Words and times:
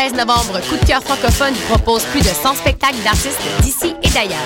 au 0.00 0.08
16 0.08 0.14
novembre, 0.14 0.60
Coup 0.68 0.76
de 0.76 0.84
cœur 0.86 1.02
francophone 1.02 1.52
vous 1.54 1.74
propose 1.74 2.02
plus 2.04 2.20
de 2.20 2.28
100 2.28 2.54
spectacles 2.54 3.02
d'artistes 3.04 3.40
d'ici 3.60 3.94
et 4.02 4.08
d'ailleurs. 4.08 4.38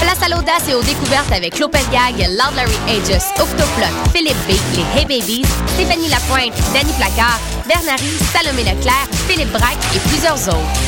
Place 0.00 0.22
à 0.22 0.28
l'audace 0.28 0.68
et 0.68 0.74
aux 0.74 0.82
découvertes 0.82 1.32
avec 1.32 1.58
Lopez 1.58 1.84
Gag, 1.92 2.16
Loud 2.16 2.54
Larry 2.56 2.78
Aegis, 2.88 3.24
Octoplot, 3.38 4.10
Philippe 4.14 4.36
B, 4.48 4.52
les 4.76 5.00
Hey 5.00 5.06
Babies, 5.06 5.44
Stéphanie 5.74 6.08
Lapointe, 6.08 6.54
Danny 6.72 6.92
Placard, 6.94 7.40
Bernary, 7.66 8.12
Salomé 8.32 8.62
Leclerc, 8.62 9.08
Philippe 9.28 9.52
Braque 9.52 9.78
et 9.94 9.98
plusieurs 10.08 10.48
autres. 10.48 10.80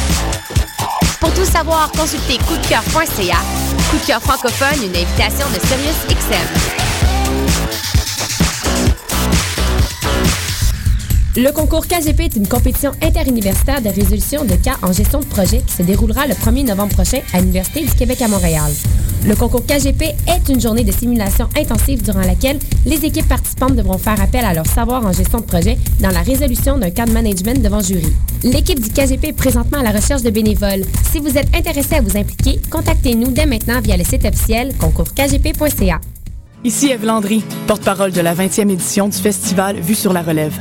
Pour 1.20 1.32
tout 1.34 1.44
savoir, 1.44 1.90
consultez 1.92 2.38
coupdecoeur.ca. 2.38 3.38
Coup 3.90 3.98
de 3.98 4.06
cœur 4.06 4.22
francophone, 4.22 4.82
une 4.82 4.96
invitation 4.96 5.46
de 5.50 5.60
Sirius 5.66 6.06
XM. 6.08 6.81
Le 11.34 11.50
concours 11.50 11.86
KGP 11.86 12.20
est 12.24 12.36
une 12.36 12.46
compétition 12.46 12.92
interuniversitaire 13.00 13.80
de 13.80 13.88
résolution 13.88 14.44
de 14.44 14.54
cas 14.54 14.76
en 14.82 14.92
gestion 14.92 15.20
de 15.20 15.24
projet 15.24 15.62
qui 15.66 15.72
se 15.72 15.82
déroulera 15.82 16.26
le 16.26 16.34
1er 16.34 16.66
novembre 16.66 16.92
prochain 16.92 17.20
à 17.32 17.40
l'Université 17.40 17.80
du 17.86 17.90
Québec 17.94 18.20
à 18.20 18.28
Montréal. 18.28 18.70
Le 19.26 19.34
concours 19.34 19.64
KGP 19.64 20.14
est 20.28 20.50
une 20.50 20.60
journée 20.60 20.84
de 20.84 20.92
simulation 20.92 21.48
intensive 21.56 22.02
durant 22.02 22.20
laquelle 22.20 22.58
les 22.84 23.02
équipes 23.06 23.28
participantes 23.28 23.76
devront 23.76 23.96
faire 23.96 24.20
appel 24.20 24.44
à 24.44 24.52
leur 24.52 24.66
savoir 24.66 25.06
en 25.06 25.12
gestion 25.12 25.38
de 25.38 25.46
projet 25.46 25.78
dans 26.00 26.10
la 26.10 26.20
résolution 26.20 26.76
d'un 26.76 26.90
cas 26.90 27.06
de 27.06 27.12
management 27.12 27.62
devant 27.62 27.80
jury. 27.80 28.12
L'équipe 28.42 28.80
du 28.80 28.90
KGP 28.90 29.28
est 29.28 29.32
présentement 29.32 29.78
à 29.78 29.84
la 29.84 29.92
recherche 29.92 30.20
de 30.20 30.28
bénévoles. 30.28 30.84
Si 31.10 31.18
vous 31.18 31.38
êtes 31.38 31.48
intéressé 31.56 31.94
à 31.94 32.02
vous 32.02 32.18
impliquer, 32.18 32.60
contactez-nous 32.70 33.30
dès 33.30 33.46
maintenant 33.46 33.80
via 33.80 33.96
le 33.96 34.04
site 34.04 34.26
officiel 34.26 34.74
concourskgp.ca. 34.76 35.98
Ici 36.62 36.90
Eve 36.90 37.06
Landry, 37.06 37.42
porte-parole 37.66 38.12
de 38.12 38.20
la 38.20 38.34
20e 38.34 38.70
édition 38.70 39.08
du 39.08 39.16
festival 39.16 39.80
Vue 39.80 39.94
sur 39.94 40.12
la 40.12 40.20
relève. 40.20 40.60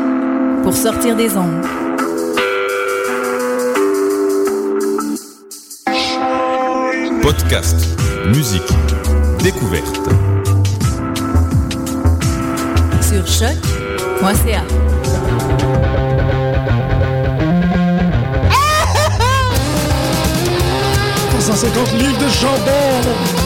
pour 0.63 0.75
sortir 0.75 1.15
des 1.15 1.35
ondes. 1.37 1.65
Podcast, 7.21 7.77
musique, 8.27 8.61
découverte. 9.43 9.99
Sur 13.01 13.27
choc.ca. 13.27 14.63
«150 21.41 21.93
livres 21.93 22.17
de 22.19 22.29
chambon 22.29 23.40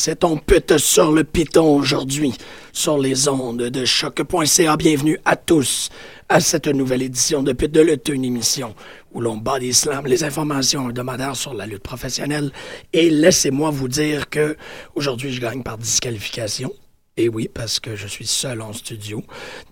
c'est 0.00 0.24
on 0.24 0.38
pute 0.38 0.78
sur 0.78 1.12
le 1.12 1.24
piton 1.24 1.74
aujourd'hui 1.74 2.32
sur 2.72 2.96
les 2.96 3.28
ondes 3.28 3.64
de 3.64 3.84
choc.ca. 3.84 4.76
Bienvenue 4.78 5.20
à 5.26 5.36
tous 5.36 5.90
à 6.30 6.40
cette 6.40 6.68
nouvelle 6.68 7.02
édition 7.02 7.42
de 7.42 7.52
Pute 7.52 7.72
de 7.72 7.82
lutte, 7.82 8.08
une 8.08 8.24
émission 8.24 8.74
où 9.12 9.20
l'on 9.20 9.36
bat 9.36 9.58
des 9.58 9.74
slams, 9.74 10.06
les 10.06 10.24
informations 10.24 10.88
hebdomadaires 10.88 11.36
sur 11.36 11.52
la 11.52 11.66
lutte 11.66 11.82
professionnelle. 11.82 12.50
Et 12.94 13.10
laissez-moi 13.10 13.68
vous 13.68 13.88
dire 13.88 14.30
que 14.30 14.56
aujourd'hui 14.94 15.34
je 15.34 15.40
gagne 15.42 15.62
par 15.62 15.76
disqualification. 15.76 16.72
Et 17.18 17.28
oui, 17.28 17.50
parce 17.52 17.78
que 17.78 17.94
je 17.94 18.06
suis 18.06 18.26
seul 18.26 18.62
en 18.62 18.72
studio. 18.72 19.22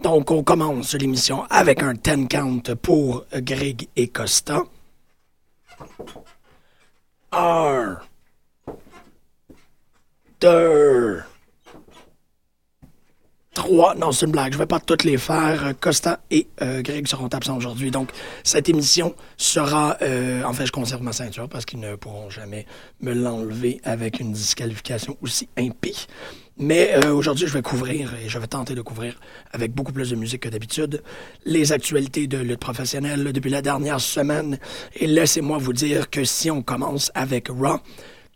Donc, 0.03 0.31
on 0.31 0.43
commence 0.43 0.93
l'émission 0.93 1.45
avec 1.49 1.83
un 1.83 1.95
10 1.95 2.29
count 2.29 2.63
pour 2.83 3.25
Greg 3.33 3.89
et 3.97 4.09
Costa. 4.09 4.65
R 7.33 8.08
deux, 10.41 11.21
trois. 13.55 13.95
Non, 13.95 14.13
c'est 14.13 14.27
une 14.27 14.33
blague. 14.33 14.53
Je 14.53 14.59
vais 14.59 14.67
pas 14.67 14.81
toutes 14.81 15.05
les 15.05 15.19
faire. 15.19 15.75
Costa 15.81 16.21
et 16.31 16.47
euh, 16.63 16.83
Greg 16.83 17.07
seront 17.07 17.29
absents 17.29 17.57
aujourd'hui. 17.57 17.91
Donc, 17.91 18.11
cette 18.45 18.69
émission 18.69 19.15
sera. 19.37 19.97
Euh, 20.03 20.45
en 20.45 20.53
fait, 20.53 20.67
je 20.67 20.73
conserve 20.73 21.03
ma 21.03 21.13
ceinture 21.13 21.49
parce 21.49 21.65
qu'ils 21.65 21.81
ne 21.81 21.97
pourront 21.97 22.31
jamais 22.31 22.67
me 23.01 23.13
l'enlever 23.13 23.81
avec 23.85 24.21
une 24.21 24.33
disqualification 24.33 25.17
aussi 25.23 25.49
impie. 25.59 26.07
Mais 26.61 26.93
euh, 26.95 27.13
aujourd'hui, 27.13 27.47
je 27.47 27.53
vais 27.53 27.63
couvrir, 27.63 28.15
et 28.15 28.29
je 28.29 28.37
vais 28.37 28.49
tenter 28.49 28.75
de 28.75 28.83
couvrir 28.83 29.15
avec 29.53 29.73
beaucoup 29.73 29.93
plus 29.93 30.11
de 30.11 30.17
musique 30.17 30.43
que 30.43 30.49
d'habitude, 30.49 31.05
les 31.45 31.71
actualités 31.71 32.27
de 32.27 32.39
lutte 32.39 32.59
professionnelle 32.59 33.33
depuis 33.33 33.51
la 33.51 33.63
dernière 33.63 34.01
semaine. 34.01 34.59
Et 34.97 35.07
laissez-moi 35.07 35.59
vous 35.59 35.73
dire 35.73 36.11
que 36.11 36.25
si 36.25 36.51
on 36.51 36.63
commence 36.63 37.13
avec 37.15 37.49
Raw, 37.49 37.79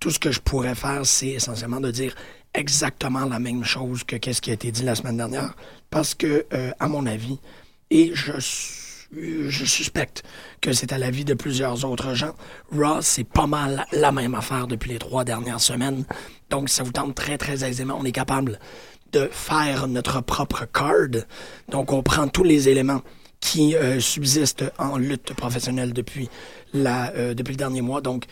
tout 0.02 0.10
ce 0.10 0.18
que 0.18 0.32
je 0.32 0.40
pourrais 0.40 0.74
faire, 0.74 1.06
c'est 1.06 1.28
essentiellement 1.28 1.78
de 1.78 1.92
dire 1.92 2.12
exactement 2.54 3.24
la 3.24 3.38
même 3.38 3.62
chose 3.62 4.02
que 4.02 4.16
qu'est-ce 4.16 4.42
qui 4.42 4.50
a 4.50 4.54
été 4.54 4.72
dit 4.72 4.82
la 4.82 4.96
semaine 4.96 5.16
dernière, 5.16 5.54
parce 5.90 6.12
que, 6.16 6.44
euh, 6.52 6.72
à 6.80 6.88
mon 6.88 7.06
avis, 7.06 7.38
et 7.88 8.10
je, 8.12 8.32
je 9.12 9.64
suspecte 9.64 10.24
que 10.60 10.72
c'est 10.72 10.92
à 10.92 10.98
l'avis 10.98 11.24
de 11.24 11.34
plusieurs 11.34 11.84
autres 11.84 12.14
gens, 12.14 12.34
Raw, 12.72 13.00
c'est 13.00 13.22
pas 13.22 13.46
mal 13.46 13.86
la 13.92 14.10
même 14.10 14.34
affaire 14.34 14.66
depuis 14.66 14.91
les 14.91 14.98
trois 14.98 15.22
dernières 15.22 15.60
semaines. 15.60 16.04
Donc, 16.50 16.68
ça 16.68 16.82
vous 16.82 16.91
tente 16.91 17.14
très, 17.14 17.38
très 17.38 17.62
aisément. 17.62 17.96
On 17.96 18.04
est 18.04 18.10
capable 18.10 18.58
de 19.12 19.28
faire 19.30 19.86
notre 19.86 20.20
propre 20.20 20.64
card. 20.64 21.22
Donc, 21.68 21.92
on 21.92 22.02
prend 22.02 22.26
tous 22.26 22.42
les 22.42 22.68
éléments 22.68 23.02
qui 23.38 23.76
euh, 23.76 24.00
subsistent 24.00 24.64
en 24.78 24.98
lutte 24.98 25.32
professionnelle 25.34 25.92
depuis, 25.92 26.28
la, 26.74 27.12
euh, 27.12 27.34
depuis 27.34 27.52
le 27.52 27.58
dernier 27.58 27.82
mois. 27.82 28.00
Donc, 28.00 28.24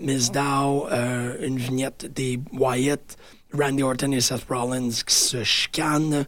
Miss 0.00 0.32
Dow, 0.32 0.88
euh, 0.90 1.36
une 1.40 1.58
vignette 1.58 2.12
des 2.12 2.40
Wyatt, 2.52 3.16
Randy 3.52 3.82
Orton 3.82 4.12
et 4.12 4.20
Seth 4.20 4.44
Rollins 4.48 4.90
qui 5.06 5.14
se 5.14 5.44
chicanent. 5.44 6.24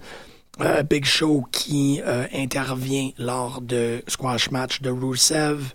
Euh, 0.60 0.82
Big 0.82 1.04
Show 1.04 1.46
qui 1.50 2.00
intervient 2.34 3.10
lors 3.18 3.60
de 3.60 4.02
squash 4.06 4.50
match 4.50 4.82
de 4.82 4.90
Rusev, 4.90 5.72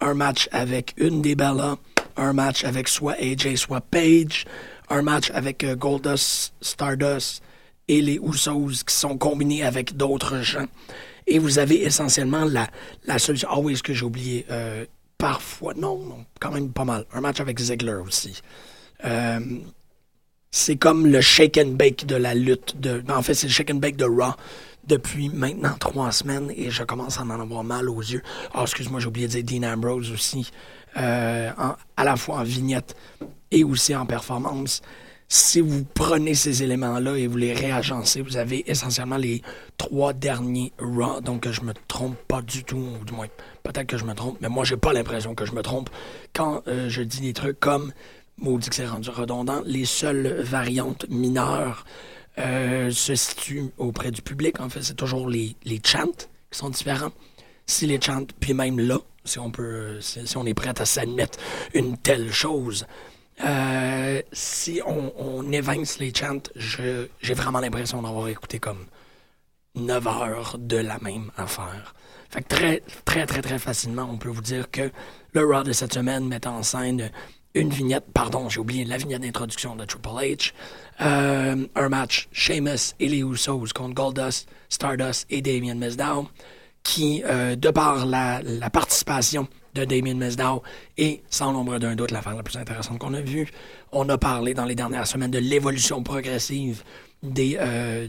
un 0.00 0.14
match 0.14 0.48
avec 0.52 0.94
une 0.96 1.22
des 1.22 1.34
Bella, 1.34 1.76
un 2.16 2.32
match 2.32 2.64
avec 2.64 2.88
soit 2.88 3.14
AJ, 3.20 3.56
soit 3.56 3.80
Page, 3.82 4.46
un 4.88 5.02
match 5.02 5.30
avec 5.34 5.66
Goldust, 5.76 6.54
Stardust 6.60 7.42
et 7.88 8.00
les 8.00 8.18
Usos 8.22 8.84
qui 8.86 8.94
sont 8.94 9.18
combinés 9.18 9.64
avec 9.64 9.96
d'autres 9.96 10.40
gens. 10.40 10.66
Et 11.26 11.38
vous 11.38 11.58
avez 11.58 11.82
essentiellement 11.82 12.44
la, 12.44 12.68
la 13.04 13.18
solution. 13.18 13.48
Ah 13.50 13.58
oui, 13.58 13.76
ce 13.76 13.82
que 13.82 13.92
j'ai 13.92 14.04
oublié 14.04 14.46
parfois, 15.22 15.72
non, 15.74 15.98
non, 15.98 16.24
quand 16.40 16.50
même 16.50 16.72
pas 16.72 16.84
mal. 16.84 17.06
Un 17.12 17.20
match 17.20 17.38
avec 17.38 17.60
Ziggler 17.60 18.00
aussi. 18.04 18.42
Euh, 19.04 19.38
c'est 20.50 20.74
comme 20.74 21.06
le 21.06 21.20
shake 21.20 21.58
and 21.58 21.76
bake 21.76 22.06
de 22.06 22.16
la 22.16 22.34
lutte. 22.34 22.80
De, 22.80 23.04
en 23.08 23.22
fait, 23.22 23.34
c'est 23.34 23.46
le 23.46 23.52
shake 23.52 23.70
and 23.70 23.76
bake 23.76 23.94
de 23.94 24.04
Raw 24.04 24.32
depuis 24.88 25.28
maintenant 25.28 25.76
trois 25.78 26.10
semaines 26.10 26.50
et 26.56 26.72
je 26.72 26.82
commence 26.82 27.20
à 27.20 27.22
en 27.22 27.30
avoir 27.30 27.62
mal 27.62 27.88
aux 27.88 28.00
yeux. 28.00 28.20
oh, 28.56 28.62
excuse-moi, 28.62 28.98
j'ai 28.98 29.06
oublié 29.06 29.28
de 29.28 29.40
dire 29.40 29.60
Dean 29.60 29.72
Ambrose 29.72 30.10
aussi, 30.10 30.50
euh, 30.96 31.50
à 31.96 32.04
la 32.04 32.16
fois 32.16 32.38
en 32.38 32.42
vignette 32.42 32.96
et 33.52 33.62
aussi 33.62 33.94
en 33.94 34.06
performance 34.06 34.82
si 35.32 35.62
vous 35.62 35.86
prenez 35.94 36.34
ces 36.34 36.62
éléments-là 36.62 37.16
et 37.16 37.26
vous 37.26 37.38
les 37.38 37.54
réagencez, 37.54 38.20
vous 38.20 38.36
avez 38.36 38.70
essentiellement 38.70 39.16
les 39.16 39.40
trois 39.78 40.12
derniers 40.12 40.74
Raw. 40.78 41.22
Donc, 41.22 41.48
je 41.50 41.62
me 41.62 41.72
trompe 41.88 42.18
pas 42.28 42.42
du 42.42 42.64
tout, 42.64 42.76
ou 43.00 43.02
du 43.06 43.14
moins, 43.14 43.28
peut-être 43.62 43.86
que 43.86 43.96
je 43.96 44.04
me 44.04 44.12
trompe, 44.12 44.36
mais 44.42 44.50
moi, 44.50 44.64
j'ai 44.64 44.76
pas 44.76 44.92
l'impression 44.92 45.34
que 45.34 45.46
je 45.46 45.52
me 45.52 45.62
trompe 45.62 45.88
quand 46.34 46.62
euh, 46.68 46.90
je 46.90 47.00
dis 47.00 47.22
des 47.22 47.32
trucs 47.32 47.58
comme, 47.58 47.94
maudit 48.36 48.68
que 48.68 48.74
c'est 48.74 48.86
rendu 48.86 49.08
redondant, 49.08 49.62
les 49.64 49.86
seules 49.86 50.42
variantes 50.42 51.06
mineures 51.08 51.86
euh, 52.36 52.90
se 52.90 53.14
situent 53.14 53.70
auprès 53.78 54.10
du 54.10 54.20
public. 54.20 54.60
En 54.60 54.68
fait, 54.68 54.82
c'est 54.82 54.96
toujours 54.96 55.30
les, 55.30 55.56
chants 55.82 56.12
qui 56.50 56.58
sont 56.58 56.68
différents. 56.68 57.12
Si 57.64 57.86
les 57.86 57.98
chants, 57.98 58.26
puis 58.38 58.52
même 58.52 58.78
là, 58.78 58.98
si 59.24 59.38
on 59.38 59.50
peut, 59.50 59.98
si 60.02 60.36
on 60.36 60.44
est 60.44 60.52
prêt 60.52 60.78
à 60.78 60.84
s'admettre 60.84 61.38
une 61.72 61.96
telle 61.96 62.30
chose, 62.30 62.86
euh, 63.44 64.22
si 64.32 64.80
on, 64.86 65.50
évince 65.52 65.98
les 65.98 66.12
chants, 66.14 66.42
j'ai 66.54 67.34
vraiment 67.34 67.60
l'impression 67.60 68.02
d'avoir 68.02 68.28
écouté 68.28 68.58
comme 68.58 68.86
9 69.74 70.06
heures 70.06 70.56
de 70.58 70.76
la 70.76 70.98
même 70.98 71.30
affaire. 71.36 71.94
Fait 72.30 72.42
que 72.42 72.48
très, 72.48 72.82
très, 73.04 73.26
très, 73.26 73.42
très 73.42 73.58
facilement, 73.58 74.08
on 74.10 74.16
peut 74.16 74.28
vous 74.28 74.42
dire 74.42 74.70
que 74.70 74.90
le 75.32 75.44
Raw 75.44 75.62
de 75.62 75.72
cette 75.72 75.94
semaine 75.94 76.26
met 76.28 76.46
en 76.46 76.62
scène 76.62 77.10
une 77.54 77.68
vignette, 77.68 78.04
pardon, 78.14 78.48
j'ai 78.48 78.60
oublié 78.60 78.84
la 78.84 78.96
vignette 78.96 79.22
d'introduction 79.22 79.76
de 79.76 79.84
Triple 79.84 80.08
H, 80.08 80.52
euh, 81.02 81.66
un 81.74 81.88
match 81.88 82.28
Sheamus 82.32 82.94
et 83.00 83.08
les 83.08 83.18
Usos 83.18 83.66
contre 83.74 83.94
Goldust, 83.94 84.48
Stardust 84.68 85.26
et 85.28 85.42
Damien 85.42 85.74
Mizdow, 85.74 86.28
qui, 86.82 87.22
euh, 87.26 87.56
de 87.56 87.70
par 87.70 88.06
la, 88.06 88.40
participation 88.72 89.46
de 89.74 89.84
Damien 89.84 90.14
Mizdow 90.14 90.62
et 90.98 91.22
sans 91.30 91.52
l'ombre 91.52 91.78
d'un 91.78 91.94
doute 91.94 92.10
l'affaire 92.10 92.34
la 92.34 92.42
plus 92.42 92.56
intéressante 92.56 92.98
qu'on 92.98 93.14
a 93.14 93.20
vue, 93.20 93.48
on 93.92 94.08
a 94.08 94.18
parlé 94.18 94.54
dans 94.54 94.64
les 94.64 94.74
dernières 94.74 95.06
semaines 95.06 95.30
de 95.30 95.38
l'évolution 95.38 96.02
progressive 96.02 96.82
des, 97.22 97.56
euh, 97.60 98.08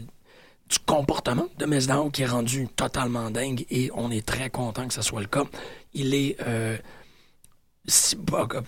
du 0.68 0.78
comportement 0.86 1.46
de 1.58 1.66
Mizdow 1.66 2.10
qui 2.10 2.22
est 2.22 2.26
rendu 2.26 2.68
totalement 2.74 3.30
dingue 3.30 3.64
et 3.70 3.90
on 3.94 4.10
est 4.10 4.24
très 4.24 4.50
content 4.50 4.86
que 4.88 4.94
ce 4.94 5.02
soit 5.02 5.20
le 5.20 5.26
cas. 5.26 5.44
Il 5.94 6.14
est 6.14 6.36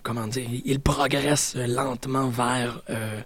comment 0.03 0.27
dire, 0.27 0.49
il 0.65 0.81
progresse 0.81 1.57
lentement 1.57 2.29
vers 2.29 2.83
euh, 2.91 3.21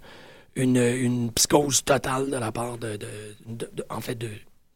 une, 0.55 0.77
une, 0.77 1.31
psychose 1.31 1.83
totale 1.83 2.29
de 2.29 2.37
la 2.37 2.51
part 2.51 2.77
de, 2.77 2.97
de, 3.45 3.69
en 3.89 4.01
fait, 4.01 4.17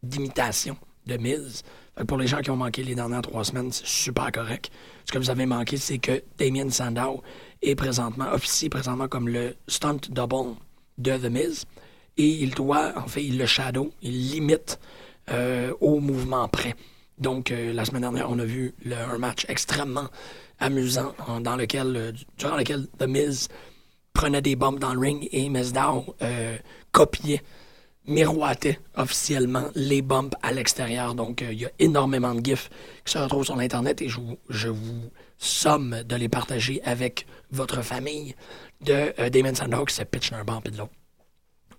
d'imitation 0.04 0.78
de 1.06 1.18
Miz. 1.18 1.64
Pour 2.08 2.18
les 2.18 2.28
gens 2.28 2.42
qui 2.42 2.50
ont 2.50 2.58
manqué 2.58 2.84
les 2.84 2.96
dernières 2.96 3.22
trois 3.22 3.46
semaines, 3.46 3.72
c'est 3.72 3.86
super 3.86 4.32
correct. 4.32 4.70
Ce 5.06 5.12
que 5.12 5.18
vous 5.18 5.30
avez 5.30 5.46
manqué, 5.46 5.78
c'est 5.78 5.98
que 5.98 6.22
Damien 6.38 6.70
Sandow 6.70 7.24
est 7.62 7.76
présentement, 7.76 8.32
officie 8.34 8.70
présentement 8.70 9.08
comme 9.08 9.30
le 9.30 9.56
stunt 9.68 10.00
double 10.10 10.56
de 10.98 11.18
The 11.18 11.30
Miz. 11.30 11.66
Et 12.18 12.28
il 12.28 12.52
doit, 12.52 12.94
en 12.98 13.08
fait, 13.08 13.24
il 13.24 13.38
le 13.38 13.46
shadow, 13.46 13.92
il 14.02 14.32
limite 14.32 14.80
euh, 15.30 15.74
au 15.80 16.00
mouvement 16.00 16.48
près. 16.48 16.76
Donc, 17.18 17.52
euh, 17.52 17.74
la 17.74 17.86
semaine 17.86 18.02
dernière, 18.02 18.30
on 18.30 18.40
a 18.40 18.46
vu 18.46 18.74
un 18.92 19.18
match 19.18 19.46
extrêmement 19.48 20.10
amusant 20.60 21.14
dans 21.42 21.56
lequel, 21.56 21.96
euh, 21.96 22.12
durant 22.38 22.58
lequel 22.58 22.88
The 23.00 23.08
Miz 23.08 23.48
prenait 24.14 24.42
des 24.42 24.56
bombes 24.56 24.80
dans 24.80 24.94
le 24.94 25.00
ring 25.00 25.28
et 25.32 25.50
Mizdow 25.50 26.16
euh, 26.22 26.58
copiait, 26.92 27.42
miroitait 28.08 28.80
officiellement 28.96 29.66
les 29.76 30.02
bombes 30.02 30.36
à 30.42 30.52
l'extérieur. 30.52 31.16
Donc, 31.16 31.42
euh, 31.42 31.52
il 31.52 31.62
y 31.62 31.66
a 31.66 31.72
énormément 31.80 32.34
de 32.34 32.44
gifs 32.44 32.70
qui 33.04 33.14
se 33.14 33.18
retrouvent 33.18 33.46
sur 33.46 33.56
l'Internet 33.56 34.02
et 34.02 34.10
je 34.10 34.20
vous, 34.20 34.38
je 34.50 34.70
vous 34.70 35.10
somme 35.38 36.04
de 36.04 36.16
les 36.16 36.30
partager 36.30 36.82
avec 36.84 37.26
votre 37.52 37.82
famille 37.82 38.36
de 38.82 39.14
euh, 39.20 39.30
Damon 39.30 39.56
Sandow 39.56 39.86
qui 39.86 39.96
se 39.96 40.04
pitch 40.04 40.32
d'un 40.32 40.44
bump 40.44 40.68
et 40.68 40.72
de 40.72 40.78
l'autre. 40.78 40.94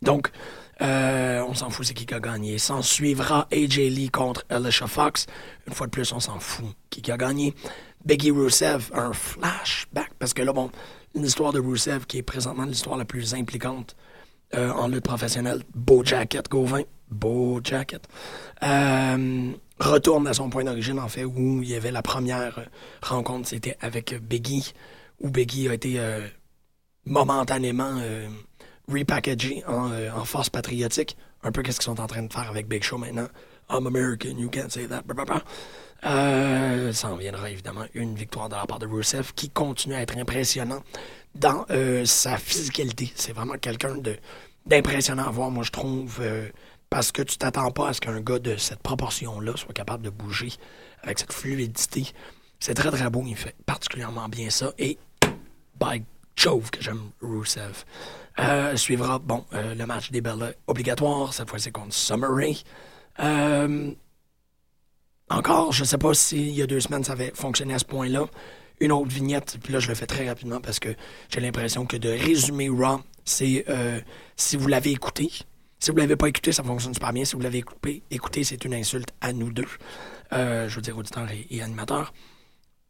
Donc, 0.02 0.30
on 0.78 1.54
s'en 1.54 1.70
fout, 1.70 1.86
c'est 1.86 1.94
qui 1.94 2.12
a 2.12 2.20
gagné. 2.20 2.58
S'en 2.58 2.82
suivra 2.82 3.48
AJ 3.50 3.76
Lee 3.78 4.10
contre 4.10 4.44
Alicia 4.50 4.86
Fox. 4.86 5.26
Une 5.66 5.72
fois 5.72 5.86
de 5.86 5.90
plus, 5.90 6.12
on 6.12 6.20
s'en 6.20 6.38
fout 6.38 6.66
qui 6.90 7.10
a 7.10 7.16
gagné. 7.16 7.54
Becky 8.04 8.30
Rusev, 8.30 8.90
un 8.94 9.12
flashback, 9.12 10.12
parce 10.18 10.32
que 10.32 10.42
là, 10.42 10.52
bon, 10.52 10.70
l'histoire 11.14 11.52
de 11.52 11.58
Rusev, 11.58 12.06
qui 12.06 12.18
est 12.18 12.22
présentement 12.22 12.64
l'histoire 12.64 12.96
la 12.96 13.04
plus 13.04 13.34
impliquante 13.34 13.96
euh, 14.54 14.70
en 14.70 14.88
lutte 14.88 15.04
professionnelle, 15.04 15.62
Beau 15.74 16.04
Jacket, 16.04 16.48
Gauvin, 16.48 16.82
Beau 17.10 17.60
Jacket, 17.62 18.06
euh, 18.62 19.52
retourne 19.80 20.26
à 20.28 20.34
son 20.34 20.50
point 20.50 20.64
d'origine, 20.64 20.98
en 20.98 21.08
fait, 21.08 21.24
où 21.24 21.62
il 21.62 21.68
y 21.68 21.74
avait 21.74 21.90
la 21.90 22.02
première 22.02 22.68
rencontre, 23.02 23.48
c'était 23.48 23.76
avec 23.80 24.14
Becky, 24.22 24.72
où 25.20 25.30
Becky 25.30 25.68
a 25.68 25.74
été 25.74 25.98
euh, 25.98 26.26
momentanément 27.04 27.98
repackagé 28.88 29.64
en, 29.66 29.90
en, 30.16 30.24
force 30.24 30.48
patriotique, 30.48 31.16
un 31.42 31.50
peu 31.50 31.62
qu'est-ce 31.62 31.80
qu'ils 31.80 31.86
sont 31.86 32.00
en 32.00 32.06
train 32.06 32.22
de 32.22 32.32
faire 32.32 32.48
avec 32.48 32.68
Big 32.68 32.82
Show 32.84 32.98
maintenant. 32.98 33.28
I'm 33.68 33.86
American, 33.86 34.38
you 34.38 34.48
can't 34.48 34.70
say 34.70 34.86
that. 34.86 35.02
Euh, 36.04 36.92
ça 36.92 37.08
en 37.08 37.16
viendra 37.16 37.50
évidemment 37.50 37.84
une 37.94 38.14
victoire 38.14 38.48
de 38.48 38.54
la 38.54 38.66
part 38.66 38.78
de 38.78 38.86
Rusev 38.86 39.32
qui 39.34 39.50
continue 39.50 39.94
à 39.94 40.02
être 40.02 40.16
impressionnant 40.16 40.82
dans 41.34 41.64
euh, 41.70 42.04
sa 42.04 42.36
physicalité. 42.36 43.12
C'est 43.14 43.32
vraiment 43.32 43.54
quelqu'un 43.54 43.96
d'impressionnant 44.66 45.26
à 45.26 45.30
voir, 45.30 45.50
moi 45.50 45.64
je 45.64 45.70
trouve, 45.70 46.18
euh, 46.20 46.48
parce 46.90 47.12
que 47.12 47.22
tu 47.22 47.38
t'attends 47.38 47.70
pas 47.70 47.88
à 47.88 47.92
ce 47.92 48.00
qu'un 48.00 48.20
gars 48.20 48.38
de 48.38 48.56
cette 48.56 48.80
proportion-là 48.80 49.52
soit 49.56 49.72
capable 49.72 50.04
de 50.04 50.10
bouger 50.10 50.52
avec 51.02 51.18
cette 51.18 51.32
fluidité. 51.32 52.06
C'est 52.60 52.74
très 52.74 52.90
très 52.90 53.10
beau, 53.10 53.22
il 53.26 53.36
fait 53.36 53.56
particulièrement 53.64 54.28
bien 54.28 54.50
ça. 54.50 54.72
Et 54.78 54.98
by 55.80 56.02
Jove 56.36 56.70
que 56.70 56.82
j'aime 56.82 57.10
Rusev. 57.20 57.84
suivra, 58.76 59.18
bon, 59.18 59.44
le 59.52 59.84
match 59.84 60.10
des 60.10 60.20
Bella 60.20 60.52
obligatoire, 60.66 61.32
cette 61.32 61.48
fois 61.48 61.58
c'est 61.58 61.72
contre 61.72 61.94
Summer. 61.94 62.30
Encore, 65.28 65.72
je 65.72 65.82
ne 65.82 65.86
sais 65.86 65.98
pas 65.98 66.14
s'il 66.14 66.50
y 66.50 66.62
a 66.62 66.66
deux 66.66 66.80
semaines 66.80 67.02
ça 67.02 67.12
avait 67.12 67.32
fonctionné 67.34 67.74
à 67.74 67.78
ce 67.78 67.84
point-là. 67.84 68.26
Une 68.78 68.92
autre 68.92 69.10
vignette, 69.10 69.58
puis 69.62 69.72
là 69.72 69.80
je 69.80 69.88
le 69.88 69.94
fais 69.94 70.06
très 70.06 70.28
rapidement 70.28 70.60
parce 70.60 70.78
que 70.78 70.94
j'ai 71.30 71.40
l'impression 71.40 71.86
que 71.86 71.96
de 71.96 72.10
résumer 72.10 72.68
Raw, 72.68 73.00
c'est 73.24 73.64
euh, 73.68 74.00
si 74.36 74.56
vous 74.56 74.68
l'avez 74.68 74.92
écouté. 74.92 75.30
Si 75.78 75.90
vous 75.90 75.96
ne 75.96 76.02
l'avez 76.02 76.16
pas 76.16 76.28
écouté, 76.28 76.52
ça 76.52 76.62
fonctionne 76.62 76.94
super 76.94 77.12
bien. 77.12 77.24
Si 77.24 77.34
vous 77.34 77.42
l'avez 77.42 77.64
écouté, 78.10 78.44
c'est 78.44 78.64
une 78.64 78.74
insulte 78.74 79.10
à 79.20 79.32
nous 79.32 79.52
deux. 79.52 79.66
Euh, 80.32 80.68
je 80.68 80.76
veux 80.76 80.82
dire 80.82 80.96
auditeurs 80.96 81.30
et, 81.30 81.46
et 81.50 81.62
animateurs. 81.62 82.12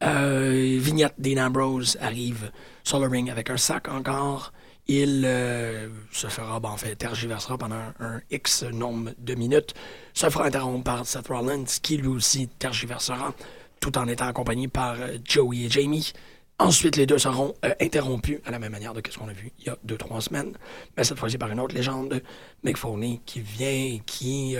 Euh, 0.02 0.76
vignette 0.78 1.14
Dean 1.18 1.46
Ambrose 1.46 1.96
arrive 2.00 2.50
sur 2.84 3.00
ring 3.00 3.30
avec 3.30 3.50
un 3.50 3.56
sac 3.56 3.88
encore. 3.88 4.52
Il 4.88 5.24
euh, 5.24 5.88
se 6.12 6.28
fera, 6.28 6.60
en 6.62 6.76
fait, 6.76 6.94
tergiversera 6.94 7.58
pendant 7.58 7.82
un, 7.98 8.20
X 8.30 8.62
nombre 8.62 9.10
de 9.18 9.34
minutes, 9.34 9.74
se 10.14 10.30
fera 10.30 10.46
interrompre 10.46 10.84
par 10.84 11.06
Seth 11.06 11.26
Rollins, 11.26 11.64
qui 11.82 11.96
lui 11.96 12.06
aussi 12.06 12.46
tergiversera, 12.46 13.34
tout 13.80 13.98
en 13.98 14.06
étant 14.06 14.28
accompagné 14.28 14.68
par 14.68 14.94
euh, 15.00 15.18
Joey 15.24 15.64
et 15.64 15.70
Jamie. 15.70 16.12
Ensuite, 16.60 16.96
les 16.96 17.04
deux 17.04 17.18
seront 17.18 17.54
euh, 17.64 17.74
interrompus 17.80 18.38
à 18.44 18.52
la 18.52 18.60
même 18.60 18.72
manière 18.72 18.94
de 18.94 19.02
ce 19.10 19.18
qu'on 19.18 19.28
a 19.28 19.32
vu 19.32 19.50
il 19.58 19.66
y 19.66 19.70
a 19.70 19.76
deux, 19.82 19.98
trois 19.98 20.20
semaines, 20.20 20.56
mais 20.96 21.02
cette 21.02 21.18
fois-ci 21.18 21.36
par 21.36 21.50
une 21.50 21.58
autre 21.58 21.74
légende, 21.74 22.22
Mick 22.62 22.76
Foley, 22.76 23.20
qui 23.26 23.40
vient, 23.40 23.98
qui, 24.06 24.56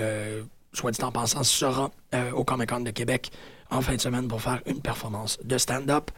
soit 0.73 0.90
dit 0.90 1.02
en 1.04 1.12
passant, 1.12 1.45
sera 1.45 1.90
au 2.35 2.45
Comic-Con 2.45 2.80
de 2.80 2.90
Québec 2.90 3.30
en 3.71 3.80
fin 3.80 3.95
de 3.95 4.00
semaine 4.00 4.28
pour 4.28 4.42
faire 4.42 4.61
une 4.66 4.80
performance 4.80 5.38
de 5.42 5.56
stand-up. 5.56 6.11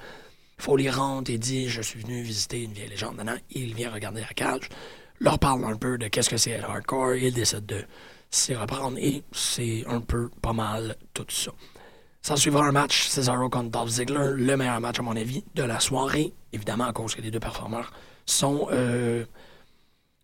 Foley 0.59 0.91
rentre 0.91 1.31
et 1.31 1.39
dit 1.39 1.69
Je 1.69 1.81
suis 1.81 2.01
venu 2.01 2.23
visiter 2.23 2.63
une 2.63 2.73
vieille 2.73 2.89
légende. 2.89 3.17
Maintenant, 3.17 3.37
il 3.51 3.75
vient 3.75 3.91
regarder 3.91 4.21
la 4.21 4.27
cage, 4.29 4.69
leur 5.21 5.39
parle 5.39 5.65
un 5.65 5.77
peu 5.77 5.99
de 5.99 6.09
qu'est-ce 6.09 6.31
que 6.31 6.37
c'est 6.37 6.51
être 6.51 6.69
hardcore. 6.69 7.15
Il 7.15 7.33
décide 7.33 7.67
de 7.67 7.85
s'y 8.31 8.55
reprendre 8.55 8.99
et 8.99 9.23
c'est 9.33 9.85
un 9.87 10.01
peu 10.01 10.29
pas 10.43 10.53
mal 10.53 10.97
tout 11.15 11.27
ça. 11.29 11.53
Ça 12.23 12.37
suivra 12.37 12.67
un 12.67 12.73
match 12.73 13.07
Cesaro 13.07 13.49
contre 13.49 13.71
Dolph 13.71 13.89
Ziggler, 13.89 14.33
le 14.35 14.57
meilleur 14.57 14.81
match 14.81 14.99
à 14.99 15.03
mon 15.03 15.17
avis 15.17 15.45
de 15.55 15.63
la 15.63 15.81
soirée, 15.81 16.35
évidemment 16.53 16.85
à 16.85 16.93
cause 16.93 17.15
que 17.15 17.23
les 17.23 17.31
deux 17.31 17.41
performeurs 17.41 17.91
sont 18.27 18.69
euh, 18.71 19.25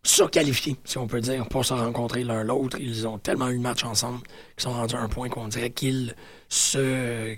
surqualifiés, 0.02 0.76
si 0.84 0.98
on 0.98 1.06
peut 1.06 1.20
dire, 1.20 1.48
pour 1.48 1.64
se 1.64 1.72
rencontrer 1.72 2.24
l'un 2.24 2.44
l'autre. 2.44 2.76
Ils 2.78 3.06
ont 3.08 3.18
tellement 3.18 3.48
eu 3.48 3.56
de 3.56 3.62
match 3.62 3.84
ensemble 3.84 4.20
qu'ils 4.56 4.64
sont 4.64 4.72
rendus 4.72 4.96
à 4.96 5.00
un 5.00 5.08
point 5.08 5.28
qu'on 5.28 5.48
dirait 5.48 5.70
qu'ils 5.70 6.14
se. 6.48 7.34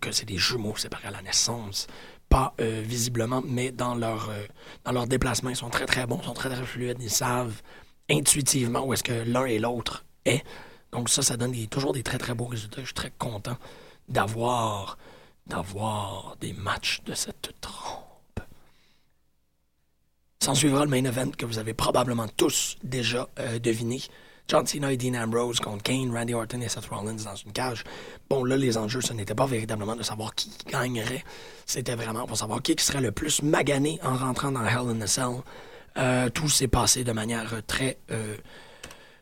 que 0.00 0.12
c'est 0.12 0.26
des 0.26 0.38
jumeaux 0.38 0.76
séparés 0.76 1.08
à 1.08 1.10
la 1.10 1.22
naissance 1.22 1.86
pas 2.34 2.52
euh, 2.60 2.82
visiblement, 2.84 3.42
mais 3.46 3.70
dans 3.70 3.94
leur, 3.94 4.28
euh, 4.28 4.42
dans 4.82 4.90
leur 4.90 5.06
déplacement, 5.06 5.50
ils 5.50 5.56
sont 5.56 5.70
très 5.70 5.86
très 5.86 6.04
bons, 6.04 6.18
ils 6.20 6.26
sont 6.26 6.34
très 6.34 6.50
très 6.50 6.64
fluides, 6.64 7.00
ils 7.00 7.08
savent 7.08 7.62
intuitivement 8.10 8.84
où 8.84 8.92
est-ce 8.92 9.04
que 9.04 9.22
l'un 9.24 9.44
et 9.44 9.60
l'autre 9.60 10.04
est. 10.24 10.42
Donc 10.90 11.10
ça, 11.10 11.22
ça 11.22 11.36
donne 11.36 11.54
toujours 11.68 11.92
des 11.92 12.02
très 12.02 12.18
très 12.18 12.34
beaux 12.34 12.46
résultats. 12.46 12.80
Je 12.80 12.86
suis 12.86 12.94
très 12.94 13.12
content 13.18 13.56
d'avoir 14.08 14.98
d'avoir 15.46 16.36
des 16.40 16.52
matchs 16.54 17.02
de 17.04 17.14
cette 17.14 17.52
trompe. 17.60 18.40
S'en 20.42 20.56
suivra 20.56 20.84
le 20.84 20.90
main 20.90 21.04
event 21.04 21.30
que 21.30 21.46
vous 21.46 21.58
avez 21.58 21.72
probablement 21.72 22.26
tous 22.26 22.78
déjà 22.82 23.28
euh, 23.38 23.60
deviné. 23.60 24.00
John 24.46 24.66
Cena 24.66 24.92
et 24.92 24.96
Dean 24.96 25.14
Ambrose 25.14 25.58
contre 25.58 25.82
Kane, 25.82 26.14
Randy 26.14 26.34
Orton 26.34 26.60
et 26.60 26.68
Seth 26.68 26.86
Rollins 26.86 27.14
dans 27.24 27.34
une 27.34 27.52
cage. 27.52 27.82
Bon, 28.28 28.44
là, 28.44 28.56
les 28.56 28.76
enjeux, 28.76 29.00
ce 29.00 29.14
n'était 29.14 29.34
pas 29.34 29.46
véritablement 29.46 29.96
de 29.96 30.02
savoir 30.02 30.34
qui 30.34 30.52
gagnerait. 30.70 31.24
C'était 31.64 31.94
vraiment 31.94 32.26
pour 32.26 32.36
savoir 32.36 32.60
qui 32.60 32.74
serait 32.78 33.00
le 33.00 33.10
plus 33.10 33.42
magané 33.42 33.98
en 34.02 34.14
rentrant 34.14 34.52
dans 34.52 34.64
Hell 34.64 34.94
in 34.96 35.00
a 35.00 35.06
Cell. 35.06 35.42
Euh, 35.96 36.28
tout 36.28 36.48
s'est 36.48 36.68
passé 36.68 37.04
de 37.04 37.12
manière 37.12 37.62
très 37.66 37.96
euh, 38.10 38.36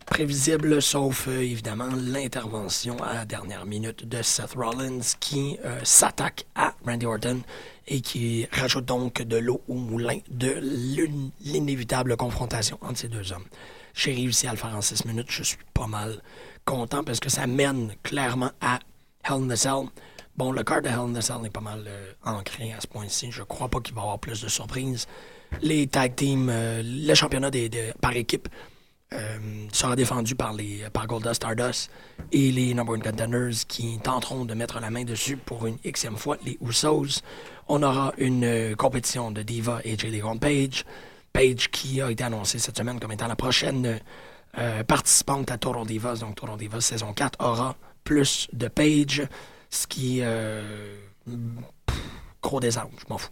prévisible, 0.06 0.82
sauf 0.82 1.28
euh, 1.28 1.40
évidemment 1.40 1.88
l'intervention 1.94 3.00
à 3.02 3.14
la 3.14 3.24
dernière 3.24 3.66
minute 3.66 4.08
de 4.08 4.22
Seth 4.22 4.54
Rollins 4.54 5.00
qui 5.20 5.58
s'attaque 5.84 6.46
à 6.56 6.74
Randy 6.84 7.06
Orton 7.06 7.42
et 7.86 8.00
qui 8.00 8.46
rajoute 8.50 8.86
donc 8.86 9.22
de 9.22 9.36
l'eau 9.36 9.62
au 9.68 9.74
moulin 9.74 10.18
de 10.30 10.56
l'inévitable 11.40 12.16
confrontation 12.16 12.78
entre 12.80 12.98
ces 12.98 13.08
deux 13.08 13.32
hommes. 13.32 13.44
J'ai 13.94 14.12
réussi 14.12 14.46
à 14.46 14.52
le 14.52 14.56
faire 14.56 14.74
en 14.74 14.80
six 14.80 15.04
minutes. 15.04 15.30
Je 15.30 15.42
suis 15.42 15.58
pas 15.74 15.86
mal 15.86 16.20
content 16.64 17.04
parce 17.04 17.20
que 17.20 17.28
ça 17.28 17.46
mène 17.46 17.94
clairement 18.02 18.50
à 18.60 18.78
Hell 19.24 19.44
in 19.44 19.50
a 19.50 19.56
Cell. 19.56 19.86
Bon, 20.36 20.50
le 20.50 20.62
card 20.62 20.82
de 20.82 20.88
Hell 20.88 20.98
in 20.98 21.14
a 21.16 21.20
Cell 21.20 21.50
pas 21.52 21.60
mal 21.60 21.84
euh, 21.86 22.12
ancré 22.24 22.72
à 22.72 22.80
ce 22.80 22.86
point-ci. 22.86 23.30
Je 23.30 23.42
crois 23.42 23.68
pas 23.68 23.80
qu'il 23.80 23.94
va 23.94 24.00
y 24.00 24.04
avoir 24.04 24.18
plus 24.18 24.40
de 24.40 24.48
surprises. 24.48 25.06
Les 25.60 25.86
tag 25.86 26.14
teams, 26.16 26.48
euh, 26.50 26.82
le 26.82 27.14
championnat 27.14 27.50
des, 27.50 27.70
par 28.00 28.16
équipe 28.16 28.48
euh, 29.12 29.38
sera 29.72 29.94
défendu 29.94 30.34
par, 30.34 30.54
les, 30.54 30.84
par 30.90 31.06
Goldust 31.06 31.34
Stardust 31.34 31.90
et 32.32 32.50
les 32.50 32.72
Number 32.72 32.94
One 32.94 33.02
Contenders 33.02 33.66
qui 33.68 33.98
tenteront 34.02 34.46
de 34.46 34.54
mettre 34.54 34.80
la 34.80 34.88
main 34.88 35.04
dessus 35.04 35.36
pour 35.36 35.66
une 35.66 35.76
xème 35.84 36.16
fois, 36.16 36.38
les 36.46 36.56
Usos. 36.66 37.20
On 37.68 37.82
aura 37.82 38.14
une 38.16 38.74
compétition 38.76 39.30
de 39.30 39.42
Diva 39.42 39.80
et 39.84 39.98
J.D. 39.98 40.22
Page. 40.40 40.84
Page 41.32 41.70
qui 41.70 42.00
a 42.00 42.10
été 42.10 42.24
annoncée 42.24 42.58
cette 42.58 42.76
semaine 42.76 43.00
comme 43.00 43.12
étant 43.12 43.26
la 43.26 43.36
prochaine 43.36 44.00
euh, 44.58 44.84
participante 44.84 45.50
à 45.50 45.58
Total 45.58 45.86
Divas. 45.86 46.16
Donc 46.16 46.36
Total 46.36 46.56
Divas 46.56 46.80
saison 46.80 47.12
4 47.12 47.44
aura 47.44 47.76
plus 48.04 48.48
de 48.52 48.68
Page, 48.68 49.26
ce 49.70 49.86
qui... 49.86 50.18
Euh, 50.22 50.96
gros 52.42 52.60
désordre, 52.60 52.92
je 52.98 53.04
m'en 53.08 53.18
fous. 53.18 53.30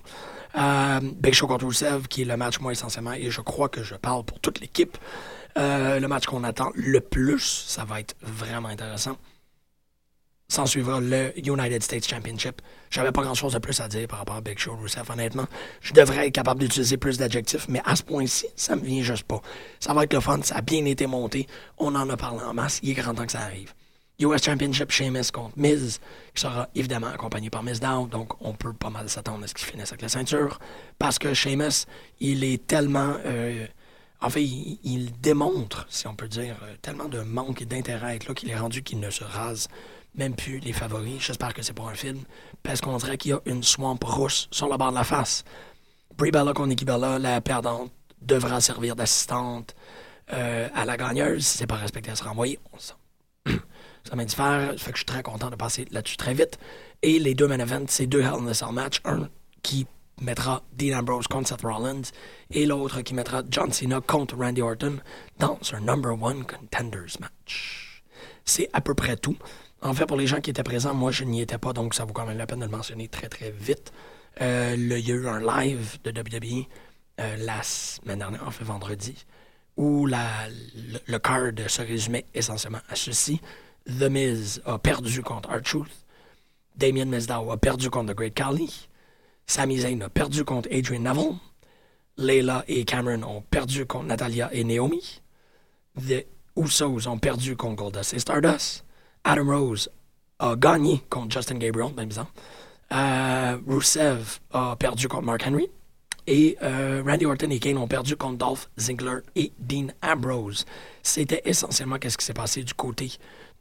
Euh, 0.56 1.00
Big 1.02 1.34
Show 1.34 1.46
contre 1.46 1.66
Rusev, 1.66 2.08
qui 2.08 2.22
est 2.22 2.24
le 2.24 2.36
match, 2.36 2.60
moi, 2.60 2.72
essentiellement, 2.72 3.12
et 3.12 3.30
je 3.30 3.40
crois 3.40 3.68
que 3.68 3.82
je 3.82 3.94
parle 3.94 4.24
pour 4.24 4.40
toute 4.40 4.60
l'équipe. 4.60 4.96
Euh, 5.58 5.98
le 5.98 6.08
match 6.08 6.26
qu'on 6.26 6.44
attend 6.44 6.70
le 6.74 7.00
plus, 7.00 7.64
ça 7.66 7.84
va 7.84 8.00
être 8.00 8.14
vraiment 8.22 8.68
intéressant. 8.68 9.16
S'en 10.50 10.66
suivra 10.66 10.98
le 11.00 11.32
United 11.38 11.80
States 11.80 12.08
Championship. 12.08 12.60
J'avais 12.90 13.12
pas 13.12 13.22
grand 13.22 13.34
chose 13.34 13.52
de 13.52 13.60
plus 13.60 13.78
à 13.80 13.86
dire 13.86 14.08
par 14.08 14.18
rapport 14.18 14.34
à 14.34 14.40
Big 14.40 14.58
Show 14.58 14.74
Rusev, 14.74 15.08
honnêtement. 15.08 15.46
Je 15.80 15.92
devrais 15.92 16.26
être 16.26 16.34
capable 16.34 16.58
d'utiliser 16.58 16.96
plus 16.96 17.18
d'adjectifs, 17.18 17.68
mais 17.68 17.80
à 17.84 17.94
ce 17.94 18.02
point-ci, 18.02 18.48
ça 18.56 18.74
me 18.74 18.80
vient 18.80 19.00
juste 19.00 19.22
pas. 19.22 19.40
Ça 19.78 19.94
va 19.94 20.02
être 20.02 20.12
le 20.12 20.18
fun, 20.18 20.42
ça 20.42 20.56
a 20.56 20.60
bien 20.60 20.84
été 20.86 21.06
monté. 21.06 21.46
On 21.78 21.94
en 21.94 22.10
a 22.10 22.16
parlé 22.16 22.42
en 22.42 22.52
masse. 22.52 22.80
Il 22.82 22.90
est 22.90 22.94
grand 22.94 23.14
temps 23.14 23.26
que 23.26 23.30
ça 23.30 23.42
arrive. 23.42 23.72
US 24.18 24.42
Championship 24.42 24.90
Sheamus 24.90 25.30
contre 25.32 25.56
Miz, 25.56 26.00
qui 26.34 26.42
sera 26.42 26.68
évidemment 26.74 27.06
accompagné 27.06 27.48
par 27.48 27.62
Miz 27.62 27.78
Down, 27.78 28.08
donc 28.08 28.32
on 28.40 28.52
peut 28.52 28.72
pas 28.72 28.90
mal 28.90 29.08
s'attendre 29.08 29.44
à 29.44 29.46
ce 29.46 29.54
qu'il 29.54 29.66
finisse 29.66 29.90
avec 29.90 30.02
la 30.02 30.08
ceinture, 30.08 30.58
parce 30.98 31.20
que 31.20 31.32
Sheamus, 31.32 31.86
il 32.18 32.42
est 32.42 32.66
tellement... 32.66 33.14
Euh, 33.24 33.66
en 34.20 34.28
fait, 34.28 34.42
il, 34.42 35.12
démontre, 35.22 35.86
si 35.88 36.06
on 36.06 36.14
peut 36.14 36.28
dire, 36.28 36.56
euh, 36.64 36.74
tellement 36.82 37.08
de 37.08 37.20
manque 37.20 37.62
d'intérêt 37.62 38.18
là 38.28 38.34
qu'il 38.34 38.50
est 38.50 38.58
rendu 38.58 38.82
qu'il 38.82 39.00
ne 39.00 39.08
se 39.08 39.24
rase 39.24 39.68
même 40.14 40.34
plus 40.34 40.58
les 40.58 40.72
favoris. 40.72 41.20
J'espère 41.20 41.54
que 41.54 41.62
c'est 41.62 41.72
pour 41.72 41.88
un 41.88 41.94
film, 41.94 42.20
parce 42.62 42.80
qu'on 42.80 42.96
dirait 42.96 43.18
qu'il 43.18 43.32
y 43.32 43.34
a 43.34 43.40
une 43.46 43.62
swamp 43.62 43.98
rousse 44.02 44.48
sur 44.50 44.68
le 44.68 44.76
bord 44.76 44.90
de 44.90 44.96
la 44.96 45.04
face. 45.04 45.44
Brie 46.16 46.30
Bella 46.30 46.52
contre 46.52 47.18
la 47.18 47.40
perdante, 47.40 47.92
devra 48.20 48.60
servir 48.60 48.96
d'assistante 48.96 49.74
euh, 50.32 50.68
à 50.74 50.84
la 50.84 50.96
gagneuse. 50.96 51.46
Si 51.46 51.58
c'est 51.58 51.66
pas 51.66 51.76
respecté, 51.76 52.10
elle 52.10 52.16
sera 52.16 52.30
envoyée. 52.30 52.58
On 52.72 52.78
ça 54.04 54.16
m'indiffère. 54.16 54.74
Fait 54.78 54.92
que 54.92 54.98
je 54.98 55.00
suis 55.00 55.06
très 55.06 55.22
content 55.22 55.50
de 55.50 55.56
passer 55.56 55.86
là-dessus 55.90 56.16
très 56.16 56.34
vite. 56.34 56.58
Et 57.02 57.18
les 57.18 57.34
deux 57.34 57.48
main 57.48 57.58
events, 57.58 57.86
c'est 57.88 58.06
deux 58.06 58.20
Hell 58.20 58.40
in 58.40 58.46
a 58.48 58.54
Cell 58.54 58.72
match. 58.72 59.00
Un 59.04 59.28
qui 59.62 59.86
mettra 60.20 60.62
Dean 60.76 60.98
Ambrose 60.98 61.26
contre 61.26 61.48
Seth 61.48 61.62
Rollins 61.62 62.02
et 62.50 62.66
l'autre 62.66 63.00
qui 63.00 63.14
mettra 63.14 63.42
John 63.48 63.72
Cena 63.72 64.00
contre 64.00 64.36
Randy 64.36 64.60
Orton 64.60 64.98
dans 65.38 65.58
un 65.72 65.80
number 65.80 66.12
one 66.12 66.44
contenders 66.44 67.18
match. 67.18 68.02
C'est 68.44 68.68
à 68.72 68.80
peu 68.80 68.94
près 68.94 69.16
tout. 69.16 69.36
En 69.82 69.94
fait, 69.94 70.06
pour 70.06 70.16
les 70.16 70.26
gens 70.26 70.40
qui 70.40 70.50
étaient 70.50 70.62
présents, 70.62 70.94
moi 70.94 71.10
je 71.10 71.24
n'y 71.24 71.40
étais 71.40 71.58
pas, 71.58 71.72
donc 71.72 71.94
ça 71.94 72.04
vaut 72.04 72.12
quand 72.12 72.26
même 72.26 72.36
la 72.36 72.46
peine 72.46 72.60
de 72.60 72.64
le 72.66 72.70
mentionner 72.70 73.08
très 73.08 73.28
très 73.28 73.50
vite. 73.50 73.92
Euh, 74.40 74.74
il 74.76 75.06
y 75.06 75.12
a 75.12 75.14
eu 75.14 75.26
un 75.26 75.40
live 75.40 75.98
de 76.04 76.10
WWE 76.10 76.66
euh, 77.20 77.36
la 77.38 77.62
semaine 77.62 78.18
dernière, 78.18 78.46
en 78.46 78.50
fait 78.50 78.64
vendredi, 78.64 79.26
où 79.76 80.06
le, 80.06 80.16
le 81.06 81.18
card 81.18 81.52
se 81.66 81.82
résumait 81.82 82.26
essentiellement 82.34 82.80
à 82.88 82.96
ceci. 82.96 83.40
The 83.86 84.04
Miz 84.10 84.62
a 84.66 84.78
perdu 84.78 85.22
contre 85.22 85.50
R-Truth. 85.50 85.90
Damien 86.76 87.06
Mizdow 87.06 87.50
a 87.50 87.56
perdu 87.56 87.90
contre 87.90 88.12
The 88.12 88.16
Great 88.16 88.34
Khali. 88.34 88.88
Sami 89.46 89.78
Zayn 89.78 90.00
a 90.02 90.08
perdu 90.08 90.44
contre 90.44 90.68
Adrian 90.72 91.00
Neville. 91.00 91.36
Layla 92.16 92.64
et 92.68 92.84
Cameron 92.84 93.22
ont 93.22 93.42
perdu 93.42 93.86
contre 93.86 94.06
Natalia 94.06 94.50
et 94.52 94.64
Naomi. 94.64 95.20
The 95.96 96.26
Usos 96.56 97.06
ont 97.08 97.18
perdu 97.18 97.56
contre 97.56 97.76
Goldust 97.76 98.14
et 98.14 98.18
Stardust. 98.18 98.84
Adam 99.24 99.46
Rose 99.46 99.88
a 100.38 100.56
gagné 100.56 101.02
contre 101.10 101.32
Justin 101.32 101.58
Gabriel, 101.58 101.92
même 101.94 102.08
bizarre. 102.08 102.32
Euh, 102.92 103.58
Rusev 103.66 104.40
a 104.52 104.76
perdu 104.76 105.08
contre 105.08 105.24
Mark 105.24 105.42
Henry. 105.46 105.68
Et 106.26 106.56
euh, 106.62 107.02
Randy 107.04 107.26
Orton 107.26 107.50
et 107.50 107.58
Kane 107.58 107.78
ont 107.78 107.88
perdu 107.88 108.14
contre 108.14 108.36
Dolph 108.38 108.68
Ziggler 108.78 109.18
et 109.34 109.52
Dean 109.58 109.88
Ambrose. 110.02 110.64
C'était 111.02 111.42
essentiellement 111.44 111.96
ce 112.02 112.16
qui 112.16 112.24
s'est 112.24 112.34
passé 112.34 112.62
du 112.62 112.74
côté 112.74 113.10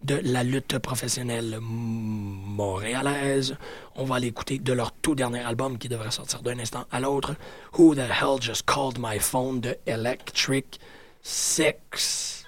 de 0.03 0.19
la 0.23 0.43
lutte 0.43 0.77
professionnelle 0.77 1.57
montréalaise. 1.61 3.57
On 3.95 4.05
va 4.05 4.19
l'écouter 4.19 4.59
de 4.59 4.73
leur 4.73 4.91
tout 4.91 5.15
dernier 5.15 5.39
album 5.39 5.77
qui 5.77 5.89
devrait 5.89 6.11
sortir 6.11 6.41
d'un 6.41 6.59
instant 6.59 6.85
à 6.91 6.99
l'autre. 6.99 7.35
Who 7.77 7.95
the 7.95 7.99
hell 7.99 8.39
just 8.39 8.65
called 8.65 8.97
my 8.99 9.19
phone 9.19 9.61
de 9.61 9.75
Electric 9.85 10.79
Six. 11.21 12.45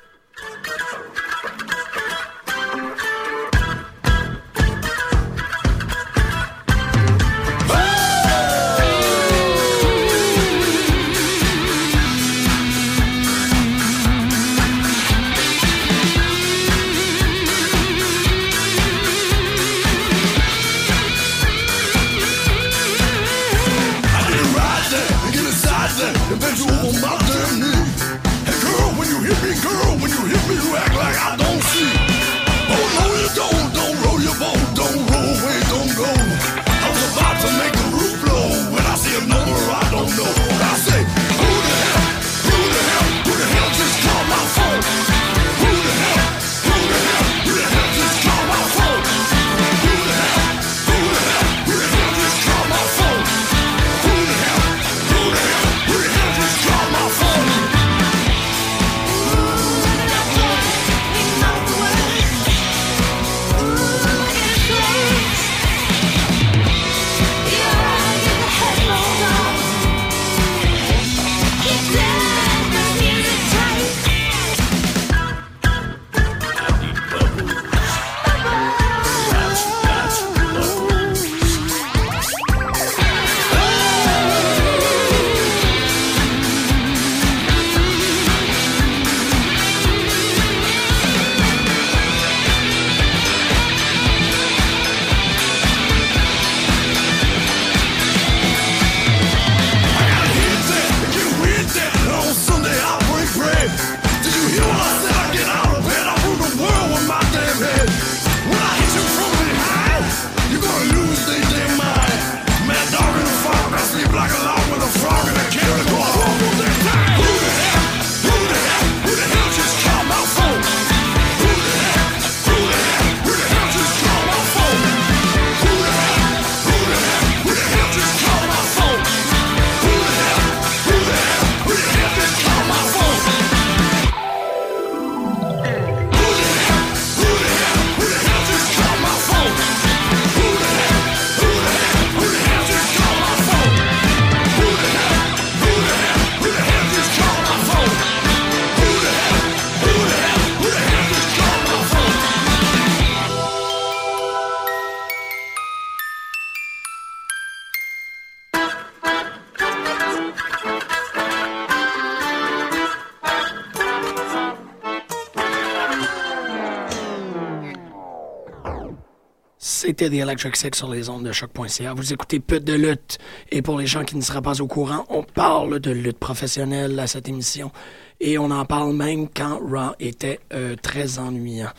C'était 170.01 170.17
The 170.17 170.21
Electric 170.21 170.55
Six 170.55 170.71
sur 170.73 170.89
les 170.89 171.09
ondes 171.09 171.25
de 171.27 171.31
choc.ca. 171.31 171.93
Vous 171.93 172.11
écoutez 172.11 172.39
Pute 172.39 172.63
de 172.63 172.73
lutte. 172.73 173.19
Et 173.51 173.61
pour 173.61 173.77
les 173.77 173.85
gens 173.85 174.03
qui 174.03 174.15
ne 174.15 174.21
seraient 174.21 174.41
pas 174.41 174.59
au 174.59 174.65
courant, 174.65 175.05
on 175.09 175.21
parle 175.21 175.79
de 175.79 175.91
lutte 175.91 176.17
professionnelle 176.17 176.99
à 176.99 177.05
cette 177.05 177.29
émission. 177.29 177.71
Et 178.19 178.39
on 178.39 178.49
en 178.49 178.65
parle 178.65 178.95
même 178.95 179.29
quand 179.29 179.59
Raw 179.59 179.93
était 179.99 180.39
euh, 180.53 180.75
très 180.75 181.19
ennuyant. 181.19 181.69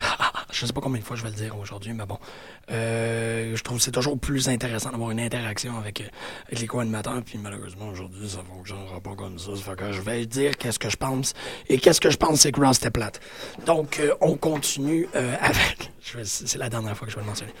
je 0.52 0.66
sais 0.66 0.72
pas 0.72 0.80
combien 0.80 1.00
de 1.00 1.04
fois 1.04 1.16
je 1.16 1.24
vais 1.24 1.30
le 1.30 1.34
dire 1.34 1.58
aujourd'hui, 1.58 1.92
mais 1.94 2.06
bon. 2.06 2.18
Euh, 2.70 3.54
je 3.54 3.62
trouve 3.62 3.78
que 3.78 3.84
c'est 3.84 3.90
toujours 3.90 4.18
plus 4.18 4.48
intéressant 4.48 4.90
d'avoir 4.90 5.10
une 5.10 5.20
interaction 5.20 5.76
avec, 5.78 6.00
euh, 6.00 6.04
avec 6.46 6.60
les 6.60 6.66
co-animateurs. 6.66 7.22
Puis 7.24 7.38
malheureusement, 7.38 7.88
aujourd'hui, 7.88 8.28
ça 8.28 8.38
fonctionnera 8.42 9.00
pas 9.00 9.14
comme 9.14 9.38
ça. 9.38 9.54
Ça 9.56 9.62
fait 9.62 9.76
que 9.76 9.92
je 9.92 10.00
vais 10.00 10.26
dire 10.26 10.56
qu'est-ce 10.56 10.78
que 10.78 10.88
je 10.88 10.96
pense. 10.96 11.34
Et 11.68 11.78
qu'est-ce 11.78 12.00
que 12.00 12.10
je 12.10 12.16
pense, 12.16 12.40
c'est 12.40 12.52
que 12.52 12.60
Ross 12.60 12.78
était 12.78 12.90
plate. 12.90 13.20
Donc, 13.66 14.00
euh, 14.00 14.14
on 14.20 14.36
continue 14.36 15.08
avec... 15.40 15.90
C'est 16.24 16.58
la 16.58 16.68
dernière 16.68 16.96
fois 16.96 17.06
que 17.06 17.12
je 17.12 17.16
vais 17.16 17.22
le 17.22 17.28
mentionner. 17.28 17.52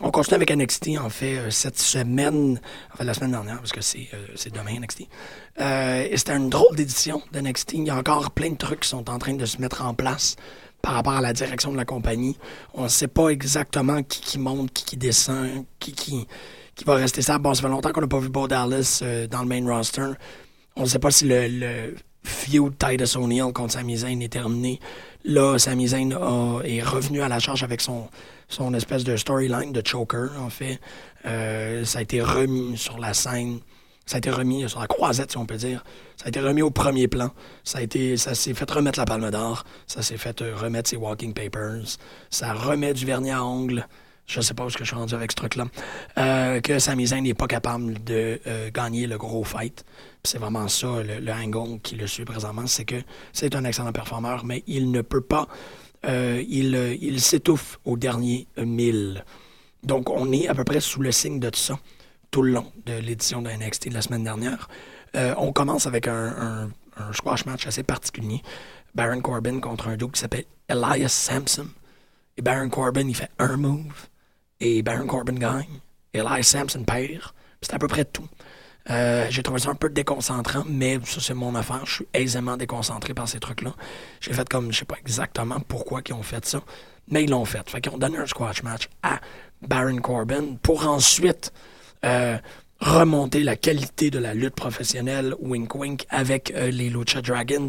on 0.00 0.10
continue 0.10 0.34
avec 0.34 0.50
NXT, 0.50 0.98
en 1.00 1.10
fait, 1.10 1.50
cette 1.50 1.78
semaine... 1.78 2.60
En 2.92 2.96
fait, 2.96 3.04
la 3.04 3.14
semaine 3.14 3.30
dernière, 3.30 3.58
parce 3.58 3.72
que 3.72 3.80
c'est 3.80 4.52
demain, 4.52 4.80
NXT. 4.80 5.02
et 5.60 6.16
c'était 6.16 6.36
une 6.36 6.50
drôle 6.50 6.74
d'édition 6.74 7.22
d'NXT. 7.32 7.74
Il 7.74 7.84
y 7.84 7.90
a 7.90 7.96
encore 7.96 8.32
plein 8.32 8.50
de 8.50 8.56
trucs 8.56 8.80
qui 8.80 8.88
sont 8.88 9.08
en 9.08 9.18
train 9.18 9.34
de 9.34 9.46
se 9.46 9.60
mettre 9.60 9.84
en 9.84 9.94
place 9.94 10.36
par 10.82 10.94
rapport 10.94 11.14
à 11.14 11.20
la 11.20 11.32
direction 11.32 11.72
de 11.72 11.76
la 11.76 11.84
compagnie. 11.84 12.36
On 12.74 12.84
ne 12.84 12.88
sait 12.88 13.08
pas 13.08 13.28
exactement 13.28 14.02
qui, 14.02 14.38
monte, 14.38 14.72
qui, 14.72 14.96
descend, 14.96 15.64
qui, 15.78 16.26
va 16.84 16.96
rester 16.96 17.22
ça. 17.22 17.38
Bon, 17.38 17.54
ça 17.54 17.62
fait 17.62 17.68
longtemps 17.68 17.92
qu'on 17.92 18.00
n'a 18.00 18.08
pas 18.08 18.18
vu 18.18 18.28
Bo 18.28 18.48
Dallas 18.48 19.00
euh, 19.02 19.28
dans 19.28 19.42
le 19.42 19.46
main 19.46 19.64
roster. 19.64 20.10
On 20.74 20.82
ne 20.82 20.86
sait 20.86 20.98
pas 20.98 21.12
si 21.12 21.26
le, 21.26 21.46
le 21.48 21.94
feud 22.24 22.76
Titus 22.78 23.16
O'Neill 23.16 23.52
contre 23.52 23.72
Sami 23.72 23.94
est 23.94 24.32
terminé. 24.32 24.80
Là, 25.24 25.58
Sami 25.58 25.84
est 25.84 26.82
revenu 26.82 27.22
à 27.22 27.28
la 27.28 27.38
charge 27.38 27.62
avec 27.62 27.80
son, 27.80 28.08
son 28.48 28.74
espèce 28.74 29.04
de 29.04 29.16
storyline 29.16 29.72
de 29.72 29.82
choker, 29.86 30.30
en 30.40 30.50
fait. 30.50 30.80
Euh, 31.26 31.84
ça 31.84 32.00
a 32.00 32.02
été 32.02 32.20
remis 32.20 32.76
sur 32.76 32.98
la 32.98 33.14
scène 33.14 33.60
ça 34.06 34.16
a 34.16 34.18
été 34.18 34.30
remis 34.30 34.68
sur 34.68 34.80
la 34.80 34.86
croisette, 34.86 35.30
si 35.30 35.36
on 35.38 35.46
peut 35.46 35.56
dire. 35.56 35.84
Ça 36.16 36.26
a 36.26 36.28
été 36.28 36.40
remis 36.40 36.62
au 36.62 36.70
premier 36.70 37.08
plan. 37.08 37.30
Ça 37.64 37.80
ça 38.16 38.34
s'est 38.34 38.54
fait 38.54 38.70
remettre 38.70 38.98
la 38.98 39.04
palme 39.04 39.30
d'or. 39.30 39.64
Ça 39.86 40.02
s'est 40.02 40.16
fait 40.16 40.42
euh, 40.42 40.56
remettre 40.56 40.90
ses 40.90 40.96
walking 40.96 41.32
papers. 41.32 41.98
Ça 42.30 42.52
remet 42.52 42.94
du 42.94 43.06
vernis 43.06 43.30
à 43.30 43.44
ongles. 43.44 43.86
Je 44.26 44.40
sais 44.40 44.54
pas 44.54 44.64
où 44.64 44.70
je 44.70 44.82
suis 44.82 44.94
rendu 44.94 45.14
avec 45.14 45.32
ce 45.32 45.36
truc-là. 45.36 45.66
Euh, 46.18 46.60
que 46.60 46.78
Sami 46.78 47.06
Zayn 47.06 47.22
n'est 47.22 47.34
pas 47.34 47.46
capable 47.46 48.02
de 48.04 48.40
euh, 48.46 48.70
gagner 48.72 49.06
le 49.06 49.18
gros 49.18 49.44
fight. 49.44 49.84
C'est 50.24 50.38
vraiment 50.38 50.68
ça, 50.68 51.02
le, 51.02 51.18
le 51.20 51.32
angle 51.32 51.80
qui 51.80 51.96
le 51.96 52.06
suit 52.06 52.24
présentement. 52.24 52.66
C'est 52.66 52.84
que 52.84 53.02
c'est 53.32 53.54
un 53.54 53.64
excellent 53.64 53.92
performeur, 53.92 54.44
mais 54.44 54.62
il 54.66 54.90
ne 54.90 55.02
peut 55.02 55.20
pas. 55.20 55.48
il 56.04 56.98
il 57.00 57.20
s'étouffe 57.20 57.78
au 57.84 57.96
dernier 57.96 58.46
mille. 58.56 59.24
Donc, 59.82 60.10
on 60.10 60.30
est 60.32 60.48
à 60.48 60.54
peu 60.54 60.64
près 60.64 60.80
sous 60.80 61.02
le 61.02 61.10
signe 61.12 61.40
de 61.40 61.50
tout 61.50 61.58
ça 61.58 61.78
tout 62.32 62.42
le 62.42 62.50
long 62.50 62.72
de 62.86 62.94
l'édition 62.94 63.42
de 63.42 63.50
NXT 63.50 63.90
de 63.90 63.94
la 63.94 64.02
semaine 64.02 64.24
dernière. 64.24 64.68
Euh, 65.14 65.34
on 65.36 65.52
commence 65.52 65.86
avec 65.86 66.08
un, 66.08 66.70
squash 67.12 67.46
match 67.46 67.66
assez 67.66 67.84
particulier. 67.84 68.42
Baron 68.94 69.20
Corbin 69.20 69.60
contre 69.60 69.88
un 69.88 69.96
dude 69.96 70.12
qui 70.12 70.20
s'appelle 70.20 70.46
Elias 70.68 71.08
Sampson. 71.08 71.68
Et 72.36 72.42
Baron 72.42 72.70
Corbin, 72.70 73.06
il 73.06 73.14
fait 73.14 73.30
un 73.38 73.56
move. 73.56 74.08
Et 74.60 74.82
Baron 74.82 75.06
Corbin 75.06 75.34
gagne. 75.34 75.80
Elias 76.12 76.42
Sampson 76.44 76.82
perd. 76.84 77.32
C'est 77.60 77.74
à 77.74 77.78
peu 77.78 77.86
près 77.86 78.04
tout. 78.04 78.28
Euh, 78.90 79.26
j'ai 79.30 79.42
trouvé 79.42 79.60
ça 79.60 79.70
un 79.70 79.74
peu 79.74 79.90
déconcentrant, 79.90 80.64
mais 80.66 80.98
ça, 81.04 81.20
c'est 81.20 81.34
mon 81.34 81.54
affaire. 81.54 81.84
Je 81.84 81.92
suis 81.92 82.06
aisément 82.14 82.56
déconcentré 82.56 83.14
par 83.14 83.28
ces 83.28 83.40
trucs-là. 83.40 83.74
J'ai 84.20 84.32
fait 84.32 84.48
comme, 84.48 84.72
je 84.72 84.78
sais 84.78 84.84
pas 84.84 84.96
exactement 84.98 85.60
pourquoi 85.60 86.00
ils 86.06 86.14
ont 86.14 86.22
fait 86.22 86.44
ça, 86.44 86.62
mais 87.08 87.24
ils 87.24 87.30
l'ont 87.30 87.44
fait. 87.44 87.68
Fait 87.68 87.80
qu'ils 87.80 87.92
ont 87.92 87.98
donné 87.98 88.18
un 88.18 88.26
squash 88.26 88.62
match 88.62 88.88
à 89.02 89.20
Baron 89.60 89.98
Corbin 89.98 90.56
pour 90.62 90.86
ensuite 90.88 91.52
euh, 92.04 92.36
remonter 92.80 93.44
la 93.44 93.54
qualité 93.54 94.10
de 94.10 94.18
la 94.18 94.34
lutte 94.34 94.56
professionnelle, 94.56 95.34
wink 95.38 95.74
wink, 95.74 96.06
avec 96.10 96.52
euh, 96.56 96.70
les 96.70 96.90
Lucha 96.90 97.22
Dragons 97.22 97.68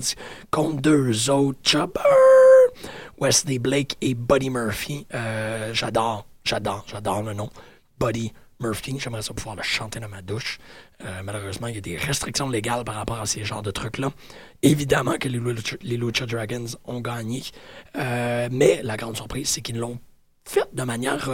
contre 0.50 0.82
deux 0.82 1.30
autres 1.30 1.60
choppers, 1.64 2.04
Wesley 3.20 3.60
Blake 3.60 3.96
et 4.02 4.16
Buddy 4.16 4.50
Murphy. 4.50 5.06
Euh, 5.14 5.72
j'adore, 5.74 6.26
j'adore, 6.44 6.84
j'adore 6.88 7.22
le 7.22 7.34
nom. 7.34 7.50
Buddy 8.00 8.34
Murphy, 8.60 8.98
j'aimerais 9.00 9.22
ça 9.22 9.34
pouvoir 9.36 9.56
le 9.56 9.62
chanter 9.62 10.00
dans 10.00 10.10
ma 10.10 10.22
douche. 10.22 10.58
malheureusement, 11.24 11.68
il 11.68 11.76
y 11.76 11.78
a 11.78 11.82
des 11.82 11.98
restrictions 11.98 12.50
légales 12.50 12.84
par 12.86 12.96
rapport 12.96 13.20
à 13.20 13.26
ces 13.26 13.44
genres 13.44 13.62
de 13.62 13.72
trucs-là. 13.72 14.10
Évidemment 14.62 15.18
que 15.20 15.28
les 15.28 15.38
Lucha, 15.38 15.76
les 15.82 15.98
Lucha 15.98 16.26
Dragons 16.26 16.66
ont 16.86 17.02
gagné, 17.02 17.44
mais 17.94 18.82
la 18.84 18.98
grande 18.98 19.18
surprise, 19.18 19.50
c'est 19.50 19.62
qu'ils 19.62 19.78
l'ont 19.78 20.00
fait 20.46 20.68
de 20.74 20.84
manière 20.84 21.30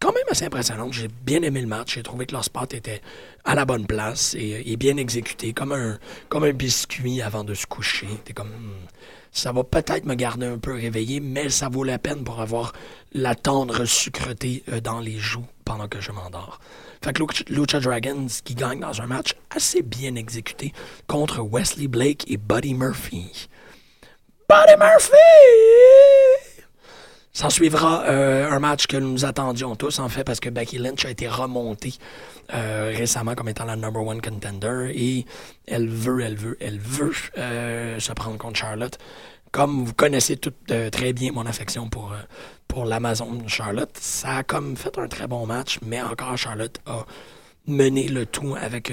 quand 0.00 0.12
même 0.12 0.24
assez 0.30 0.46
impressionnante. 0.46 0.92
J'ai 0.94 1.08
bien 1.08 1.42
aimé 1.42 1.60
le 1.60 1.66
match. 1.66 1.94
J'ai 1.94 2.02
trouvé 2.02 2.26
que 2.26 2.32
leur 2.32 2.44
spot 2.44 2.74
était 2.74 3.00
à 3.44 3.54
la 3.54 3.64
bonne 3.64 3.86
place 3.86 4.34
et, 4.36 4.76
bien 4.76 4.96
exécuté, 4.96 5.52
comme 5.52 5.72
un, 5.72 6.52
biscuit 6.52 7.22
avant 7.22 7.44
de 7.44 7.54
se 7.54 7.66
coucher. 7.66 8.08
comme, 8.34 8.48
hmm, 8.48 8.86
ça 9.30 9.52
va 9.52 9.62
peut-être 9.62 10.06
me 10.06 10.14
garder 10.14 10.46
un 10.46 10.58
peu 10.58 10.74
réveillé, 10.74 11.20
mais 11.20 11.50
ça 11.50 11.68
vaut 11.68 11.84
la 11.84 11.98
peine 11.98 12.24
pour 12.24 12.40
avoir 12.40 12.72
la 13.12 13.34
tendre 13.34 13.84
sucreté 13.84 14.64
euh, 14.72 14.80
dans 14.80 15.00
les 15.00 15.18
joues 15.18 15.46
pendant 15.64 15.86
que 15.86 16.00
je 16.00 16.10
m'endors. 16.10 16.58
Fait 17.02 17.12
que 17.12 17.22
Lucha 17.52 17.80
Dragons 17.80 18.26
qui 18.44 18.54
gagne 18.54 18.80
dans 18.80 19.00
un 19.00 19.06
match 19.06 19.34
assez 19.54 19.82
bien 19.82 20.16
exécuté 20.16 20.72
contre 21.06 21.40
Wesley 21.40 21.86
Blake 21.86 22.30
et 22.30 22.36
Buddy 22.36 22.74
Murphy. 22.74 23.48
Buddy 24.48 24.76
Murphy! 24.78 26.39
S'en 27.32 27.48
suivra 27.48 28.02
euh, 28.06 28.50
un 28.50 28.58
match 28.58 28.88
que 28.88 28.96
nous 28.96 29.24
attendions 29.24 29.76
tous, 29.76 30.00
en 30.00 30.08
fait, 30.08 30.24
parce 30.24 30.40
que 30.40 30.48
Becky 30.48 30.78
Lynch 30.78 31.04
a 31.04 31.10
été 31.10 31.28
remontée 31.28 31.94
euh, 32.52 32.92
récemment 32.94 33.36
comme 33.36 33.48
étant 33.48 33.64
la 33.64 33.76
number 33.76 34.04
one 34.04 34.20
contender 34.20 34.90
et 34.92 35.26
elle 35.68 35.88
veut, 35.88 36.20
elle 36.22 36.34
veut, 36.34 36.56
elle 36.60 36.80
veut 36.80 37.12
euh, 37.38 38.00
se 38.00 38.12
prendre 38.12 38.36
contre 38.36 38.58
Charlotte. 38.58 38.98
Comme 39.52 39.84
vous 39.84 39.94
connaissez 39.94 40.36
tout 40.36 40.52
très 40.92 41.12
bien 41.12 41.32
mon 41.32 41.44
affection 41.46 41.88
pour, 41.88 42.12
pour 42.68 42.84
l'Amazon 42.84 43.46
Charlotte, 43.48 43.96
ça 44.00 44.38
a 44.38 44.42
comme 44.44 44.76
fait 44.76 44.96
un 44.96 45.08
très 45.08 45.26
bon 45.26 45.44
match, 45.44 45.80
mais 45.84 46.00
encore 46.00 46.36
Charlotte 46.36 46.78
a 46.86 47.04
mené 47.66 48.06
le 48.06 48.26
tout 48.26 48.54
avec 48.60 48.92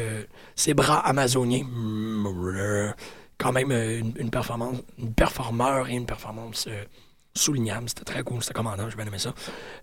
ses 0.55 0.73
bras 0.73 0.97
amazoniens. 1.07 1.63
Quand 3.37 3.51
même 3.51 3.71
une, 3.71 4.31
performance, 4.31 4.77
une 4.97 5.13
performeur 5.13 5.89
et 5.89 5.93
une 5.93 6.07
performance 6.07 6.67
soulignable. 7.37 7.87
C'était 7.89 8.03
très 8.03 8.23
cool, 8.23 8.41
c'était 8.41 8.53
commandant, 8.53 8.89
j'ai 8.89 8.95
bien 8.95 9.05
aimé 9.05 9.19
ça. 9.19 9.33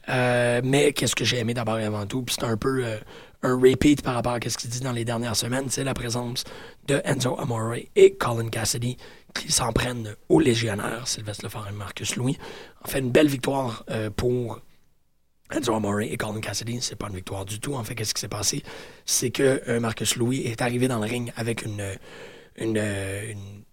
Euh, 0.09 0.61
mais 0.65 0.93
qu'est-ce 0.93 1.15
que 1.15 1.25
j'ai 1.25 1.39
aimé 1.39 1.55
d'abord 1.55 1.79
et 1.79 1.85
avant 1.85 2.07
tout, 2.07 2.23
puis 2.23 2.35
c'est 2.39 2.47
un 2.47 2.57
peu 2.57 2.85
euh, 2.85 2.99
un 3.43 3.55
repeat 3.55 4.03
par 4.03 4.15
rapport 4.15 4.33
à 4.33 4.41
ce 4.49 4.59
qu'il 4.59 4.71
dit 4.71 4.81
dans 4.81 4.93
les 4.93 5.05
dernières 5.05 5.37
semaines, 5.37 5.67
c'est 5.69 5.85
la 5.85 5.95
présence 5.95 6.45
de 6.87 7.01
Enzo 7.05 7.39
Amore 7.39 7.77
et 7.95 8.15
Colin 8.15 8.49
Cassidy 8.49 8.97
qui 9.35 9.51
s'en 9.51 9.73
prennent 9.73 10.15
aux 10.29 10.41
légionnaires, 10.41 11.09
Sylvestre 11.09 11.45
Lefort 11.45 11.67
et 11.69 11.73
Marcus 11.73 12.17
Louis. 12.17 12.39
En 12.85 12.89
fait, 12.89 13.01
une 13.01 13.11
belle 13.11 13.29
victoire 13.29 13.85
euh, 13.91 14.11
pour 14.11 14.61
Enzo 15.51 15.75
Amore 15.75 16.03
et 16.03 16.17
Colin 16.17 16.41
Cassidy. 16.41 16.81
C'est 16.81 16.97
pas 16.97 17.09
une 17.09 17.17
victoire 17.17 17.45
du 17.45 17.61
tout. 17.61 17.75
En 17.75 17.85
fait, 17.85 17.95
qu'est-ce 17.95 18.15
qui 18.15 18.21
s'est 18.21 18.29
passé? 18.29 18.63
C'est 19.05 19.31
que 19.31 19.79
Marcus 19.79 20.17
Louis 20.17 20.43
est 20.43 20.63
arrivé 20.63 20.89
dans 20.89 20.99
le 20.99 21.07
ring 21.07 21.33
avec 21.37 21.65
une, 21.65 21.85
une, 22.57 22.79
une, 22.79 23.65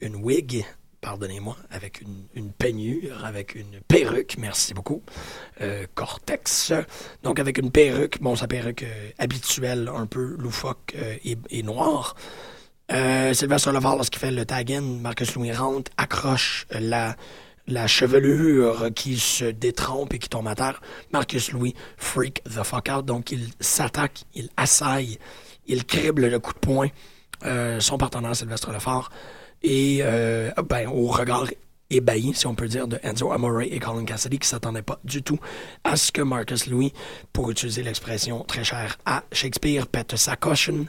une 0.00 0.16
wig 0.16 0.64
pardonnez-moi, 1.06 1.56
avec 1.70 2.00
une, 2.00 2.50
peignure, 2.50 3.24
avec 3.24 3.54
une 3.54 3.78
perruque, 3.86 4.34
merci 4.40 4.74
beaucoup, 4.74 5.04
euh, 5.60 5.86
Cortex. 5.94 6.72
Donc 7.22 7.38
avec 7.38 7.58
une 7.58 7.70
perruque, 7.70 8.20
bon, 8.20 8.34
sa 8.34 8.48
perruque 8.48 8.82
euh, 8.82 9.10
habituelle, 9.16 9.88
un 9.94 10.06
peu 10.06 10.34
loufoque 10.36 10.96
euh, 10.96 11.14
et, 11.24 11.62
noire. 11.62 12.16
Sylvester 12.90 13.70
Levar, 13.70 13.94
lorsqu'il 13.94 14.18
fait 14.18 14.32
le 14.32 14.44
tag-in, 14.44 14.80
Marcus 14.80 15.36
Louis 15.36 15.52
rentre, 15.52 15.92
accroche 15.96 16.66
la, 16.72 17.14
la 17.68 17.86
chevelure 17.86 18.88
qui 18.92 19.16
se 19.16 19.44
détrompe 19.44 20.12
et 20.12 20.18
qui 20.18 20.28
tombe 20.28 20.48
à 20.48 20.56
terre. 20.56 20.80
Marcus 21.12 21.52
Louis 21.52 21.76
freak 21.96 22.42
the 22.42 22.64
fuck 22.64 22.88
out, 22.92 23.04
donc 23.04 23.30
il 23.30 23.50
s'attaque, 23.60 24.24
il 24.34 24.48
assaille, 24.56 25.20
il 25.68 25.84
crible 25.84 26.26
le 26.26 26.40
coup 26.40 26.52
de 26.52 26.58
poing. 26.58 26.88
son 27.78 27.96
partenaire 27.96 28.34
Sylvestre 28.34 28.72
Lefort 28.72 29.10
et 29.62 29.98
euh, 30.02 30.50
ben, 30.68 30.88
au 30.88 31.06
regard 31.06 31.46
ébahi, 31.90 32.34
si 32.34 32.46
on 32.46 32.54
peut 32.54 32.68
dire, 32.68 32.88
de 32.88 32.98
Enzo 33.02 33.32
Amore 33.32 33.62
et 33.62 33.78
Colin 33.78 34.04
Cassidy, 34.04 34.38
qui 34.38 34.46
ne 34.46 34.50
s'attendaient 34.50 34.82
pas 34.82 34.98
du 35.04 35.22
tout 35.22 35.38
à 35.84 35.96
ce 35.96 36.10
que 36.12 36.22
Marcus 36.22 36.66
Louis, 36.66 36.92
pour 37.32 37.50
utiliser 37.50 37.82
l'expression 37.82 38.42
très 38.44 38.64
chère 38.64 38.98
à 39.04 39.22
Shakespeare, 39.32 39.86
pète 39.86 40.16
sa 40.16 40.36
cochon. 40.36 40.86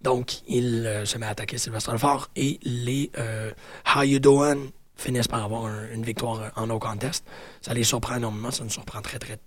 Donc, 0.00 0.42
il 0.46 0.86
euh, 0.86 1.04
se 1.04 1.18
met 1.18 1.26
à 1.26 1.30
attaquer 1.30 1.58
Sylvester 1.58 1.92
Lefort 1.92 2.28
et 2.36 2.58
les 2.62 3.10
euh, 3.18 3.50
How 3.94 4.02
You 4.02 4.20
Doing 4.20 4.70
finissent 4.94 5.28
par 5.28 5.44
avoir 5.44 5.68
une 5.92 6.02
victoire 6.02 6.50
en 6.56 6.66
no 6.66 6.78
contest. 6.78 7.24
Ça 7.60 7.74
les 7.74 7.84
surprend 7.84 8.16
énormément, 8.16 8.50
ça 8.50 8.64
nous 8.64 8.70
surprend 8.70 9.00
très, 9.00 9.18
très 9.18 9.38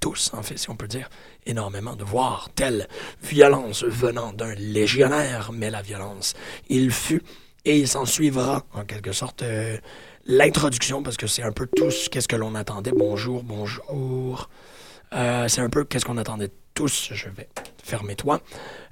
tous, 0.00 0.32
en 0.34 0.42
fait, 0.42 0.58
si 0.58 0.68
on 0.70 0.76
peut 0.76 0.88
dire, 0.88 1.08
énormément 1.46 1.96
de 1.96 2.04
voir 2.04 2.50
telle 2.54 2.88
violence 3.22 3.84
venant 3.84 4.32
d'un 4.32 4.54
légionnaire, 4.54 5.50
mais 5.52 5.70
la 5.70 5.82
violence, 5.82 6.34
il 6.68 6.90
fut 6.90 7.22
et 7.64 7.78
il 7.78 7.88
s'en 7.88 8.04
suivra, 8.04 8.64
en 8.72 8.84
quelque 8.84 9.12
sorte, 9.12 9.42
euh, 9.42 9.76
l'introduction, 10.24 11.02
parce 11.02 11.16
que 11.16 11.26
c'est 11.26 11.42
un 11.42 11.52
peu 11.52 11.66
tous 11.66 12.08
qu'est-ce 12.08 12.28
que 12.28 12.36
l'on 12.36 12.54
attendait. 12.54 12.92
Bonjour, 12.96 13.42
bonjour. 13.42 14.48
Euh, 15.12 15.48
c'est 15.48 15.60
un 15.60 15.68
peu 15.68 15.84
qu'est-ce 15.84 16.04
qu'on 16.04 16.16
attendait 16.16 16.50
tous. 16.74 17.10
Je 17.12 17.28
vais 17.28 17.48
fermer 17.82 18.16
toi. 18.16 18.40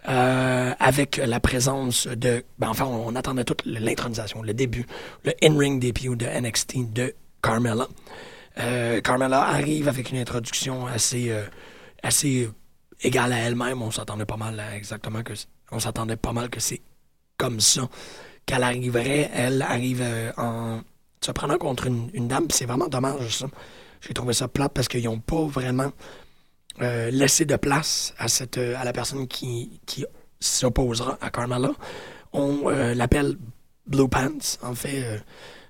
Euh, 0.08 0.72
avec 0.78 1.16
la 1.16 1.40
présence 1.40 2.06
de. 2.06 2.44
Ben, 2.58 2.68
enfin, 2.68 2.84
on, 2.84 3.14
attendait 3.14 3.44
toute 3.44 3.64
l'intronisation, 3.64 4.42
le 4.42 4.52
début, 4.52 4.86
le 5.24 5.32
in-ring 5.42 5.80
debut 5.80 6.16
de 6.16 6.26
NXT 6.26 6.92
de 6.92 7.14
Carmella. 7.42 7.88
Carmella 9.04 9.42
arrive 9.42 9.86
avec 9.88 10.10
une 10.10 10.18
introduction 10.18 10.88
assez, 10.88 11.32
assez 12.02 12.50
égale 13.02 13.32
à 13.32 13.38
elle-même. 13.38 13.80
On 13.82 13.92
s'attendait 13.92 14.24
pas 14.24 14.36
mal 14.36 14.60
exactement 14.74 15.22
que. 15.22 15.32
On 15.70 15.78
s'attendait 15.78 16.16
pas 16.16 16.32
mal 16.32 16.50
que 16.50 16.58
c'est 16.58 16.80
comme 17.36 17.60
ça 17.60 17.88
qu'elle 18.48 18.64
arriverait. 18.64 19.30
Elle 19.32 19.62
arrive 19.62 20.02
en 20.36 20.80
se 21.20 21.32
prenant 21.32 21.58
contre 21.58 21.86
une, 21.86 22.28
dame, 22.28 22.46
c'est 22.50 22.66
vraiment 22.66 22.88
dommage 22.88 23.36
ça. 23.36 23.46
J'ai 24.00 24.14
trouvé 24.14 24.32
ça 24.32 24.48
plate 24.48 24.72
parce 24.72 24.88
qu'ils 24.88 25.04
n'ont 25.04 25.18
pas 25.18 25.44
vraiment 25.44 25.90
euh, 26.80 27.10
laissé 27.10 27.44
de 27.44 27.56
place 27.56 28.14
à, 28.18 28.28
cette, 28.28 28.58
à 28.58 28.84
la 28.84 28.92
personne 28.92 29.26
qui, 29.26 29.80
qui 29.86 30.04
s'opposera 30.40 31.18
à 31.20 31.30
Carmela. 31.30 31.70
On 32.32 32.70
euh, 32.70 32.94
l'appelle 32.94 33.36
Blue 33.86 34.08
Pants. 34.08 34.58
En 34.62 34.74
fait, 34.74 35.02
euh, 35.02 35.18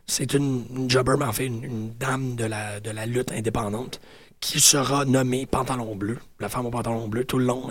c'est 0.07 0.35
une, 0.35 0.89
jobber, 0.89 1.15
mais 1.19 1.25
en 1.25 1.33
fait, 1.33 1.47
une, 1.47 1.95
dame 1.99 2.37
de 2.37 2.45
la, 2.45 2.81
de 2.81 2.91
la 2.91 3.07
lutte 3.07 3.33
indépendante 3.33 4.01
qui 4.41 4.61
sera 4.61 5.05
nommée 5.05 5.47
Pantalon 5.47 5.97
Bleu, 5.97 6.19
la 6.39 6.49
femme 6.49 6.67
au 6.67 6.71
pantalon 6.71 7.09
bleu, 7.09 7.25
tout 7.25 7.39
le 7.39 7.45
long 7.45 7.71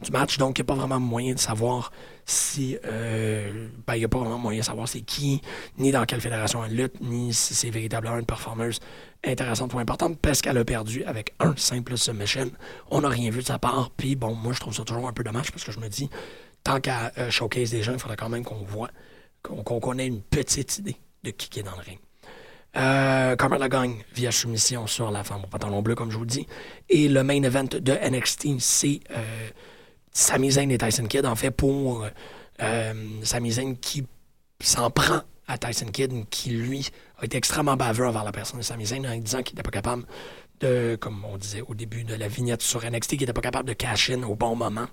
du 0.00 0.10
match. 0.12 0.38
Donc, 0.38 0.58
il 0.58 0.62
n'y 0.62 0.66
a 0.66 0.68
pas 0.72 0.74
vraiment 0.74 1.00
moyen 1.00 1.34
de 1.34 1.38
savoir 1.38 1.90
si 2.24 2.76
euh, 2.84 3.68
ben, 3.86 3.94
il 3.94 4.00
n'y 4.00 4.04
a 4.04 4.08
pas 4.08 4.18
vraiment 4.18 4.38
moyen 4.38 4.60
de 4.60 4.64
savoir 4.64 4.88
c'est 4.88 5.00
qui, 5.00 5.40
ni 5.78 5.92
dans 5.92 6.04
quelle 6.04 6.20
fédération 6.20 6.64
elle 6.64 6.76
lutte, 6.76 7.00
ni 7.00 7.32
si 7.32 7.54
c'est 7.54 7.70
véritablement 7.70 8.18
une 8.18 8.26
performeuse 8.26 8.80
intéressante 9.24 9.74
ou 9.74 9.78
importante, 9.78 10.18
parce 10.18 10.42
qu'elle 10.42 10.58
a 10.58 10.64
perdu 10.64 11.04
avec 11.04 11.34
un 11.40 11.54
simple 11.56 11.96
submission. 11.96 12.50
On 12.90 13.00
n'a 13.00 13.08
rien 13.08 13.30
vu 13.30 13.40
de 13.40 13.46
sa 13.46 13.58
part. 13.58 13.90
Puis 13.96 14.16
bon, 14.16 14.34
moi 14.34 14.52
je 14.52 14.60
trouve 14.60 14.74
ça 14.74 14.84
toujours 14.84 15.08
un 15.08 15.12
peu 15.12 15.24
dommage 15.24 15.50
parce 15.50 15.64
que 15.64 15.72
je 15.72 15.80
me 15.80 15.88
dis, 15.88 16.08
tant 16.62 16.80
qu'à 16.80 17.12
euh, 17.18 17.30
showcase 17.30 17.70
des 17.70 17.82
gens, 17.82 17.92
il 17.92 17.98
faudrait 17.98 18.16
quand 18.16 18.28
même 18.28 18.44
qu'on 18.44 18.64
voit, 18.64 18.90
qu'on 19.42 19.80
connaît 19.80 20.06
une 20.06 20.22
petite 20.22 20.78
idée 20.78 20.96
de 21.24 21.30
qui 21.30 21.60
est 21.60 21.62
dans 21.62 21.76
le 21.76 21.82
ring. 21.82 21.98
Euh, 22.76 23.36
Carmella 23.36 23.68
gagne 23.68 24.04
via 24.14 24.30
soumission 24.30 24.86
sur 24.86 25.10
la 25.10 25.24
femme 25.24 25.44
au 25.44 25.46
pantalon 25.46 25.80
bleu, 25.82 25.94
comme 25.94 26.10
je 26.10 26.18
vous 26.18 26.26
dis. 26.26 26.46
Et 26.88 27.08
le 27.08 27.22
main 27.22 27.42
event 27.42 27.64
de 27.64 27.92
NXT, 27.92 28.60
c'est 28.60 29.00
euh, 29.10 29.48
Sami 30.12 30.50
Zayn 30.50 30.70
et 30.70 30.78
Tyson 30.78 31.06
Kidd, 31.06 31.24
en 31.24 31.36
fait, 31.36 31.50
pour 31.50 32.06
euh, 32.62 32.94
Sami 33.22 33.52
Zayn 33.52 33.76
qui 33.76 34.06
s'en 34.60 34.90
prend 34.90 35.20
à 35.48 35.58
Tyson 35.58 35.86
Kidd, 35.86 36.28
qui, 36.28 36.50
lui, 36.50 36.88
a 37.18 37.24
été 37.24 37.38
extrêmement 37.38 37.76
baveux 37.76 38.06
envers 38.06 38.24
la 38.24 38.32
personne 38.32 38.58
de 38.58 38.64
Sami 38.64 38.86
Zayn 38.86 39.06
en 39.06 39.16
disant 39.16 39.42
qu'il 39.42 39.54
n'était 39.54 39.62
pas 39.62 39.70
capable 39.70 40.04
de, 40.60 40.96
comme 41.00 41.24
on 41.24 41.38
disait 41.38 41.62
au 41.66 41.74
début 41.74 42.04
de 42.04 42.14
la 42.14 42.28
vignette 42.28 42.62
sur 42.62 42.84
NXT, 42.84 43.10
qu'il 43.10 43.20
n'était 43.20 43.32
pas 43.32 43.40
capable 43.40 43.68
de 43.68 43.74
cash 43.74 44.10
in 44.10 44.22
au 44.24 44.34
bon 44.34 44.54
moment. 44.54 44.86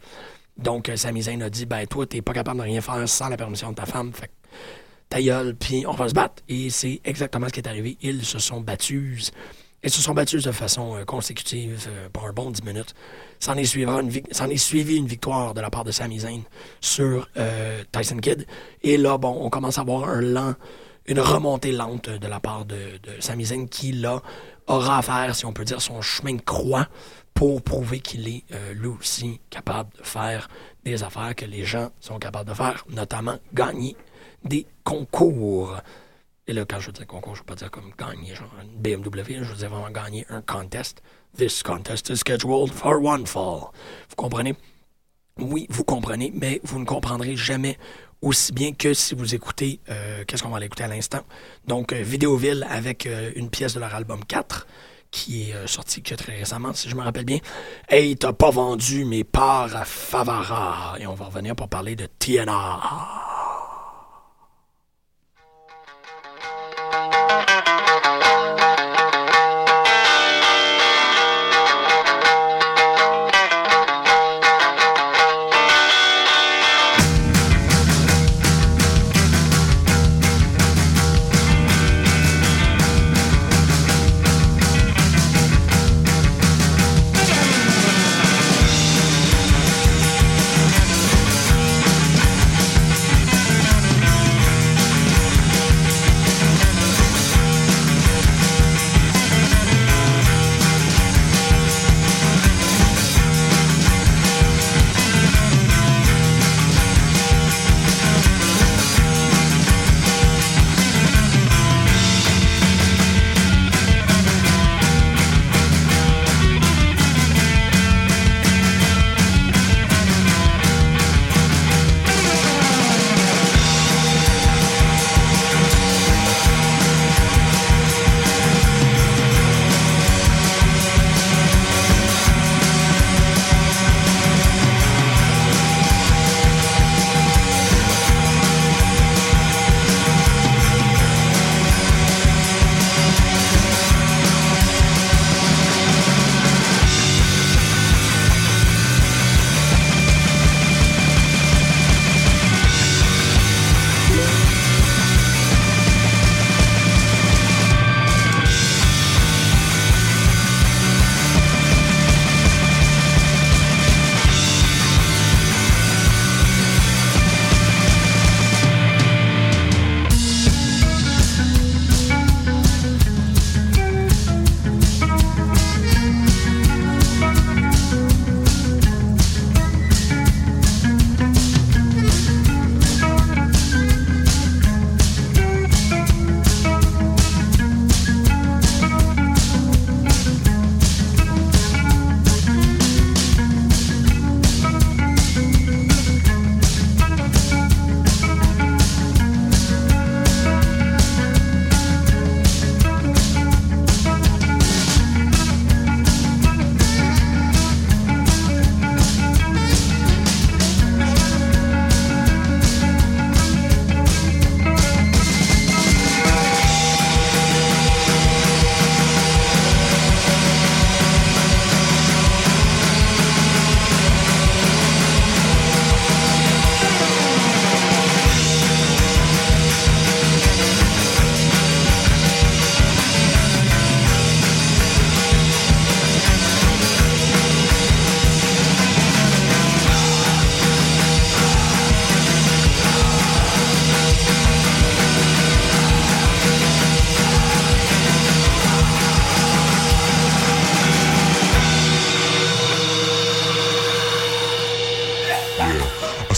Donc, 0.58 0.88
euh, 0.88 0.96
Sami 0.96 1.24
Zayn 1.24 1.42
a 1.42 1.50
dit, 1.50 1.66
ben, 1.66 1.86
toi, 1.88 2.06
t'es 2.06 2.22
pas 2.22 2.34
capable 2.34 2.60
de 2.60 2.64
rien 2.64 2.80
faire 2.80 3.10
sans 3.10 3.28
la 3.28 3.38
permission 3.38 3.72
de 3.72 3.76
ta 3.76 3.86
femme. 3.86 4.14
Fait 4.14 4.32
ta 5.14 5.22
gueule, 5.22 5.54
puis 5.56 5.86
on 5.86 5.92
va 5.92 6.10
se 6.10 6.14
battre. 6.16 6.42
Et 6.50 6.72
c'est 6.72 7.00
exactement 7.06 7.48
ce 7.48 7.54
qui 7.54 7.60
est 7.60 7.68
arrivé. 7.68 7.98
Ils 8.02 8.26
se 8.26 8.40
sont 8.40 8.62
battus. 8.62 9.32
Ils 9.84 9.92
se 9.92 10.02
sont 10.02 10.16
battus 10.16 10.44
de 10.44 10.52
façon 10.52 10.96
euh, 10.96 11.06
consécutive 11.06 11.86
euh, 11.88 12.10
pour 12.12 12.26
un 12.26 12.34
bon 12.34 12.50
10 12.50 12.64
minutes. 12.64 12.96
S'en 13.40 13.56
est, 13.56 13.76
une, 13.76 14.10
est 14.10 14.58
suivi 14.58 14.96
une 14.96 15.06
victoire 15.06 15.54
de 15.54 15.62
la 15.62 15.70
part 15.70 15.84
de 15.84 15.92
Sami 15.92 16.22
Zayn 16.22 16.42
sur 16.82 17.28
euh, 17.38 17.84
Tyson 17.92 18.18
Kidd. 18.18 18.48
Et 18.82 18.98
là, 18.98 19.20
bon, 19.20 19.38
on 19.40 19.52
commence 19.52 19.78
à 19.78 19.82
avoir 19.82 20.10
un 20.10 20.22
lent, 20.22 20.56
une 21.06 21.20
remontée 21.20 21.74
lente 21.74 22.10
de 22.10 22.28
la 22.28 22.40
part 22.40 22.66
de, 22.66 22.98
de 23.04 23.20
Sami 23.22 23.46
Zayn 23.46 23.68
qui, 23.68 23.92
là, 23.92 24.20
aura 24.66 24.98
à 24.98 25.02
faire, 25.04 25.36
si 25.36 25.46
on 25.46 25.54
peut 25.54 25.66
dire, 25.66 25.80
son 25.80 26.02
chemin 26.02 26.34
de 26.34 26.42
croix 26.42 26.88
pour 27.36 27.62
prouver 27.62 28.00
qu'il 28.00 28.28
est 28.28 28.44
lui 28.74 28.88
aussi 28.88 29.42
capable 29.50 29.90
de 29.98 30.04
faire 30.04 30.48
des 30.86 31.04
affaires 31.04 31.36
que 31.36 31.46
les 31.46 31.66
gens 31.66 31.90
sont 32.00 32.20
capables 32.20 32.50
de 32.50 32.56
faire, 32.56 32.86
notamment 32.90 33.38
gagner 33.54 33.98
des 34.44 34.66
concours. 34.84 35.78
Et 36.48 36.54
là, 36.54 36.66
quand 36.66 36.80
je 36.80 36.92
dis 36.92 37.06
concours, 37.06 37.36
je 37.36 37.42
ne 37.42 37.44
veux 37.44 37.48
pas 37.48 37.56
dire 37.56 37.72
comme 37.72 37.92
gagner 37.98 38.36
genre 38.36 38.52
une 38.62 38.82
BMW, 38.82 39.44
je 39.44 39.52
veux 39.52 39.56
dire 39.56 39.70
vraiment 39.70 39.90
gagner 39.90 40.26
un 40.30 40.42
contest. 40.42 41.02
This 41.38 41.64
contest 41.64 42.10
is 42.10 42.18
scheduled 42.18 42.72
for 42.72 43.02
one 43.04 43.26
fall. 43.26 43.72
Vous 44.10 44.16
comprenez? 44.16 44.56
Oui, 45.40 45.66
vous 45.70 45.84
comprenez, 45.84 46.32
mais 46.36 46.60
vous 46.64 46.80
ne 46.80 46.86
comprendrez 46.86 47.36
jamais 47.36 47.78
aussi 48.22 48.54
bien 48.54 48.72
que 48.72 48.94
si 48.94 49.16
vous 49.16 49.36
écoutez, 49.36 49.80
euh, 49.90 50.24
qu'est-ce 50.26 50.44
qu'on 50.44 50.50
va 50.50 50.58
aller 50.58 50.68
écouter 50.68 50.84
à 50.84 50.88
l'instant? 50.88 51.22
Donc, 51.68 51.92
euh, 51.92 52.02
Vidéoville 52.02 52.66
avec 52.70 53.06
euh, 53.06 53.32
une 53.36 53.50
pièce 53.50 53.74
de 53.74 53.80
leur 53.80 53.94
album 53.94 54.24
4 54.26 54.68
qui 55.12 55.52
est 55.52 55.68
sorti 55.68 56.02
très 56.02 56.38
récemment, 56.38 56.74
si 56.74 56.90
je 56.90 56.96
me 56.96 57.04
rappelle 57.04 57.26
bien. 57.26 57.38
Hey, 57.88 58.16
t'as 58.18 58.34
pas 58.34 58.50
vendu 58.50 59.06
mes 59.06 59.24
parts 59.24 59.76
à 59.76 59.86
Favara. 59.86 60.96
Et 61.00 61.06
on 61.06 61.14
va 61.14 61.26
revenir 61.26 61.56
pour 61.56 61.70
parler 61.70 61.96
de 61.96 62.08
TNA. 62.18 63.33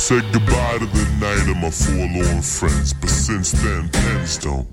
Goodbye 0.07 0.77
to 0.77 0.85
the 0.85 1.05
night 1.19 1.49
of 1.49 1.57
my 1.57 1.71
friends, 2.41 2.93
but 2.93 3.09
since 3.09 3.53
then, 3.53 3.89
don't 4.39 4.67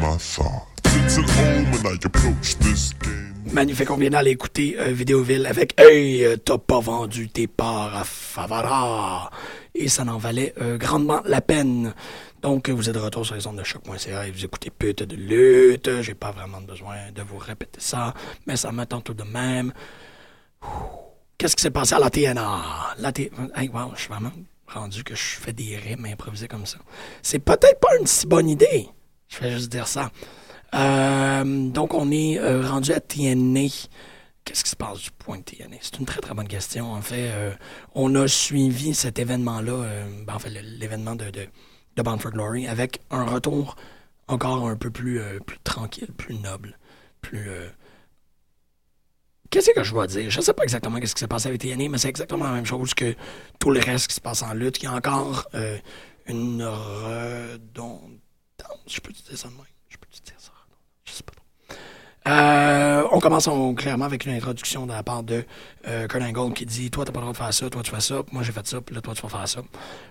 my 0.00 0.16
thoughts. 0.16 0.70
Magnifique, 3.52 3.90
on 3.90 3.96
vient 3.98 4.08
d'aller 4.08 4.30
écouter 4.30 4.76
euh, 4.78 4.90
Vidéoville 4.90 5.44
avec 5.44 5.78
Hey, 5.78 6.24
euh, 6.24 6.38
t'as 6.38 6.56
pas 6.56 6.80
vendu 6.80 7.28
tes 7.28 7.46
parts 7.46 7.94
à 7.94 8.04
Favara. 8.04 9.30
Et 9.74 9.88
ça 9.88 10.04
n'en 10.04 10.16
valait 10.16 10.54
euh, 10.62 10.78
grandement 10.78 11.20
la 11.26 11.42
peine. 11.42 11.92
Donc, 12.40 12.70
vous 12.70 12.88
êtes 12.88 12.94
de 12.94 13.00
retour 13.00 13.26
sur 13.26 13.34
les 13.34 13.46
ondes 13.46 13.58
de 13.58 13.64
choc.ca 13.64 14.26
et 14.26 14.30
vous 14.30 14.44
écoutez 14.46 14.70
Pute 14.70 15.02
de 15.02 15.14
lutte. 15.14 16.00
J'ai 16.00 16.14
pas 16.14 16.30
vraiment 16.30 16.62
besoin 16.62 17.12
de 17.14 17.20
vous 17.20 17.36
répéter 17.36 17.80
ça, 17.80 18.14
mais 18.46 18.56
ça 18.56 18.72
m'attend 18.72 19.02
tout 19.02 19.14
de 19.14 19.24
même. 19.24 19.74
Qu'est-ce 21.36 21.54
qui 21.54 21.62
s'est 21.62 21.70
passé 21.70 21.94
à 21.94 21.98
la 21.98 22.08
TNA? 22.08 22.94
La 22.98 23.12
T... 23.12 23.30
Hey, 23.54 23.68
wow, 23.68 23.92
je 23.94 24.00
suis 24.00 24.08
vraiment 24.08 24.32
rendu 24.72 25.04
que 25.04 25.14
je 25.14 25.22
fais 25.22 25.52
des 25.52 25.76
rimes 25.76 26.06
improvisés 26.06 26.48
comme 26.48 26.66
ça. 26.66 26.78
C'est 27.22 27.38
peut-être 27.38 27.80
pas 27.80 27.96
une 27.98 28.06
si 28.06 28.26
bonne 28.26 28.48
idée. 28.48 28.88
Je 29.28 29.38
vais 29.40 29.50
juste 29.50 29.70
dire 29.70 29.86
ça. 29.86 30.10
Euh, 30.74 31.68
donc, 31.70 31.94
on 31.94 32.10
est 32.10 32.38
euh, 32.38 32.66
rendu 32.66 32.92
à 32.92 33.00
TNA. 33.00 33.68
Qu'est-ce 34.44 34.64
qui 34.64 34.70
se 34.70 34.76
passe 34.76 34.98
du 34.98 35.10
point 35.10 35.38
de 35.38 35.42
TNA? 35.42 35.76
C'est 35.80 35.98
une 35.98 36.06
très, 36.06 36.20
très 36.20 36.34
bonne 36.34 36.48
question. 36.48 36.92
En 36.92 37.02
fait, 37.02 37.30
euh, 37.30 37.52
on 37.94 38.14
a 38.14 38.26
suivi 38.26 38.94
cet 38.94 39.18
événement-là, 39.18 39.84
ben, 40.26 40.38
l'événement 40.78 41.14
de, 41.14 41.30
de, 41.30 41.46
de 41.96 42.02
Bound 42.02 42.20
for 42.20 42.30
Glory, 42.30 42.66
avec 42.66 43.00
un 43.10 43.24
retour 43.24 43.76
encore 44.28 44.66
un 44.66 44.76
peu 44.76 44.90
plus, 44.90 45.20
plus 45.44 45.58
tranquille, 45.64 46.12
plus 46.16 46.36
noble, 46.36 46.78
plus... 47.20 47.50
Qu'est-ce 49.50 49.70
que 49.72 49.82
je 49.82 49.92
dois 49.92 50.06
dire? 50.06 50.30
Je 50.30 50.40
sais 50.40 50.52
pas 50.52 50.62
exactement 50.62 51.00
qu'est-ce 51.00 51.14
qui 51.14 51.20
s'est 51.20 51.26
passé 51.26 51.48
avec 51.48 51.60
TNA, 51.60 51.88
mais 51.88 51.98
c'est 51.98 52.08
exactement 52.08 52.44
la 52.44 52.52
même 52.52 52.66
chose 52.66 52.94
que 52.94 53.14
tout 53.58 53.70
le 53.70 53.80
reste 53.80 54.06
qui 54.08 54.14
se 54.14 54.20
passe 54.20 54.42
en 54.42 54.54
lutte. 54.54 54.78
Il 54.78 54.84
y 54.84 54.86
a 54.86 54.92
encore 54.94 55.48
euh, 55.54 55.76
une 56.26 56.62
redondance. 56.62 58.10
Je 58.86 59.00
peux 59.00 59.12
te 59.12 59.22
dire 59.28 59.36
ça 59.38 59.48
de 59.48 59.54
même? 59.54 59.64
Je 59.88 59.96
peux 59.96 60.06
dire 60.12 60.34
ça? 60.38 60.52
Je 61.04 61.12
sais 61.12 61.22
pas 61.24 61.32
trop. 61.32 61.44
Euh, 62.28 63.02
on 63.12 63.18
commence 63.18 63.48
clairement 63.76 64.04
avec 64.04 64.26
une 64.26 64.34
introduction 64.34 64.86
de 64.86 64.92
la 64.92 65.02
part 65.02 65.22
de 65.22 65.42
euh, 65.88 66.06
Kurt 66.06 66.22
Angle 66.22 66.52
qui 66.52 66.66
dit 66.66 66.90
Toi, 66.90 67.04
t'as 67.06 67.12
pas 67.12 67.18
le 67.20 67.24
droit 67.24 67.32
de 67.32 67.38
faire 67.38 67.52
ça, 67.54 67.70
toi, 67.70 67.82
tu 67.82 67.90
fais 67.90 68.00
ça, 68.00 68.22
moi, 68.30 68.42
j'ai 68.42 68.52
fait 68.52 68.66
ça, 68.66 68.80
puis 68.82 68.94
là, 68.94 69.00
toi, 69.00 69.14
tu 69.14 69.22
vas 69.22 69.28
faire 69.30 69.48
ça. 69.48 69.62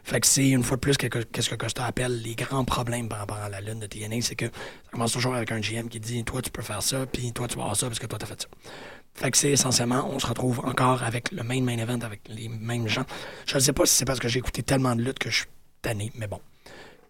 Fait 0.04 0.20
que 0.20 0.26
c'est 0.26 0.50
une 0.50 0.64
fois 0.64 0.76
de 0.78 0.82
plus 0.82 0.98
que- 0.98 1.06
que- 1.08 1.20
qu'est-ce 1.20 1.50
que 1.52 1.56
Costa 1.56 1.86
appelle 1.86 2.22
les 2.24 2.34
grands 2.36 2.66
problèmes 2.66 3.08
par 3.10 3.20
rapport 3.20 3.38
à 3.38 3.48
la 3.48 3.62
lune 3.62 3.80
de 3.80 3.86
TNA, 3.86 4.22
c'est 4.22 4.36
que 4.36 4.48
ça 4.48 4.92
commence 4.92 5.14
toujours 5.14 5.36
avec 5.36 5.52
un 5.52 5.62
GM 5.62 5.88
qui 5.88 6.00
dit 6.00 6.24
Toi, 6.24 6.42
tu 6.42 6.50
peux 6.50 6.64
faire 6.64 6.82
ça, 6.82 7.06
puis 7.06 7.32
toi, 7.32 7.48
tu 7.48 7.56
vas 7.56 7.62
avoir 7.62 7.76
ça 7.78 7.86
parce 7.88 8.00
que 8.00 8.08
toi, 8.08 8.18
t'as 8.18 8.26
fait 8.26 8.42
ça. 8.42 8.48
Fait 9.20 9.32
que 9.32 9.38
c'est 9.38 9.52
essentiellement, 9.52 10.10
on 10.10 10.18
se 10.18 10.26
retrouve 10.26 10.62
encore 10.62 11.04
avec 11.04 11.34
le 11.34 11.44
main 11.44 11.62
main 11.62 11.78
event, 11.78 12.00
avec 12.00 12.22
les 12.30 12.48
mêmes 12.48 12.88
gens. 12.88 13.04
Je 13.46 13.56
ne 13.56 13.60
sais 13.60 13.74
pas 13.74 13.86
si 13.86 13.94
c'est 13.94 14.06
parce 14.06 14.18
que 14.18 14.30
j'ai 14.30 14.40
écouté 14.40 14.64
tellement 14.64 14.96
de 14.96 15.02
luttes 15.02 15.20
que 15.20 15.30
je 15.30 15.40
suis 15.40 15.48
tanné, 15.82 16.10
mais 16.16 16.28
bon, 16.28 16.40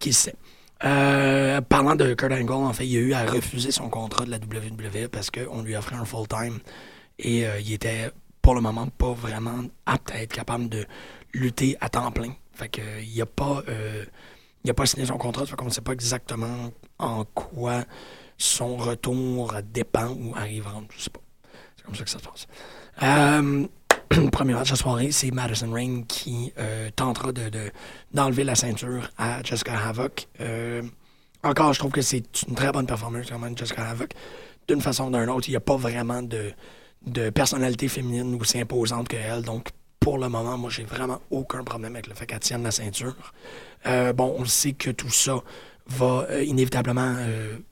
qui 0.00 0.12
sait. 0.12 0.34
Euh, 0.82 1.60
parlant 1.60 1.94
de 1.94 2.14
Kurt 2.14 2.32
Angle, 2.32 2.50
en 2.50 2.72
fait, 2.72 2.84
il 2.84 2.96
a 2.96 3.00
eu 3.00 3.12
à 3.12 3.24
refuser 3.26 3.70
son 3.70 3.88
contrat 3.88 4.24
de 4.24 4.30
la 4.32 4.38
WWE 4.38 5.06
parce 5.06 5.30
qu'on 5.30 5.62
lui 5.62 5.76
offrait 5.76 5.94
un 5.94 6.04
full-time 6.04 6.58
et 7.20 7.46
euh, 7.46 7.60
il 7.60 7.72
était 7.74 8.10
pour 8.42 8.56
le 8.56 8.60
moment 8.60 8.88
pas 8.88 9.12
vraiment 9.12 9.62
apte 9.86 10.10
à 10.10 10.20
être 10.20 10.32
capable 10.32 10.68
de 10.68 10.86
lutter 11.32 11.76
à 11.80 11.88
temps 11.90 12.10
plein. 12.10 12.34
Fait 12.54 12.68
que 12.68 12.80
euh, 12.80 13.02
il 13.02 13.22
a 13.22 13.26
pas 13.26 13.62
pas 14.74 14.86
signé 14.86 15.06
son 15.06 15.16
contrat, 15.16 15.46
fait 15.46 15.54
qu'on 15.54 15.66
ne 15.66 15.70
sait 15.70 15.80
pas 15.80 15.92
exactement 15.92 16.72
en 16.98 17.24
quoi 17.24 17.84
son 18.36 18.76
retour 18.76 19.54
dépend 19.62 20.08
ou 20.08 20.34
arrivera, 20.34 20.82
je 20.96 21.02
sais 21.02 21.10
pas. 21.10 21.20
Comme 21.90 21.96
ça 21.96 22.04
que 22.04 22.10
ça 22.10 22.18
se 22.20 22.24
passe. 22.24 22.46
Euh, 23.02 23.66
premier 24.30 24.54
match 24.54 24.70
de 24.70 24.76
soirée, 24.76 25.10
c'est 25.10 25.32
Madison 25.32 25.72
Rain 25.72 26.02
qui 26.06 26.52
euh, 26.56 26.88
tentera 26.94 27.32
de, 27.32 27.48
de- 27.48 27.72
d'enlever 28.14 28.44
la 28.44 28.54
ceinture 28.54 29.10
à 29.18 29.42
Jessica 29.42 29.76
Havoc. 29.88 30.28
Euh, 30.40 30.82
encore, 31.42 31.72
je 31.72 31.80
trouve 31.80 31.90
que 31.90 32.00
c'est 32.02 32.42
une 32.46 32.54
très 32.54 32.70
bonne 32.70 32.86
performance 32.86 33.26
quand 33.28 33.40
même, 33.40 33.58
Jessica 33.58 33.88
Havoc. 33.88 34.12
D'une 34.68 34.80
façon 34.80 35.08
ou 35.12 35.18
d'une 35.18 35.28
autre, 35.30 35.48
il 35.48 35.52
n'y 35.52 35.56
a 35.56 35.60
pas 35.60 35.74
vraiment 35.76 36.22
de, 36.22 36.52
de 37.06 37.30
personnalité 37.30 37.88
féminine 37.88 38.38
aussi 38.40 38.60
imposante 38.60 39.08
qu'elle. 39.08 39.42
Donc, 39.42 39.70
pour 39.98 40.18
le 40.18 40.28
moment, 40.28 40.56
moi, 40.56 40.70
j'ai 40.70 40.84
vraiment 40.84 41.20
aucun 41.30 41.64
problème 41.64 41.94
avec 41.96 42.06
le 42.06 42.14
fait 42.14 42.26
qu'elle 42.26 42.38
tienne 42.38 42.62
la 42.62 42.70
ceinture. 42.70 43.16
Bon, 44.14 44.36
on 44.38 44.44
sait 44.44 44.74
que 44.74 44.90
tout 44.90 45.10
ça 45.10 45.40
va 45.86 46.26
inévitablement 46.42 47.16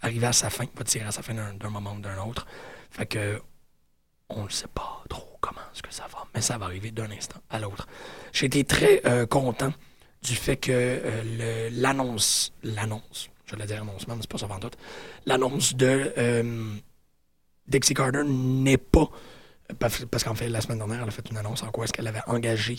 arriver 0.03 0.27
à 0.27 0.33
sa 0.33 0.51
fin, 0.51 0.65
va 0.77 0.83
tirer 0.85 1.05
à 1.05 1.13
sa 1.13 1.23
fin 1.23 1.35
d'un 1.35 1.71
moment 1.71 1.95
ou 1.97 2.01
d'un 2.01 2.19
autre. 2.19 2.47
Fait 2.91 3.07
que 3.07 3.41
on 4.31 4.45
ne 4.45 4.49
sait 4.49 4.69
pas 4.69 5.03
trop 5.09 5.37
comment 5.41 5.61
est-ce 5.73 5.83
que 5.83 5.93
ça 5.93 6.07
va, 6.13 6.27
mais 6.35 6.41
ça 6.41 6.59
va 6.59 6.67
arriver 6.67 6.91
d'un 6.91 7.11
instant 7.11 7.41
à 7.51 7.59
l'autre. 7.59 7.87
J'ai 8.33 8.47
été 8.47 8.65
très 8.65 9.01
euh, 9.07 9.27
content 9.27 9.73
du 10.23 10.35
fait 10.35 10.57
que 10.57 10.73
euh, 10.73 11.71
l'annonce, 11.73 12.53
l'annonce, 12.63 13.31
je 13.47 13.57
vais 13.57 13.67
dire 13.67 13.83
annoncement, 13.83 14.17
mais 14.17 14.23
c'est 14.23 14.31
pas 14.31 14.39
ça 14.39 14.49
tout, 14.61 14.71
l'annonce 15.27 15.75
de 15.75 16.13
euh, 16.19 16.75
Dixie 17.67 17.95
Carter 17.95 18.25
n'est 18.25 18.77
pas, 18.79 19.09
parce 19.79 20.25
qu'en 20.25 20.35
fait, 20.35 20.49
la 20.49 20.61
semaine 20.61 20.79
dernière, 20.79 21.03
elle 21.03 21.09
a 21.09 21.13
fait 21.13 21.29
une 21.31 21.37
annonce 21.37 21.63
en 21.63 21.71
quoi 21.71 21.85
est-ce 21.85 21.93
qu'elle 21.93 22.07
avait 22.07 22.23
engagé 22.27 22.77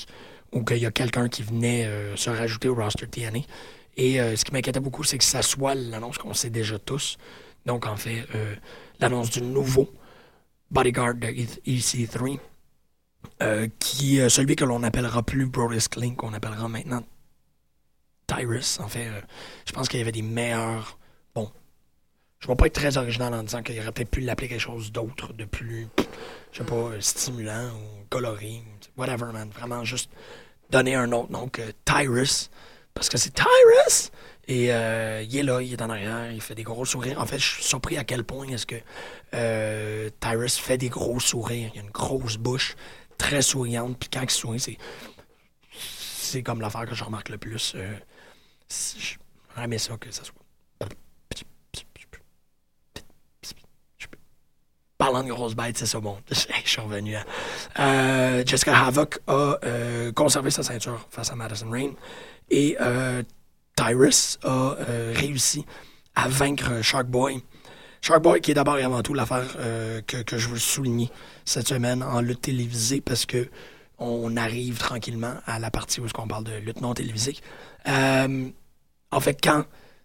ou 0.51 0.63
qu'il 0.63 0.77
y 0.77 0.85
a 0.85 0.91
quelqu'un 0.91 1.29
qui 1.29 1.43
venait 1.43 1.87
se 2.15 2.31
rajouter 2.31 2.67
au 2.67 2.75
roster 2.75 3.05
TNA. 3.05 3.41
Et 3.97 4.17
ce 4.35 4.43
qui 4.43 4.51
m'inquiétait 4.51 4.79
beaucoup, 4.79 5.03
c'est 5.03 5.19
que 5.19 5.23
ça 5.23 5.43
soit 5.43 5.75
l'annonce 5.75 6.17
qu'on 6.17 6.33
sait 6.33 6.49
déjà 6.49 6.79
tous. 6.79 7.19
Donc, 7.67 7.85
en 7.85 7.95
fait, 7.95 8.25
l'annonce 8.99 9.29
du 9.29 9.43
nouveau 9.43 9.93
bodyguard 10.71 11.15
de 11.15 11.27
EC3, 11.27 12.39
euh, 13.41 13.67
qui 13.79 14.19
celui 14.29 14.55
que 14.55 14.65
l'on 14.65 14.79
n'appellera 14.79 15.23
plus 15.23 15.45
Brodus 15.45 15.87
Kling, 15.89 16.15
qu'on 16.15 16.33
appellera 16.33 16.67
maintenant 16.67 17.03
Tyrus. 18.29 18.79
En 18.79 18.87
fait, 18.87 19.07
euh, 19.07 19.21
je 19.65 19.71
pense 19.71 19.89
qu'il 19.89 19.99
y 19.99 20.01
avait 20.01 20.11
des 20.11 20.21
meilleurs. 20.21 20.97
Bon, 21.33 21.51
je 22.39 22.47
ne 22.47 22.51
vais 22.51 22.55
pas 22.55 22.67
être 22.67 22.73
très 22.73 22.97
original 22.97 23.33
en 23.33 23.43
disant 23.43 23.63
qu'il 23.63 23.79
aurait 23.79 23.91
peut-être 23.91 24.11
pu 24.11 24.21
l'appeler 24.21 24.47
quelque 24.47 24.61
chose 24.61 24.91
d'autre, 24.91 25.33
de 25.33 25.45
plus, 25.45 25.87
je 26.51 26.59
sais 26.59 26.63
pas, 26.63 26.91
stimulant 26.99 27.69
ou 27.69 28.05
coloré, 28.09 28.63
whatever, 28.97 29.31
man. 29.31 29.49
Vraiment 29.49 29.83
juste 29.83 30.09
donner 30.69 30.95
un 30.95 31.11
autre 31.11 31.31
nom 31.31 31.49
que 31.49 31.73
Tyrus, 31.85 32.49
parce 32.93 33.09
que 33.09 33.17
c'est 33.17 33.33
Tyrus! 33.33 34.11
Et 34.49 34.73
euh, 34.73 35.21
il 35.21 35.37
est 35.37 35.43
là, 35.43 35.61
il 35.61 35.71
est 35.71 35.81
en 35.83 35.91
arrière, 35.91 36.31
il 36.31 36.41
fait 36.41 36.55
des 36.55 36.63
gros 36.63 36.83
sourires. 36.83 37.21
En 37.21 37.25
fait, 37.27 37.37
je 37.37 37.45
suis 37.45 37.63
surpris 37.63 37.97
à 37.97 38.03
quel 38.03 38.23
point 38.23 38.47
est-ce 38.47 38.65
que 38.65 38.77
euh, 39.35 40.09
Tyrus 40.19 40.57
fait 40.57 40.79
des 40.79 40.89
gros 40.89 41.19
sourires. 41.19 41.69
Il 41.75 41.79
a 41.79 41.83
une 41.83 41.91
grosse 41.91 42.37
bouche, 42.37 42.75
très 43.19 43.43
souriante. 43.43 43.95
Puis 43.99 44.09
quand 44.11 44.23
il 44.23 44.29
sourit, 44.31 44.59
c'est 44.59 44.77
c'est 46.29 46.41
comme 46.41 46.61
l'affaire 46.61 46.87
que 46.87 46.95
je 46.95 47.03
remarque 47.03 47.29
le 47.29 47.37
plus. 47.37 47.73
Euh, 47.75 47.93
J'aurais 49.51 49.65
aimé 49.65 49.77
ça 49.77 49.95
que 49.97 50.09
ça 50.11 50.23
soit. 50.23 50.35
Parlant 54.97 55.23
de 55.23 55.29
grosses 55.29 55.55
bêtes, 55.55 55.77
c'est 55.77 55.85
ça, 55.85 55.99
bon. 55.99 56.17
Je 56.29 56.69
suis 56.69 56.81
revenu. 56.81 57.15
Euh, 57.79 58.43
Jessica 58.45 58.85
Havoc 58.85 59.19
a 59.27 59.57
euh, 59.63 60.11
conservé 60.11 60.51
sa 60.51 60.61
ceinture 60.61 61.07
face 61.09 61.31
à 61.31 61.35
Madison 61.35 61.69
Rain. 61.69 61.91
Et 62.49 62.75
Tyrus 63.79 64.37
a 64.43 64.75
euh, 64.89 65.13
réussi 65.15 65.65
à 66.13 66.27
vaincre 66.27 66.81
Sharkboy. 66.81 67.41
Sharkboy, 68.01 68.41
qui 68.41 68.51
est 68.51 68.53
d'abord 68.53 68.77
et 68.77 68.83
avant 68.83 69.01
tout 69.01 69.13
l'affaire 69.13 69.55
euh, 69.57 70.01
que, 70.05 70.17
que 70.17 70.37
je 70.37 70.49
veux 70.49 70.57
souligner 70.57 71.09
cette 71.45 71.69
semaine 71.69 72.03
en 72.03 72.19
lutte 72.19 72.41
télévisée 72.41 72.99
parce 72.99 73.25
que 73.25 73.47
on 73.97 74.35
arrive 74.35 74.79
tranquillement 74.79 75.35
à 75.45 75.59
la 75.59 75.71
partie 75.71 76.01
où 76.01 76.07
on 76.17 76.27
parle 76.27 76.43
de 76.43 76.57
lutte 76.57 76.81
non 76.81 76.93
télévisée. 76.93 77.37
Euh, 77.87 78.49
en 79.11 79.19
fait, 79.21 79.39
quand 79.41 79.63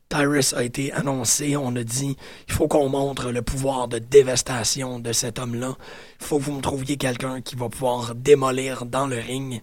Tyrus 0.08 0.52
a 0.52 0.62
été 0.62 0.92
annoncé, 0.92 1.56
on 1.56 1.74
a 1.74 1.82
dit 1.82 2.16
il 2.46 2.54
faut 2.54 2.68
qu'on 2.68 2.88
montre 2.88 3.32
le 3.32 3.42
pouvoir 3.42 3.88
de 3.88 3.98
dévastation 3.98 5.00
de 5.00 5.12
cet 5.12 5.40
homme-là. 5.40 5.76
Il 6.20 6.26
faut 6.26 6.38
que 6.38 6.44
vous 6.44 6.52
me 6.52 6.62
trouviez 6.62 6.96
quelqu'un 6.96 7.40
qui 7.40 7.56
va 7.56 7.68
pouvoir 7.68 8.14
démolir 8.14 8.86
dans 8.86 9.08
le 9.08 9.18
ring. 9.18 9.60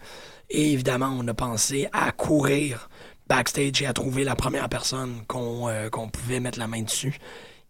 Et 0.49 0.73
évidemment, 0.73 1.15
on 1.17 1.25
a 1.29 1.33
pensé 1.33 1.87
à 1.93 2.11
courir 2.11 2.89
backstage 3.31 3.81
et 3.81 3.85
à 3.85 3.93
trouver 3.93 4.25
la 4.25 4.35
première 4.35 4.67
personne 4.67 5.23
qu'on 5.27 5.69
euh, 5.69 5.89
qu'on 5.89 6.09
pouvait 6.09 6.41
mettre 6.41 6.59
la 6.59 6.67
main 6.67 6.81
dessus. 6.81 7.17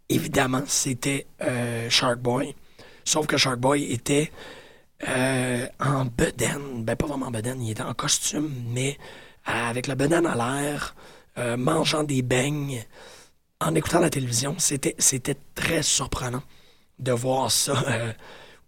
Évidemment, 0.10 0.63
c'était 0.65 1.28
euh, 1.41 1.89
Sharkboy. 1.89 2.56
Sauf 3.06 3.28
que 3.28 3.38
Sharkboy 3.38 3.93
était 3.93 4.32
euh, 5.08 5.67
en 5.80 6.06
bedaine. 6.06 6.84
Ben, 6.84 6.95
pas 6.95 7.06
vraiment 7.06 7.28
en 7.28 7.32
bedaine, 7.32 7.62
il 7.62 7.71
était 7.71 7.84
en 7.84 7.93
costume, 7.93 8.52
mais 8.74 8.97
euh, 9.47 9.69
avec 9.69 9.86
la 9.88 9.95
bedaine 9.95 10.26
à 10.26 10.36
l'air, 10.36 10.95
mangeant 11.58 12.04
des 12.04 12.24
beignes. 12.24 12.84
En 13.62 13.74
écoutant 13.76 14.00
la 14.00 14.10
télévision, 14.10 14.56
c'était 14.58 15.38
très 15.56 15.84
surprenant 15.84 16.43
de 17.00 17.12
voir 17.12 17.50
ça. 17.52 17.84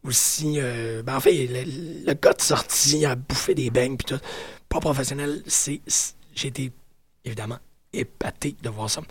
aussi, 0.05 0.59
ben 0.59 1.15
en 1.15 1.19
fait, 1.19 1.47
le, 1.47 2.13
gars 2.13 2.33
de 2.33 2.41
sortie 2.41 3.05
a 3.05 3.15
bouffé 3.15 3.53
des 3.53 3.69
beignes 3.69 3.97
puis 3.97 4.15
tout. 4.15 4.23
Pas 4.69 4.79
professionnel, 4.79 5.43
c'est, 5.45 5.81
évidemment 7.25 7.59
épaté 7.93 8.55
de 8.61 8.69
voir 8.69 8.89
ça. 8.89 9.01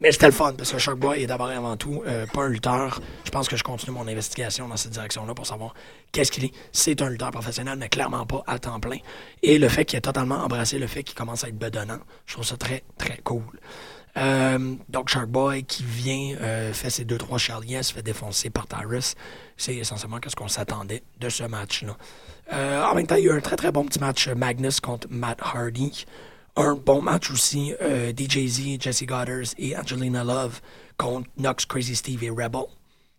Mais 0.00 0.12
c'était 0.12 0.26
le 0.26 0.32
fun 0.32 0.54
parce 0.54 0.72
que 0.72 0.78
Shark 0.78 0.98
Boy 0.98 1.22
est 1.22 1.26
d'abord 1.26 1.50
et 1.50 1.56
avant 1.56 1.76
tout 1.76 2.02
euh, 2.06 2.26
pas 2.26 2.44
un 2.44 2.48
lutteur. 2.48 3.00
Je 3.24 3.30
pense 3.30 3.48
que 3.48 3.56
je 3.56 3.62
continue 3.62 3.92
mon 3.92 4.08
investigation 4.08 4.66
dans 4.66 4.78
cette 4.78 4.92
direction-là 4.92 5.34
pour 5.34 5.46
savoir 5.46 5.74
qu'est-ce 6.10 6.32
qu'il 6.32 6.46
est. 6.46 6.52
C'est 6.72 7.02
un 7.02 7.10
lutteur 7.10 7.30
professionnel, 7.30 7.76
mais 7.78 7.90
clairement 7.90 8.24
pas 8.24 8.42
à 8.46 8.58
temps 8.58 8.80
plein. 8.80 8.96
Et 9.42 9.58
le 9.58 9.68
fait 9.68 9.84
qu'il 9.84 9.98
ait 9.98 10.00
totalement 10.00 10.36
embrassé 10.36 10.78
le 10.78 10.86
fait 10.86 11.02
qu'il 11.02 11.14
commence 11.14 11.44
à 11.44 11.48
être 11.48 11.58
bedonnant, 11.58 11.98
je 12.24 12.32
trouve 12.32 12.46
ça 12.46 12.56
très, 12.56 12.82
très 12.96 13.18
cool. 13.24 13.60
Euh, 14.16 14.74
donc 14.88 15.08
Shark 15.08 15.28
Boy 15.28 15.64
qui 15.64 15.84
vient, 15.84 16.34
euh, 16.40 16.72
fait 16.72 16.90
ses 16.90 17.04
deux 17.04 17.18
trois 17.18 17.38
charliers, 17.38 17.82
se 17.82 17.92
fait 17.92 18.02
défoncer 18.02 18.48
par 18.50 18.66
Tyrus. 18.66 19.14
C'est 19.56 19.76
essentiellement 19.76 20.18
ce 20.26 20.34
qu'on 20.34 20.48
s'attendait 20.48 21.02
de 21.20 21.28
ce 21.28 21.44
match-là. 21.44 21.96
Euh, 22.52 22.82
en 22.84 22.94
même 22.94 23.06
temps, 23.06 23.16
il 23.16 23.24
y 23.24 23.28
a 23.28 23.32
eu 23.34 23.36
un 23.36 23.40
très 23.40 23.56
très 23.56 23.70
bon 23.70 23.84
petit 23.84 24.00
match 24.00 24.28
Magnus 24.28 24.80
contre 24.80 25.06
Matt 25.10 25.38
Hardy 25.42 26.06
un 26.56 26.74
bon 26.74 27.02
match 27.02 27.30
aussi. 27.30 27.74
Euh, 27.80 28.12
DJZ, 28.12 28.80
Jesse 28.80 29.04
Goddard 29.04 29.54
et 29.58 29.76
Angelina 29.76 30.24
Love 30.24 30.60
contre 30.96 31.28
Knox, 31.36 31.66
Crazy 31.66 31.96
Steve 31.96 32.24
et 32.24 32.30
Rebel. 32.30 32.62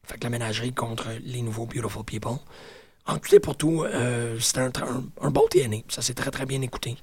Fait 0.04 0.18
que 0.18 0.24
la 0.24 0.30
ménagerie 0.30 0.74
contre 0.74 1.08
les 1.24 1.42
nouveaux 1.42 1.66
Beautiful 1.66 2.04
People. 2.04 2.38
En 3.08 3.18
tout 3.18 3.34
et 3.34 3.40
pour 3.40 3.56
tout, 3.56 3.84
euh, 3.84 4.40
c'était 4.40 4.60
un, 4.60 5.04
un, 5.22 5.32
bon 5.32 5.48
TNA. 5.50 5.78
Ça 5.90 6.02
s'est 6.02 6.14
très 6.14 6.32
très 6.32 6.46
bien 6.46 6.62
écouté. 6.62 6.98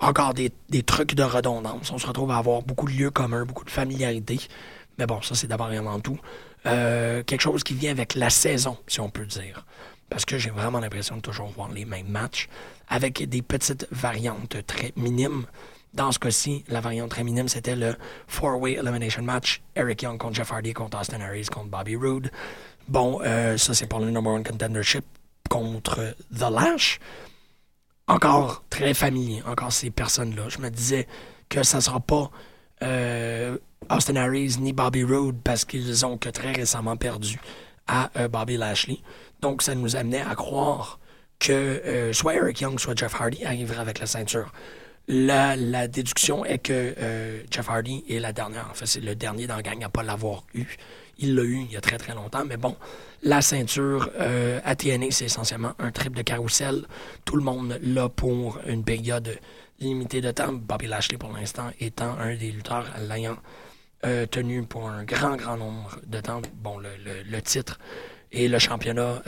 Encore 0.00 0.34
des, 0.34 0.50
des, 0.68 0.82
trucs 0.82 1.14
de 1.14 1.22
redondance. 1.22 1.90
On 1.92 1.98
se 1.98 2.06
retrouve 2.06 2.30
à 2.32 2.38
avoir 2.38 2.62
beaucoup 2.62 2.86
de 2.86 2.92
lieux 2.92 3.10
communs, 3.10 3.44
beaucoup 3.44 3.64
de 3.64 3.70
familiarité. 3.70 4.40
Mais 4.98 5.06
bon, 5.06 5.22
ça 5.22 5.34
c'est 5.34 5.46
d'abord 5.46 5.72
et 5.72 5.76
avant 5.76 6.00
tout 6.00 6.18
euh, 6.66 7.22
quelque 7.22 7.40
chose 7.40 7.62
qui 7.62 7.74
vient 7.74 7.90
avec 7.90 8.14
la 8.14 8.30
saison, 8.30 8.76
si 8.86 9.00
on 9.00 9.10
peut 9.10 9.26
dire. 9.26 9.66
Parce 10.08 10.24
que 10.24 10.38
j'ai 10.38 10.50
vraiment 10.50 10.80
l'impression 10.80 11.16
de 11.16 11.20
toujours 11.20 11.48
voir 11.48 11.70
les 11.70 11.84
mêmes 11.84 12.08
matchs 12.08 12.48
avec 12.88 13.28
des 13.28 13.42
petites 13.42 13.86
variantes 13.90 14.56
très 14.66 14.92
minimes. 14.96 15.46
Dans 15.94 16.10
ce 16.10 16.18
cas-ci, 16.18 16.64
la 16.66 16.80
variante 16.80 17.10
très 17.10 17.22
minime, 17.22 17.46
c'était 17.46 17.76
le 17.76 17.94
four-way 18.26 18.72
elimination 18.72 19.22
match. 19.22 19.62
Eric 19.76 20.02
Young 20.02 20.18
contre 20.18 20.34
Jeff 20.34 20.52
Hardy, 20.52 20.72
contre 20.72 20.98
Austin 20.98 21.20
Harris, 21.20 21.46
contre 21.46 21.68
Bobby 21.68 21.94
Roode. 21.94 22.32
Bon, 22.88 23.20
euh, 23.22 23.56
ça, 23.56 23.74
c'est 23.74 23.86
pour 23.86 24.00
le 24.00 24.10
number 24.10 24.32
one 24.32 24.42
contendership 24.42 25.04
contre 25.48 26.16
The 26.36 26.50
Lash. 26.50 26.98
Encore 28.08 28.64
très 28.70 28.92
familier, 28.92 29.40
encore 29.46 29.72
ces 29.72 29.90
personnes-là. 29.90 30.48
Je 30.48 30.58
me 30.58 30.68
disais 30.68 31.06
que 31.48 31.62
ça 31.62 31.76
ne 31.76 31.82
sera 31.82 32.00
pas 32.00 32.28
euh, 32.82 33.56
Austin 33.88 34.16
Harris 34.16 34.56
ni 34.58 34.72
Bobby 34.72 35.04
Roode 35.04 35.36
parce 35.44 35.64
qu'ils 35.64 36.04
ont 36.04 36.18
que 36.18 36.28
très 36.28 36.50
récemment 36.50 36.96
perdu 36.96 37.38
à 37.86 38.10
euh, 38.16 38.26
Bobby 38.26 38.56
Lashley. 38.56 38.98
Donc, 39.40 39.62
ça 39.62 39.76
nous 39.76 39.94
amenait 39.94 40.22
à 40.22 40.34
croire 40.34 40.98
que 41.38 42.10
soit 42.12 42.34
Eric 42.34 42.60
Young, 42.62 42.80
soit 42.80 42.98
Jeff 42.98 43.14
Hardy 43.20 43.44
arriveraient 43.44 43.80
avec 43.80 44.00
la 44.00 44.06
ceinture. 44.06 44.50
La, 45.06 45.54
la, 45.54 45.86
déduction 45.86 46.46
est 46.46 46.58
que 46.58 46.94
euh, 46.98 47.42
Jeff 47.50 47.68
Hardy 47.68 48.04
est 48.08 48.20
la 48.20 48.32
dernière. 48.32 48.68
En 48.70 48.74
fait, 48.74 48.86
c'est 48.86 49.00
le 49.00 49.14
dernier 49.14 49.46
dans 49.46 49.56
la 49.56 49.62
gang 49.62 49.84
à 49.84 49.90
pas 49.90 50.02
l'avoir 50.02 50.44
eu. 50.54 50.64
Il 51.18 51.34
l'a 51.34 51.42
eu 51.42 51.58
il 51.60 51.70
y 51.70 51.76
a 51.76 51.80
très 51.82 51.98
très 51.98 52.14
longtemps, 52.14 52.44
mais 52.46 52.56
bon, 52.56 52.74
la 53.22 53.42
ceinture 53.42 54.10
euh, 54.18 54.60
c'est 55.10 55.26
essentiellement 55.26 55.72
un 55.78 55.90
trip 55.90 56.16
de 56.16 56.22
carrousel. 56.22 56.86
Tout 57.24 57.36
le 57.36 57.42
monde 57.42 57.78
l'a 57.82 58.08
pour 58.08 58.58
une 58.66 58.82
période 58.82 59.38
limitée 59.78 60.22
de 60.22 60.30
temps. 60.30 60.52
Bobby 60.52 60.86
Lashley, 60.86 61.18
pour 61.18 61.32
l'instant, 61.32 61.70
étant 61.80 62.16
un 62.18 62.34
des 62.34 62.50
lutteurs 62.50 62.86
l'ayant 63.06 63.36
euh, 64.06 64.26
tenu 64.26 64.62
pour 64.64 64.88
un 64.88 65.04
grand, 65.04 65.36
grand 65.36 65.58
nombre 65.58 65.98
de 66.06 66.20
temps. 66.20 66.40
Bon, 66.54 66.78
le, 66.78 66.88
le, 67.28 67.42
titre 67.42 67.78
et 68.32 68.48
le 68.48 68.58
championnat 68.58 69.22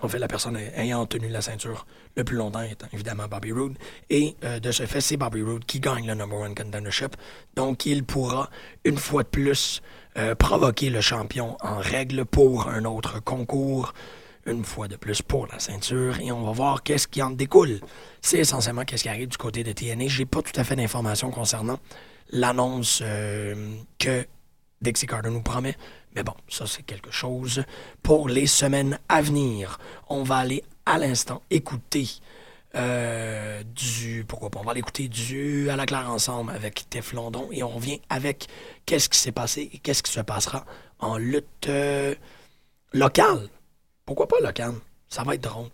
en 0.00 0.08
fait, 0.08 0.18
la 0.18 0.28
personne 0.28 0.56
ayant 0.56 1.06
tenu 1.06 1.28
la 1.28 1.42
ceinture 1.42 1.86
le 2.16 2.24
plus 2.24 2.36
longtemps 2.36 2.62
étant 2.62 2.86
évidemment 2.92 3.28
Bobby 3.28 3.52
Roode. 3.52 3.76
Et 4.10 4.36
euh, 4.42 4.58
de 4.58 4.72
ce 4.72 4.86
fait, 4.86 5.00
c'est 5.00 5.16
Bobby 5.16 5.42
Roode 5.42 5.64
qui 5.64 5.80
gagne 5.80 6.06
le 6.06 6.14
number 6.14 6.38
one 6.38 6.54
contendership. 6.54 7.14
Donc, 7.54 7.86
il 7.86 8.02
pourra, 8.04 8.48
une 8.84 8.96
fois 8.96 9.22
de 9.22 9.28
plus, 9.28 9.82
euh, 10.16 10.34
provoquer 10.34 10.90
le 10.90 11.00
champion 11.00 11.56
en 11.60 11.78
règle 11.78 12.24
pour 12.24 12.68
un 12.68 12.84
autre 12.84 13.22
concours. 13.22 13.92
Une 14.44 14.64
fois 14.64 14.88
de 14.88 14.96
plus 14.96 15.22
pour 15.22 15.46
la 15.46 15.60
ceinture. 15.60 16.18
Et 16.20 16.32
on 16.32 16.42
va 16.42 16.50
voir 16.50 16.82
qu'est-ce 16.82 17.06
qui 17.06 17.22
en 17.22 17.30
découle. 17.30 17.78
C'est 18.20 18.38
essentiellement 18.38 18.84
qu'est-ce 18.84 19.04
qui 19.04 19.08
arrive 19.08 19.28
du 19.28 19.36
côté 19.36 19.62
de 19.62 19.70
TNA. 19.70 20.08
J'ai 20.08 20.26
pas 20.26 20.42
tout 20.42 20.58
à 20.58 20.64
fait 20.64 20.74
d'informations 20.74 21.30
concernant 21.30 21.78
l'annonce 22.30 23.00
euh, 23.04 23.76
que 24.00 24.26
Dixie 24.82 25.06
Carter 25.06 25.30
nous 25.30 25.42
promet. 25.42 25.76
Mais 26.14 26.22
bon, 26.22 26.34
ça 26.48 26.66
c'est 26.66 26.82
quelque 26.82 27.10
chose 27.10 27.64
pour 28.02 28.28
les 28.28 28.46
semaines 28.46 28.98
à 29.08 29.22
venir. 29.22 29.78
On 30.08 30.22
va 30.22 30.36
aller 30.36 30.62
à 30.84 30.98
l'instant 30.98 31.42
écouter 31.50 32.08
euh, 32.74 33.62
du... 33.64 34.24
Pourquoi 34.26 34.50
pas? 34.50 34.60
On 34.60 34.64
va 34.64 34.72
aller 34.72 34.80
écouter 34.80 35.08
du 35.08 35.70
À 35.70 35.76
la 35.76 35.86
claire 35.86 36.10
ensemble 36.10 36.50
avec 36.52 36.88
Tef 36.90 37.12
London 37.12 37.48
et 37.52 37.62
on 37.62 37.68
revient 37.68 38.00
avec 38.08 38.48
qu'est-ce 38.86 39.08
qui 39.08 39.18
s'est 39.18 39.32
passé 39.32 39.70
et 39.72 39.78
qu'est-ce 39.78 40.02
qui 40.02 40.12
se 40.12 40.20
passera 40.20 40.64
en 40.98 41.16
lutte 41.16 41.68
euh, 41.68 42.14
locale. 42.92 43.48
Pourquoi 44.04 44.26
pas 44.26 44.40
locale? 44.40 44.74
Ça 45.08 45.22
va 45.22 45.34
être 45.34 45.42
drôle. 45.42 45.68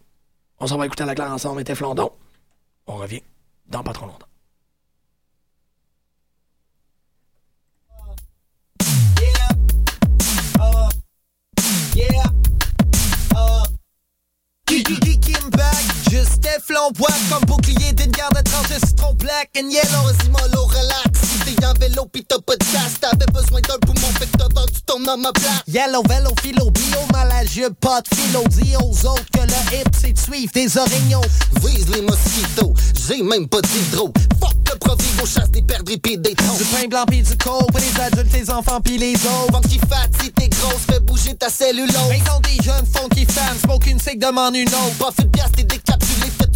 On 0.61 0.67
s'en 0.67 0.77
va 0.77 0.87
écouter 0.87 1.05
à 1.05 1.07
la 1.07 1.15
claire 1.15 1.33
ensemble 1.33 1.61
et 1.61 1.65
Tef 1.65 1.81
London. 1.81 2.11
On 2.87 2.97
revient 2.97 3.23
dans 3.69 3.83
pas 3.83 3.93
trop 3.93 4.07
longtemps. 4.07 4.28
Flamboie 16.69 17.09
comme 17.31 17.45
bouclier 17.47 17.93
d'une 17.95 18.11
garde 18.13 18.37
de 18.37 18.43
tranche 18.43 18.79
citron 18.85 19.15
black 19.15 19.49
and 19.57 19.71
yellow, 19.71 20.05
mollo 20.31 20.67
relax. 20.67 21.19
Si 21.23 21.55
t'es 21.55 21.65
en 21.65 21.73
vélo 21.73 22.05
pis 22.13 22.25
t'as 22.29 22.39
pas 22.41 22.57
de 22.57 22.65
casse, 22.65 23.01
t'avais 23.01 23.31
besoin 23.33 23.61
d'un 23.63 23.79
poumon, 23.79 24.09
fait 24.19 24.27
que 24.27 24.37
t'as 24.37 24.49
vendu 24.55 24.81
ton 24.85 25.05
homme 25.07 25.25
à 25.25 25.33
plat. 25.33 25.63
Yellow, 25.67 26.03
vélo, 26.07 26.31
philo, 26.43 26.71
bio, 26.71 26.99
mal 27.13 27.31
à 27.33 27.71
pas 27.81 28.03
de 28.03 28.15
philo. 28.15 28.45
Dis 28.51 28.77
aux 28.77 29.07
autres 29.07 29.25
que 29.33 29.41
le 29.41 29.77
hip 29.77 29.89
c'est 29.99 30.13
de 30.13 30.19
suivre 30.19 30.53
des 30.53 30.77
orignaux. 30.77 31.25
Vise 31.65 31.89
les 31.89 32.03
mosquitos, 32.03 32.75
j'ai 33.09 33.23
même 33.23 33.49
pas 33.49 33.63
d'hydro. 33.63 34.13
Fuck 34.39 34.57
le 34.71 34.79
profit, 34.79 35.33
chasse 35.33 35.51
des 35.51 35.63
perdrix 35.63 35.99
pis 35.99 36.19
des 36.19 36.35
tons. 36.35 36.57
Du 36.59 36.65
pain 36.65 36.87
blanc 36.87 37.07
pis 37.07 37.23
du 37.23 37.37
coke, 37.39 37.71
pour 37.71 37.81
les 37.81 38.01
adultes, 38.01 38.33
les 38.35 38.51
enfants 38.51 38.83
pis 38.83 38.99
les 38.99 39.15
autres. 39.15 39.53
Vente 39.53 39.69
qui 39.69 39.79
fatigue 39.79 40.35
t'es 40.35 40.49
grosse, 40.49 40.85
fais 40.91 41.01
bouger 41.01 41.35
ta 41.35 41.49
cellulose. 41.49 41.95
Mais 42.11 42.19
sont 42.19 42.41
des 42.41 42.63
jeunes 42.63 42.87
funky 42.95 43.25
fans, 43.25 43.57
smoke 43.65 43.89
une 43.89 43.99
cig, 43.99 44.21
demande 44.21 44.55
une 44.55 44.69
autre. 44.69 45.15
De 45.19 45.25
pièce, 45.25 45.53
t'es 45.57 45.65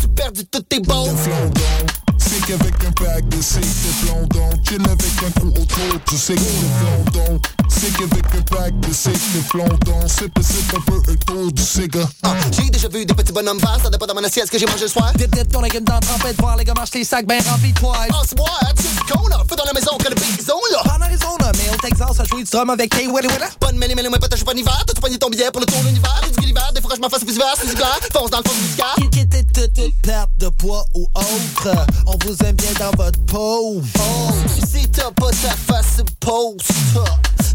fais-tu 0.03 0.09
perdu 0.14 0.46
toutes 0.46 0.68
tes 0.68 0.80
balles. 0.80 2.01
C'est 2.33 2.47
qu'avec 2.47 2.74
un 2.83 2.93
pack 2.93 3.28
de 3.28 3.43
C, 3.43 3.61
t'es 3.61 4.07
flondon. 4.07 4.49
Chill 4.66 4.80
avec 4.80 5.22
un 5.22 5.41
coup 5.41 5.49
autour, 5.49 6.01
tu 6.09 6.16
sais 6.16 6.35
que 6.35 6.41
t'es 6.41 7.12
flondon. 7.12 7.41
C'est 7.68 7.93
qu'avec 7.93 8.24
un 8.35 8.57
pack 8.57 8.80
de 8.80 8.93
C, 8.93 9.11
t'es 9.12 9.43
flondon. 9.51 10.01
C'est 10.07 10.33
possible 10.33 10.74
un 10.74 10.80
peu 10.80 11.12
autour 11.12 11.53
du 11.53 11.62
cigare. 11.62 12.09
Ah, 12.22 12.35
j'ai 12.51 12.70
déjà 12.70 12.89
vu 12.89 13.05
des 13.05 13.12
petits 13.12 13.33
bonhommes 13.33 13.59
verts, 13.59 13.80
ça 13.83 13.91
dépend 13.91 14.07
de 14.07 14.14
mon 14.14 14.24
assiette 14.24 14.49
que 14.49 14.59
j'ai 14.59 14.64
mangé 14.64 14.85
le 14.85 14.89
soir. 14.89 15.12
Dip 15.14 15.30
dip 15.30 15.53
ton 15.53 15.61
légume 15.61 15.85
dans 15.85 15.93
la 15.93 16.01
trempette, 16.01 16.41
voir 16.41 16.57
les 16.57 16.64
gars 16.64 16.72
marcher 16.74 17.01
les 17.01 17.05
sacs 17.05 17.26
ben 17.26 17.39
remplis 17.47 17.74
de 17.74 17.78
poils. 17.78 18.09
Ah, 18.11 18.22
c'est 18.26 18.39
moi, 18.39 18.49
tu 18.78 19.12
qu'on 19.12 19.26
a 19.26 19.45
fait 19.45 19.57
dans 19.57 19.64
la 19.64 19.72
maison, 19.74 19.99
que 19.99 20.09
le 20.09 20.14
bison 20.14 20.59
là. 20.72 20.95
En 20.97 21.03
Arizona, 21.03 21.53
mais 21.53 21.70
au 21.70 21.76
Texas, 21.87 22.18
a 22.18 22.24
joué 22.24 22.45
du 22.45 22.51
drum 22.51 22.70
avec 22.70 22.91
K. 22.91 23.01
Willy 23.12 23.28
Willa. 23.28 23.51
Bonne 23.61 23.76
mêlée, 23.76 23.95
mêlée, 23.95 24.09
moi, 24.09 24.18
pas 24.18 24.28
pas 24.28 24.53
en 24.53 24.57
hiver. 24.57 24.85
T'as-tu 24.87 25.03
pogné 25.03 25.18
ton 25.18 25.28
billet 25.28 25.51
pour 25.53 25.61
le 25.61 25.66
tour 25.66 25.80
de 25.83 25.89
l'univers? 25.89 26.22
Du 26.39 26.47
l'hiver, 26.47 26.72
des 26.74 26.80
fois, 26.80 26.95
je 26.97 27.01
m'en 27.03 27.11
fasse 27.11 27.24
plus 27.24 27.35
hiver, 27.35 27.53
c'est 27.61 27.70
hiver. 27.70 28.01
Fonce 28.11 28.30
dans 28.30 28.39
le 28.39 28.45
fond 28.45 28.57
du 28.57 28.74
car. 28.74 28.95
Qui 29.11 29.20
était 29.20 29.45
toute 29.45 30.01
perte 30.03 30.30
de 30.39 30.49
poids 30.49 30.87
ou 30.95 31.07
autre. 31.14 31.68
On 32.07 32.16
vous 32.27 32.37
aime 32.45 32.57
bien 32.57 32.73
dans 32.79 32.91
votre 33.03 33.18
peau. 33.27 33.83
Oh, 33.99 34.31
si 34.70 34.89
t'as 34.89 35.11
pas 35.12 35.31
ta 35.31 35.57
face 35.73 36.03
post, 36.20 36.61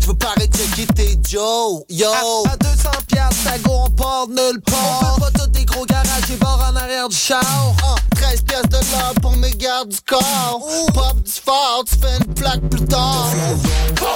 je 0.01 0.07
veux 0.07 0.13
paraître 0.13 0.57
que 0.57 0.93
tes 0.93 1.17
Joe. 1.29 1.83
Yo, 1.89 2.07
à, 2.07 2.51
à 2.51 2.57
200 2.57 2.89
piastres, 3.07 3.35
ça 3.43 3.57
go, 3.59 3.71
on 3.85 3.89
part 3.91 4.27
nulle 4.27 4.61
part. 4.61 5.17
On 5.17 5.25
fait 5.25 5.31
pas 5.31 5.39
tous 5.39 5.47
des 5.51 5.65
gros 5.65 5.85
garages 5.85 6.31
et 6.31 6.37
bars 6.37 6.71
en 6.71 6.75
arrière 6.75 7.09
du 7.09 7.15
char. 7.15 7.41
Uh, 7.41 8.15
13 8.15 8.41
piastres 8.43 8.69
de 8.69 8.75
l'heure 8.75 9.13
pour 9.21 9.35
mes 9.37 9.51
gardes 9.51 9.89
du 9.89 10.01
corps. 10.01 10.61
Pop 10.93 11.23
du 11.23 11.31
fort, 11.31 11.83
tu 11.87 11.95
fais 11.99 12.17
une 12.17 12.33
plaque 12.33 12.61
plus 12.69 12.85
tard. 12.85 13.29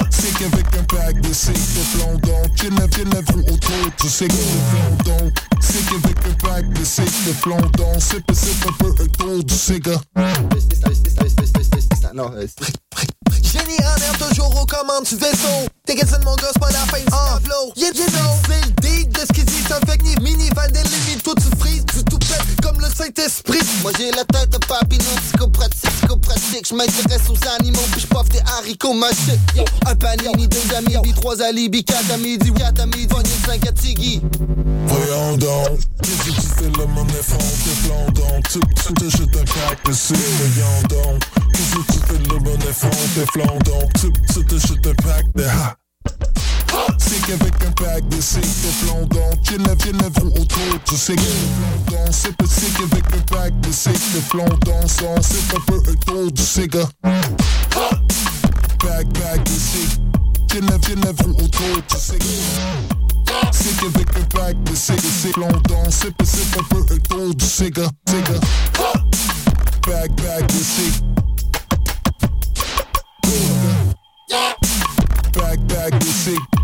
C'est 0.10 0.34
qu'avec 0.38 0.66
un 0.78 0.84
pack 0.84 1.22
de 1.22 1.34
C, 1.34 1.52
de 1.52 1.58
flondon. 1.58 2.42
Chill 2.60 2.74
neuf 2.74 3.26
roues 3.34 3.54
autour, 3.54 3.92
tu 3.98 4.08
sais 4.08 4.28
que 4.28 4.34
c'est 4.34 5.06
flondon. 5.06 5.32
C'est 5.60 5.86
qu'avec 5.86 6.18
un 6.26 6.48
pack 6.48 6.70
de 6.74 6.84
C, 6.84 7.04
de 7.04 7.34
flondon. 7.34 8.00
C'est 8.00 8.26
possible 8.26 8.68
un 8.68 8.84
peu 8.84 9.04
autour 9.04 9.44
du 9.44 9.54
cigare. 9.54 10.02
Non, 12.14 12.30
Génie 13.42 13.80
en 13.80 14.02
air, 14.02 14.18
toujours 14.28 14.62
aux 14.62 14.66
commandes 14.66 15.06
du 15.06 15.16
vaisseau. 15.16 15.68
T'es 15.86 15.96
de 15.96 16.26
mon 16.26 16.36
gosse, 16.36 16.58
pas 16.60 16.72
la 16.72 16.80
fin 16.80 17.00
uh, 17.00 17.44
flow. 17.44 17.72
Yeah, 17.76 17.92
yeah, 17.96 18.06
c'est 18.48 18.66
le 18.66 18.72
deal 18.82 19.10
de 19.10 19.20
ce 19.20 19.34
qui 19.34 19.44
dit, 19.44 19.62
ça 19.68 19.80
fait 19.88 19.98
que 19.98 20.04
ni 20.04 20.16
mini 20.18 20.50
des 20.74 20.84
limites, 20.84 21.24
tout 21.24 21.36
tu 21.36 21.58
frises, 21.58 21.86
tu 21.94 22.04
tout 22.04 22.20
pètes 22.20 22.62
comme 22.62 22.80
le 22.80 22.88
Saint-Esprit. 22.88 23.60
Moi 23.82 23.92
j'ai 23.98 24.12
la 24.12 24.26
tête 24.26 24.50
de 24.50 24.58
papillon, 24.58 25.02
psychopratique, 26.62 26.68
psychopratique. 26.68 26.68
J'm'intéresse 26.68 27.30
aux 27.30 27.60
animaux, 27.60 27.88
puis 27.92 28.02
j'poffe 28.02 28.30
des 28.30 28.40
haricots. 28.40 28.96
Yo, 29.56 29.66
un 29.86 29.96
panini, 29.96 30.48
deux 30.48 30.76
amis, 30.76 30.98
puis 31.04 31.14
trois 31.14 31.42
alibis, 31.42 31.84
quatre 31.84 32.12
à 32.12 32.18
midi, 32.18 32.52
quatre 32.54 32.82
à 32.82 32.86
midi, 32.86 33.08
poignée 33.08 33.30
de 33.30 33.46
cinq 33.46 33.68
à 33.68 33.72
Tiggy. 33.72 34.22
Voyons 34.88 35.38
donc, 35.38 35.80
qu'est-ce 36.02 36.24
que 36.24 36.34
tu 36.36 36.48
fais 36.58 36.80
là, 36.80 36.86
mon 36.88 37.08
effort, 37.08 37.38
t'es 37.64 37.76
flandon. 37.88 38.42
Tu 38.52 38.60
te 38.94 39.10
jettes 39.10 39.36
un 39.36 39.46
pack 39.46 39.86
de 39.86 39.94
C, 39.94 40.14
voyons 40.14 40.82
donc. 40.90 41.22
Qu'est-ce 41.54 41.76
que 41.76 41.82
tu 41.94 42.00
fais 42.08 42.22
là, 42.30 42.40
mon 42.40 42.58
effort, 42.70 43.08
de 43.16 43.26
flondon. 43.32 43.88
Typ 44.00 44.18
så 44.34 44.42
det 44.42 44.60
shit 44.60 44.82
det 44.84 44.96
pack 45.04 45.26
det 45.36 45.50
har. 46.72 46.96
Sick 47.00 47.30
avec 47.30 47.54
un 47.66 47.72
pack 47.72 48.08
de 48.10 48.18
de 48.18 48.72
flondon. 48.80 49.30
Chille, 49.44 49.66
chille, 49.82 49.94
vous 50.16 50.28
autour 50.28 50.80
du 50.88 50.96
sick 50.98 51.16
de 51.16 51.22
flondon. 51.22 52.06
C'est 52.12 52.36
pas 52.36 52.46
sick 52.46 52.80
avec 52.80 53.06
un 53.14 53.22
pack 53.34 53.60
de 53.62 53.72
de 54.16 54.22
flondon. 54.22 54.88
Son, 54.88 55.22
c'est 55.22 55.56
un 55.56 55.60
peu 55.68 55.78
autour 55.92 56.32
du 56.32 56.42
cigare. 56.42 56.90
Pack, 58.80 59.08
pack 59.14 59.44
de 59.44 59.52
sick. 59.52 60.00
Chille, 60.52 60.70
chille, 60.86 61.14
vous 61.20 61.32
autour 61.32 61.76
du 61.90 61.98
cigare. 61.98 63.52
Sick 63.52 63.84
avec 63.84 64.10
un 64.18 64.24
pack 64.38 64.64
de 64.64 64.72
de 64.72 64.76
sick 64.76 65.34
flondon. 65.34 65.84
C'est 65.90 66.16
pas 66.16 66.26
c'est 66.26 66.60
un 66.60 66.64
peu 66.70 66.94
cigare. 67.46 67.92
Cigare. 68.08 68.42
Pack, 69.82 70.16
pack 70.16 70.48
de. 70.64 71.04
Back, 75.34 75.60
back, 75.68 75.94
you 75.94 76.12
see. 76.12 76.61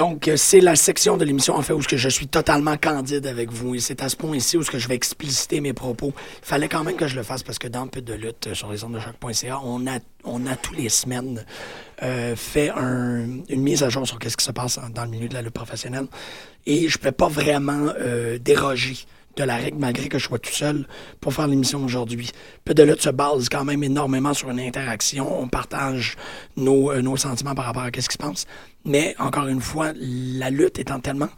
Donc, 0.00 0.28
euh, 0.28 0.36
c'est 0.38 0.60
la 0.62 0.76
section 0.76 1.18
de 1.18 1.26
l'émission, 1.26 1.56
en 1.56 1.60
fait, 1.60 1.74
où 1.74 1.82
je 1.82 2.08
suis 2.08 2.26
totalement 2.26 2.78
candide 2.78 3.26
avec 3.26 3.52
vous. 3.52 3.74
Et 3.74 3.80
c'est 3.80 4.02
à 4.02 4.08
ce 4.08 4.16
point 4.16 4.34
ici 4.34 4.56
où 4.56 4.62
je 4.62 4.88
vais 4.88 4.94
expliciter 4.94 5.60
mes 5.60 5.74
propos. 5.74 6.14
Il 6.42 6.46
fallait 6.46 6.70
quand 6.70 6.82
même 6.82 6.96
que 6.96 7.06
je 7.06 7.16
le 7.16 7.22
fasse 7.22 7.42
parce 7.42 7.58
que 7.58 7.68
dans 7.68 7.86
Peu 7.86 8.00
de 8.00 8.14
lutte 8.14 8.46
euh, 8.46 8.54
sur 8.54 8.72
les 8.72 8.82
ondes 8.82 8.94
de 8.94 8.98
choc.ca, 8.98 9.60
on 9.62 9.86
a, 9.86 9.98
on 10.24 10.46
a 10.46 10.56
tous 10.56 10.72
les 10.72 10.88
semaines 10.88 11.44
euh, 12.02 12.34
fait 12.34 12.70
un, 12.70 13.26
une 13.50 13.60
mise 13.60 13.82
à 13.82 13.90
jour 13.90 14.06
sur 14.06 14.18
ce 14.24 14.34
qui 14.38 14.42
se 14.42 14.52
passe 14.52 14.80
dans 14.94 15.04
le 15.04 15.10
milieu 15.10 15.28
de 15.28 15.34
la 15.34 15.42
lutte 15.42 15.52
professionnelle. 15.52 16.06
Et 16.64 16.88
je 16.88 16.96
ne 16.96 17.02
peux 17.02 17.12
pas 17.12 17.28
vraiment 17.28 17.92
déroger 18.40 19.04
de 19.36 19.44
la 19.44 19.56
règle, 19.56 19.78
malgré 19.78 20.08
que 20.08 20.18
je 20.18 20.24
sois 20.24 20.38
tout 20.38 20.52
seul 20.52 20.86
pour 21.20 21.34
faire 21.34 21.46
l'émission 21.46 21.84
aujourd'hui. 21.84 22.30
Peu 22.64 22.74
de 22.74 22.82
lutte 22.82 23.02
se 23.02 23.10
base 23.10 23.48
quand 23.48 23.64
même 23.64 23.82
énormément 23.84 24.34
sur 24.34 24.50
une 24.50 24.60
interaction. 24.60 25.42
On 25.42 25.48
partage 25.48 26.16
nos, 26.56 27.00
nos 27.00 27.16
sentiments 27.16 27.54
par 27.54 27.66
rapport 27.66 27.82
à 27.82 27.86
ce 27.86 28.08
qui 28.08 28.14
se 28.14 28.18
passe. 28.18 28.46
Mais 28.84 29.14
encore 29.18 29.46
une 29.46 29.60
fois, 29.60 29.92
la 29.96 30.50
lutte 30.50 30.78
étant 30.78 31.00
tellement 31.00 31.28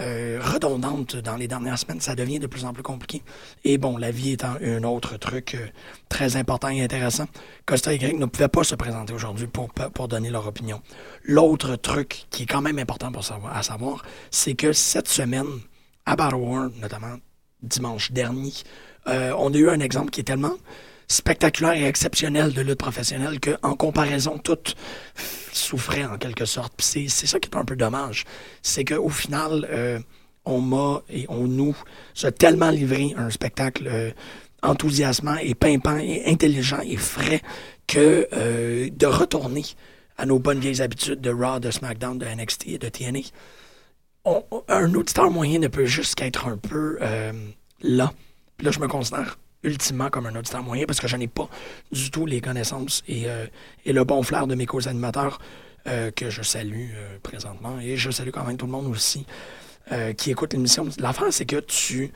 euh, 0.00 0.40
redondante 0.42 1.14
dans 1.16 1.36
les 1.36 1.46
dernières 1.46 1.78
semaines, 1.78 2.00
ça 2.00 2.16
devient 2.16 2.40
de 2.40 2.48
plus 2.48 2.64
en 2.64 2.72
plus 2.72 2.82
compliqué. 2.82 3.22
Et 3.62 3.78
bon, 3.78 3.96
la 3.96 4.10
vie 4.10 4.32
étant 4.32 4.54
un 4.60 4.82
autre 4.82 5.16
truc 5.18 5.54
euh, 5.54 5.68
très 6.08 6.36
important 6.36 6.68
et 6.68 6.82
intéressant, 6.82 7.26
Costa 7.64 7.92
et 7.92 7.98
Greg 7.98 8.18
ne 8.18 8.26
pouvaient 8.26 8.48
pas 8.48 8.64
se 8.64 8.74
présenter 8.74 9.12
aujourd'hui 9.12 9.46
pour, 9.46 9.68
pour 9.70 10.08
donner 10.08 10.30
leur 10.30 10.48
opinion. 10.48 10.82
L'autre 11.22 11.76
truc 11.76 12.26
qui 12.30 12.42
est 12.42 12.46
quand 12.46 12.60
même 12.60 12.80
important 12.80 13.12
pour 13.12 13.24
savoir, 13.24 13.56
à 13.56 13.62
savoir, 13.62 14.04
c'est 14.32 14.54
que 14.54 14.72
cette 14.72 15.08
semaine, 15.08 15.46
à 16.06 16.16
Battle 16.16 16.34
War, 16.36 16.70
notamment 16.80 17.16
dimanche 17.62 18.10
dernier, 18.10 18.52
euh, 19.06 19.32
on 19.38 19.54
a 19.54 19.56
eu 19.56 19.68
un 19.68 19.80
exemple 19.80 20.10
qui 20.10 20.20
est 20.20 20.24
tellement 20.24 20.56
spectaculaire 21.08 21.74
et 21.74 21.84
exceptionnel 21.84 22.52
de 22.52 22.62
lutte 22.62 22.78
professionnelle 22.78 23.38
qu'en 23.40 23.74
comparaison, 23.76 24.38
tout 24.38 24.58
souffrait 25.52 26.04
en 26.04 26.18
quelque 26.18 26.44
sorte. 26.44 26.74
C'est 26.78 27.08
ça 27.08 27.38
qui 27.38 27.48
est 27.50 27.56
un 27.56 27.64
peu 27.64 27.76
dommage. 27.76 28.24
C'est 28.62 28.84
qu'au 28.84 29.08
final, 29.08 29.66
euh, 29.70 29.98
on 30.44 30.60
m'a 30.60 31.02
et 31.10 31.26
on 31.28 31.46
nous 31.46 31.76
a 32.22 32.30
tellement 32.30 32.70
livré 32.70 33.14
un 33.16 33.30
spectacle 33.30 33.86
euh, 33.86 34.10
enthousiasmant 34.62 35.36
et 35.36 35.54
pimpant 35.54 35.98
et 35.98 36.24
intelligent 36.26 36.80
et 36.82 36.96
frais 36.96 37.42
que 37.86 38.28
euh, 38.32 38.88
de 38.90 39.06
retourner 39.06 39.64
à 40.16 40.26
nos 40.26 40.38
bonnes 40.38 40.60
vieilles 40.60 40.80
habitudes 40.80 41.20
de 41.20 41.30
Raw, 41.30 41.58
de 41.58 41.70
SmackDown, 41.70 42.18
de 42.18 42.26
NXT 42.26 42.68
et 42.68 42.78
de 42.78 42.88
TNA, 42.88 43.20
un 44.68 44.94
auditeur 44.94 45.30
moyen 45.30 45.58
ne 45.58 45.68
peut 45.68 45.84
juste 45.84 46.14
qu'être 46.14 46.46
un 46.46 46.56
peu 46.56 46.98
là. 47.82 48.12
Puis 48.56 48.64
là, 48.64 48.70
je 48.70 48.78
me 48.78 48.88
considère 48.88 49.36
ultimement 49.64 50.10
comme 50.10 50.26
un 50.26 50.36
auditeur 50.36 50.62
moyen 50.62 50.84
parce 50.86 51.00
que 51.00 51.08
je 51.08 51.16
n'ai 51.16 51.28
pas 51.28 51.48
du 51.90 52.10
tout 52.10 52.26
les 52.26 52.40
connaissances 52.40 53.02
et, 53.08 53.24
euh, 53.26 53.46
le 53.86 54.04
bon 54.04 54.22
flair 54.22 54.46
de 54.46 54.54
mes 54.54 54.66
co-animateurs 54.66 55.40
euh, 55.86 56.10
que 56.10 56.30
je 56.30 56.42
salue 56.42 56.90
euh, 56.94 57.18
présentement. 57.22 57.78
Et 57.80 57.96
je 57.96 58.10
salue 58.10 58.30
quand 58.30 58.44
même 58.44 58.56
tout 58.56 58.66
le 58.66 58.72
monde 58.72 58.86
aussi 58.86 59.26
qui 60.16 60.30
écoute 60.30 60.54
l'émission. 60.54 60.88
L'affaire, 60.96 61.30
c'est 61.30 61.44
que 61.44 61.60
tu, 61.60 62.10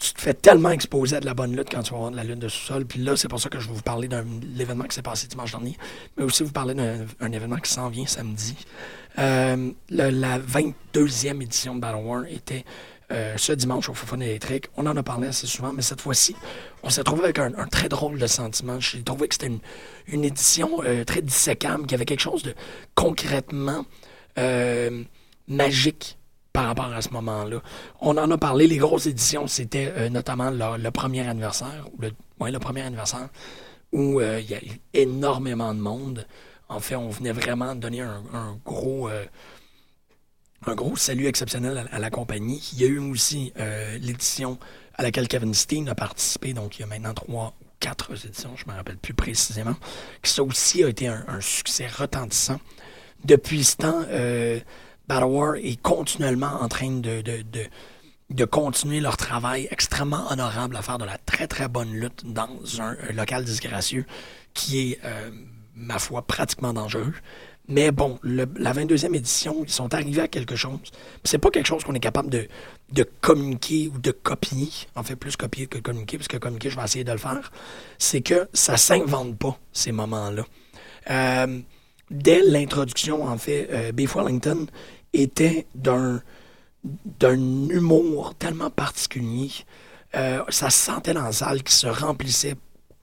tu 0.00 0.14
te 0.14 0.20
fais 0.22 0.32
tellement 0.32 0.70
exposer 0.70 1.16
à 1.16 1.20
de 1.20 1.26
la 1.26 1.34
bonne 1.34 1.54
lutte 1.54 1.68
quand 1.70 1.82
tu 1.82 1.92
vas 1.92 1.98
voir 1.98 2.10
de 2.10 2.16
la 2.16 2.24
lutte 2.24 2.38
de 2.38 2.48
sous-sol. 2.48 2.86
Puis 2.86 3.00
là, 3.00 3.16
c'est 3.18 3.28
pour 3.28 3.38
ça 3.38 3.50
que 3.50 3.60
je 3.60 3.68
vais 3.68 3.74
vous 3.74 3.82
parler 3.82 4.08
d'un 4.08 4.24
l'événement 4.56 4.84
qui 4.84 4.94
s'est 4.94 5.02
passé 5.02 5.26
dimanche 5.26 5.50
dernier, 5.50 5.76
mais 6.16 6.24
aussi 6.24 6.42
vous 6.42 6.50
parler 6.50 6.72
d'un 6.72 7.04
un 7.20 7.32
événement 7.32 7.58
qui 7.58 7.70
s'en 7.70 7.90
vient 7.90 8.06
samedi. 8.06 8.56
La 9.18 10.38
22e 10.38 11.42
édition 11.42 11.74
de 11.74 11.80
Battle 11.80 12.02
War 12.02 12.24
était 12.30 12.64
euh, 13.12 13.34
ce 13.36 13.52
dimanche 13.52 13.88
au 13.88 13.94
Fofone 13.94 14.22
électrique. 14.22 14.66
On 14.76 14.86
en 14.86 14.96
a 14.96 15.02
parlé 15.02 15.28
assez 15.28 15.46
souvent, 15.46 15.72
mais 15.72 15.82
cette 15.82 16.00
fois-ci, 16.00 16.34
on 16.82 16.90
s'est 16.90 17.04
trouvé 17.04 17.24
avec 17.24 17.38
un, 17.38 17.52
très 17.70 17.88
drôle 17.88 18.18
de 18.18 18.26
sentiment. 18.26 18.80
J'ai 18.80 19.02
trouvé 19.02 19.28
que 19.28 19.34
c'était 19.34 19.52
une, 20.08 20.24
édition 20.24 20.82
euh, 20.84 21.04
très 21.04 21.22
dissécable, 21.22 21.86
qui 21.86 21.94
avait 21.94 22.04
quelque 22.04 22.20
chose 22.20 22.42
de 22.42 22.54
concrètement 22.94 23.84
euh, 24.38 25.04
magique 25.46 26.18
par 26.52 26.66
rapport 26.66 26.92
à 26.92 27.02
ce 27.02 27.10
moment-là. 27.10 27.58
On 28.00 28.16
en 28.16 28.30
a 28.30 28.38
parlé, 28.38 28.66
les 28.66 28.78
grosses 28.78 29.06
éditions, 29.06 29.46
c'était 29.46 29.92
euh, 29.96 30.08
notamment 30.08 30.50
le, 30.50 30.90
premier 30.90 31.26
anniversaire, 31.26 31.86
le, 31.98 32.10
le 32.40 32.58
premier 32.58 32.82
anniversaire, 32.82 33.28
où 33.92 34.20
il 34.20 34.50
y 34.50 34.54
a 34.54 34.58
eu 34.58 34.80
énormément 34.94 35.74
de 35.74 35.80
monde. 35.80 36.26
En 36.68 36.80
fait, 36.80 36.96
on 36.96 37.10
venait 37.10 37.32
vraiment 37.32 37.74
donner 37.74 38.00
un, 38.00 38.58
gros, 38.64 39.10
un 40.66 40.74
gros 40.74 40.96
salut 40.96 41.26
exceptionnel 41.26 41.88
à, 41.90 41.98
la 41.98 42.10
compagnie. 42.10 42.62
Il 42.72 42.80
y 42.80 42.84
a 42.84 42.88
eu 42.88 42.98
aussi 42.98 43.52
euh, 43.58 43.98
l'édition 43.98 44.58
à 44.94 45.02
laquelle 45.02 45.28
Kevin 45.28 45.54
Steen 45.54 45.88
a 45.88 45.94
participé, 45.94 46.52
donc 46.52 46.78
il 46.78 46.82
y 46.82 46.84
a 46.84 46.86
maintenant 46.86 47.14
trois 47.14 47.54
ou 47.60 47.64
quatre 47.80 48.12
éditions, 48.24 48.54
je 48.56 48.64
ne 48.66 48.72
me 48.72 48.76
rappelle 48.76 48.96
plus 48.96 49.14
précisément, 49.14 49.74
qui 50.22 50.30
ça 50.30 50.42
aussi 50.42 50.84
a 50.84 50.88
été 50.88 51.08
un, 51.08 51.24
un 51.28 51.40
succès 51.40 51.86
retentissant. 51.86 52.60
Depuis 53.24 53.64
ce 53.64 53.76
temps, 53.76 54.02
euh, 54.08 54.60
Battle 55.08 55.24
War 55.24 55.54
est 55.56 55.80
continuellement 55.80 56.60
en 56.60 56.68
train 56.68 56.90
de, 56.90 57.22
de, 57.22 57.42
de, 57.42 57.64
de 58.30 58.44
continuer 58.44 59.00
leur 59.00 59.16
travail 59.16 59.68
extrêmement 59.70 60.30
honorable 60.30 60.76
à 60.76 60.82
faire 60.82 60.98
de 60.98 61.04
la 61.04 61.18
très 61.18 61.46
très 61.46 61.68
bonne 61.68 61.92
lutte 61.92 62.22
dans 62.24 62.48
un, 62.80 62.96
un 63.08 63.12
local 63.12 63.44
disgracieux 63.44 64.04
qui 64.54 64.92
est, 64.92 64.98
euh, 65.04 65.30
ma 65.74 65.98
foi, 65.98 66.22
pratiquement 66.22 66.72
dangereux. 66.72 67.14
Mais 67.68 67.92
bon, 67.92 68.18
la 68.24 68.44
22e 68.46 69.14
édition, 69.14 69.62
ils 69.62 69.70
sont 69.70 69.94
arrivés 69.94 70.22
à 70.22 70.28
quelque 70.28 70.56
chose. 70.56 70.80
C'est 71.24 71.38
pas 71.38 71.50
quelque 71.50 71.66
chose 71.66 71.84
qu'on 71.84 71.94
est 71.94 72.00
capable 72.00 72.28
de, 72.28 73.04
communiquer 73.20 73.88
ou 73.94 73.98
de 73.98 74.10
copier. 74.10 74.68
En 74.96 75.02
fait, 75.02 75.16
plus 75.16 75.36
copier 75.36 75.66
que 75.66 75.78
communiquer, 75.78 76.18
parce 76.18 76.28
que 76.28 76.38
communiquer, 76.38 76.70
je 76.70 76.76
vais 76.76 76.84
essayer 76.84 77.04
de 77.04 77.12
le 77.12 77.18
faire. 77.18 77.52
C'est 77.98 78.20
que 78.20 78.48
ça 78.52 78.76
s'invente 78.76 79.38
pas, 79.38 79.58
ces 79.72 79.92
moments-là. 79.92 80.44
Euh, 81.10 81.60
dès 82.10 82.42
l'introduction, 82.42 83.24
en 83.24 83.38
fait, 83.38 83.68
euh, 83.70 83.92
Beef 83.92 84.16
Wellington 84.16 84.66
était 85.12 85.66
d'un 85.74 86.20
d'un 86.84 87.68
humour 87.68 88.34
tellement 88.34 88.70
particulier. 88.70 89.50
Euh, 90.14 90.42
ça 90.48 90.68
se 90.68 90.78
sentait 90.78 91.14
dans 91.14 91.22
la 91.22 91.32
salle 91.32 91.62
qui 91.62 91.72
se 91.72 91.86
remplissait 91.86 92.56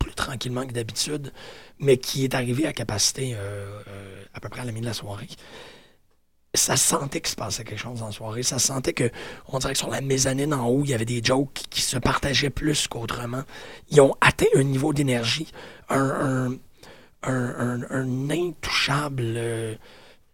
plus 0.10 0.16
tranquillement 0.16 0.66
que 0.66 0.74
d'habitude, 0.74 1.32
mais 1.78 1.98
qui 1.98 2.24
est 2.24 2.34
arrivé 2.34 2.66
à 2.66 2.74
capacité 2.74 3.36
euh, 3.36 3.38
euh, 3.88 4.24
à 4.34 4.40
peu 4.40 4.50
près 4.50 4.62
à 4.62 4.66
la 4.66 4.72
mi 4.72 4.82
de 4.82 4.86
la 4.88 4.94
soirée. 4.94 5.28
Ça 6.56 6.76
sentait 6.78 7.22
qu'il 7.22 7.30
se 7.30 7.36
passait 7.36 7.64
quelque 7.64 7.80
chose 7.80 8.02
en 8.02 8.12
soirée. 8.12 8.42
Ça 8.42 8.58
sentait 8.58 8.94
que, 8.94 9.12
on 9.48 9.60
dirait 9.60 9.74
que 9.74 9.78
sur 9.78 9.92
la 9.92 10.02
mezzanine 10.02 10.52
en 10.52 10.68
haut, 10.68 10.82
il 10.84 10.90
y 10.90 10.94
avait 10.96 11.06
des 11.06 11.22
jokes 11.24 11.54
qui, 11.70 11.82
se 11.82 11.98
partageaient 12.00 12.50
plus 12.50 12.88
qu'autrement. 12.88 13.44
Ils 13.92 14.02
ont 14.02 14.16
atteint 14.20 14.48
un 14.56 14.64
niveau 14.64 14.92
d'énergie, 14.92 15.52
un, 15.90 16.58
un, 17.22 18.30
intouchable 18.32 19.38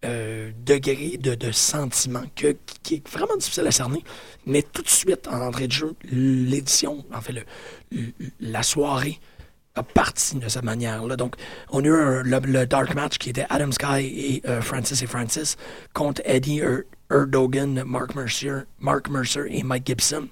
euh, 0.06 0.52
degré 0.66 1.18
de, 1.18 1.36
de 1.36 1.52
sentiment 1.52 2.24
que, 2.36 2.56
qui 2.84 2.96
est 2.96 3.10
vraiment 3.10 3.36
difficile 3.36 3.68
à 3.68 3.72
cerner. 3.72 4.02
Mais 4.46 4.62
tout 4.62 4.84
de 4.84 4.90
suite, 4.90 5.28
en 5.28 5.42
entrée 5.42 5.68
de 5.68 5.74
jeu, 5.74 5.96
l'édition, 6.04 7.04
en 7.14 7.20
fait, 7.20 7.34
le- 7.34 8.14
la 8.40 8.64
soirée 8.64 9.20
a 9.76 9.84
parti 9.84 10.36
de 10.38 10.48
cette 10.48 10.64
manière-là. 10.64 11.16
Donc, 11.16 11.36
on 11.70 11.84
a 11.84 11.88
eu 11.88 12.24
le, 12.24 12.66
dark 12.66 12.94
match 12.96 13.18
qui 13.18 13.30
était 13.30 13.46
Adam 13.50 13.72
Sky 13.72 14.06
et 14.06 14.42
euh, 14.48 14.62
Francis 14.62 15.02
et 15.02 15.08
Francis 15.08 15.58
contre 15.94 16.22
Eddie 16.26 16.60
Er- 16.60 16.86
Erdogan, 17.12 17.84
Mark 17.86 18.16
Mercer, 18.16 18.62
Mark 18.80 19.10
Mercer 19.10 19.46
et 19.50 19.64
Mike 19.64 19.86
Gibson. 19.88 20.28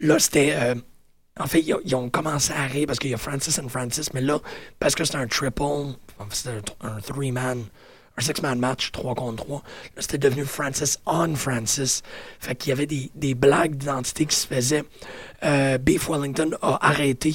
Là, 0.00 0.18
c'était... 0.18 0.52
euh, 0.54 0.74
en 1.40 1.46
fait, 1.46 1.60
ils, 1.62 1.94
ont- 1.94 2.10
commencé 2.10 2.52
à 2.52 2.64
rire 2.66 2.84
parce 2.86 2.98
qu'il 2.98 3.10
y 3.10 3.14
a 3.14 3.18
Francis 3.18 3.58
and 3.58 3.68
Francis, 3.68 4.12
mais 4.12 4.20
là, 4.20 4.38
parce 4.78 4.94
que 4.94 5.04
c'était 5.04 5.16
un 5.18 5.26
triple, 5.26 5.62
c'était 6.30 6.50
un, 6.56 6.60
th- 6.60 6.96
un 6.96 7.00
three-man, 7.00 7.64
un 8.18 8.20
six-man 8.20 8.58
match, 8.58 8.92
3 8.92 9.14
contre 9.14 9.42
3, 9.44 9.62
là, 9.96 10.02
c'était 10.02 10.18
devenu 10.18 10.44
Francis 10.44 10.98
on 11.06 11.34
Francis. 11.34 12.02
Fait 12.38 12.54
qu'il 12.54 12.68
y 12.68 12.72
avait 12.72 12.84
des, 12.86 13.10
des 13.14 13.34
blagues 13.34 13.76
d'identité 13.76 14.26
qui 14.26 14.36
se 14.36 14.46
faisaient. 14.46 14.84
Euh, 15.44 15.78
Beef 15.78 16.10
Wellington 16.10 16.50
a 16.60 16.86
arrêté 16.86 17.34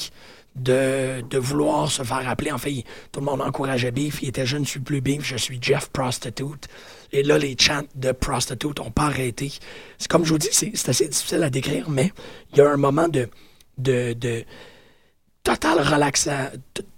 de, 0.57 1.37
vouloir 1.37 1.89
se 1.91 2.03
faire 2.03 2.27
appeler. 2.27 2.51
En 2.51 2.57
fait, 2.57 2.83
tout 3.11 3.19
le 3.19 3.25
monde 3.25 3.41
encourageait 3.41 3.91
Beef. 3.91 4.21
Il 4.21 4.29
était 4.29 4.45
je 4.45 4.57
ne 4.57 4.65
suis 4.65 4.79
plus 4.79 5.01
Beef, 5.01 5.23
je 5.23 5.37
suis 5.37 5.59
Jeff 5.61 5.89
Prostitute. 5.89 6.67
Et 7.11 7.23
là, 7.23 7.37
les 7.37 7.55
chants 7.59 7.83
de 7.95 8.11
Prostitute 8.11 8.79
n'ont 8.79 8.91
pas 8.91 9.05
arrêté. 9.05 9.51
C'est 9.97 10.09
comme 10.09 10.25
je 10.25 10.31
vous 10.31 10.37
dis, 10.37 10.49
c'est 10.51 10.89
assez 10.89 11.07
difficile 11.07 11.43
à 11.43 11.49
décrire, 11.49 11.89
mais 11.89 12.11
il 12.51 12.57
y 12.57 12.61
a 12.61 12.69
un 12.69 12.77
moment 12.77 13.07
de, 13.07 13.29
de, 13.77 14.13
de 14.13 14.45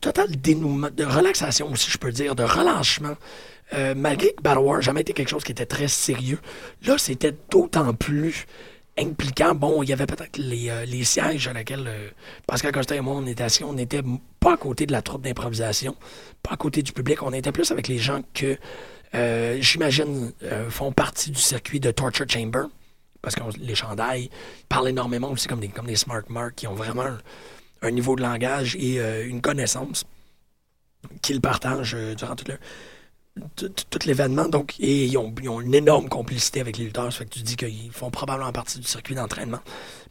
total 0.02 0.36
dénouement, 0.38 0.90
de 0.96 1.04
relaxation 1.04 1.72
aussi, 1.72 1.92
je 1.92 1.98
peux 1.98 2.12
dire, 2.12 2.36
de 2.36 2.44
relâchement. 2.44 3.16
Euh, 3.74 3.94
malgré 3.96 4.34
que 4.34 4.42
Battle 4.42 4.60
War 4.60 4.82
jamais 4.82 5.02
été 5.02 5.14
quelque 5.14 5.30
chose 5.30 5.44
qui 5.44 5.52
était 5.52 5.68
très 5.68 5.88
sérieux, 5.88 6.40
là, 6.86 6.98
c'était 6.98 7.36
d'autant 7.52 7.94
plus 7.94 8.48
impliquant. 9.00 9.56
Bon, 9.56 9.84
il 9.84 9.90
y 9.90 9.94
avait 9.94 10.06
peut-être 10.06 10.38
les, 10.38 10.70
euh, 10.70 10.86
les 10.86 11.04
sièges 11.04 11.48
à 11.48 11.54
laquelle 11.54 11.86
euh, 11.88 12.10
Pascal 12.48 12.72
Costa 12.72 12.96
et 12.96 13.02
moi, 13.02 13.16
on 13.16 13.26
était 13.26 13.44
assis. 13.44 13.64
On 13.64 13.74
n'était 13.74 14.04
pas 14.40 14.54
à 14.54 14.58
côté 14.58 14.86
de 14.86 14.92
la 14.92 15.02
troupe 15.02 15.24
d'improvisation, 15.24 15.96
pas 16.44 16.54
à 16.54 16.58
côté 16.58 16.82
du 16.82 16.92
public. 16.92 17.22
On 17.24 17.34
était 17.34 17.52
plus 17.52 17.72
avec 17.72 17.88
les 17.88 17.98
gens 17.98 18.22
que, 18.34 18.58
euh, 19.16 19.58
j'imagine, 19.62 20.32
euh, 20.44 20.70
font 20.70 20.92
partie 20.92 21.32
du 21.32 21.40
circuit 21.40 21.80
de 21.80 21.92
Torture 21.92 22.26
Chamber. 22.30 22.64
Parce 23.22 23.36
que 23.36 23.42
les 23.60 23.76
chandails 23.76 24.30
parlent 24.70 24.88
énormément 24.88 25.30
aussi 25.30 25.48
comme 25.48 25.60
des, 25.60 25.68
comme 25.68 25.88
des 25.88 25.98
smart 25.98 26.24
marks 26.30 26.56
qui 26.56 26.68
ont 26.68 26.74
vraiment 26.74 27.02
un, 27.04 27.18
un 27.82 27.92
niveau 27.92 28.16
de 28.16 28.22
langage 28.22 28.78
et 28.78 28.98
une 29.26 29.42
connaissance 29.42 30.06
qu'ils 31.22 31.42
partagent 31.42 31.98
durant 32.16 32.38
tout 32.38 32.46
le, 32.48 32.58
tout, 33.56 34.00
l'événement. 34.06 34.48
Donc, 34.48 34.76
et 34.80 35.06
ils 35.06 35.18
ont, 35.18 35.34
une 35.62 35.76
énorme 35.76 36.10
complicité 36.10 36.60
avec 36.62 36.78
les 36.78 36.86
lutteurs. 36.86 37.12
Ça 37.12 37.20
fait 37.20 37.26
que 37.26 37.34
tu 37.34 37.42
dis 37.42 37.56
qu'ils 37.56 37.92
font 37.92 38.10
probablement 38.10 38.52
partie 38.52 38.80
du 38.80 38.88
circuit 38.88 39.16
d'entraînement. 39.16 39.60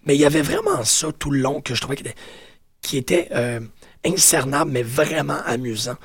Mais 0.06 0.14
il 0.14 0.20
y 0.20 0.24
avait 0.24 0.42
vraiment 0.42 0.84
ça 0.84 1.12
tout 1.12 1.30
le 1.30 1.40
long 1.40 1.60
que 1.60 1.74
je 1.74 1.80
trouvais 1.80 1.98
qui 2.80 2.96
était, 2.96 3.28
euh, 3.32 3.60
incernable, 4.04 4.70
mais 4.70 4.82
vraiment 4.82 5.40
amusant. 5.44 5.96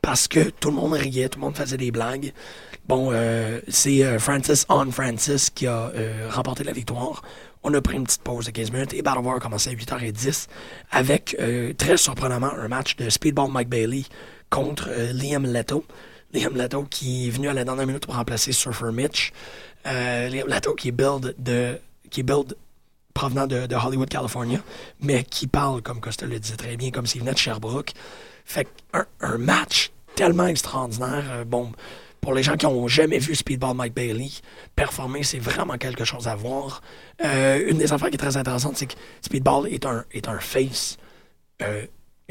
Parce 0.00 0.26
que 0.26 0.50
tout 0.50 0.70
le 0.70 0.76
monde 0.76 0.94
riait, 0.94 1.28
tout 1.28 1.38
le 1.38 1.44
monde 1.44 1.56
faisait 1.56 1.76
des 1.76 1.92
blagues. 1.92 2.32
Bon, 2.88 3.10
euh, 3.12 3.60
c'est 3.68 4.02
euh, 4.04 4.18
Francis 4.18 4.66
On 4.68 4.90
Francis 4.90 5.50
qui 5.50 5.66
a 5.66 5.92
remporté 6.30 6.64
la 6.64 6.72
victoire. 6.72 7.22
On 7.62 7.72
a 7.74 7.80
pris 7.80 7.96
une 7.96 8.04
petite 8.04 8.22
pause 8.22 8.46
de 8.46 8.50
15 8.50 8.72
minutes 8.72 8.94
et 8.94 9.02
Battle 9.02 9.20
a 9.28 9.38
commencé 9.38 9.70
à 9.70 9.72
8h10 9.74 10.48
avec, 10.90 11.36
très 11.78 11.96
surprenamment, 11.96 12.50
un 12.52 12.66
match 12.66 12.96
de 12.96 13.08
Speedball 13.08 13.52
Mike 13.52 13.68
Bailey 13.68 14.02
contre 14.50 14.90
Liam 15.12 15.46
Leto. 15.46 15.84
Liam 16.32 16.56
Leto 16.56 16.84
qui 16.84 17.28
est 17.28 17.30
venu 17.30 17.48
à 17.48 17.52
la 17.52 17.64
dernière 17.64 17.86
minute 17.86 18.06
pour 18.06 18.14
remplacer 18.14 18.52
Surfer 18.52 18.92
Mitch. 18.92 19.32
Euh, 19.86 20.28
Liam 20.28 20.48
Leto 20.48 20.74
qui 20.74 20.88
est 20.88 20.92
build 20.92 21.34
de 21.38 21.78
qui 22.10 22.22
build 22.22 22.56
provenant 23.14 23.46
de, 23.46 23.74
Hollywood, 23.74 24.08
California, 24.08 24.58
mais 25.00 25.22
qui 25.24 25.46
parle, 25.46 25.82
comme 25.82 26.00
Costa 26.00 26.26
le 26.26 26.38
disait 26.38 26.56
très 26.56 26.76
bien, 26.76 26.90
comme 26.90 27.06
s'il 27.06 27.20
venait 27.20 27.34
de 27.34 27.38
Sherbrooke. 27.38 27.92
Fait 28.44 28.66
un, 28.94 29.04
un 29.20 29.38
match 29.38 29.90
tellement 30.14 30.46
extraordinaire. 30.46 31.24
Euh, 31.30 31.44
bon, 31.44 31.72
pour 32.20 32.34
les 32.34 32.42
gens 32.42 32.56
qui 32.56 32.66
n'ont 32.66 32.88
jamais 32.88 33.18
vu 33.18 33.34
Speedball 33.34 33.74
Mike 33.74 33.94
Bailey 33.94 34.30
performer, 34.76 35.24
c'est 35.24 35.38
vraiment 35.38 35.76
quelque 35.76 36.04
chose 36.04 36.28
à 36.28 36.34
voir. 36.34 36.80
Euh, 37.24 37.68
une 37.68 37.78
des 37.78 37.92
affaires 37.92 38.08
qui 38.08 38.14
est 38.14 38.18
très 38.18 38.36
intéressante, 38.36 38.76
c'est 38.76 38.86
que 38.86 38.94
Speedball 39.20 39.68
est 39.68 39.84
un, 39.84 40.04
est 40.12 40.28
un 40.28 40.38
face 40.38 40.96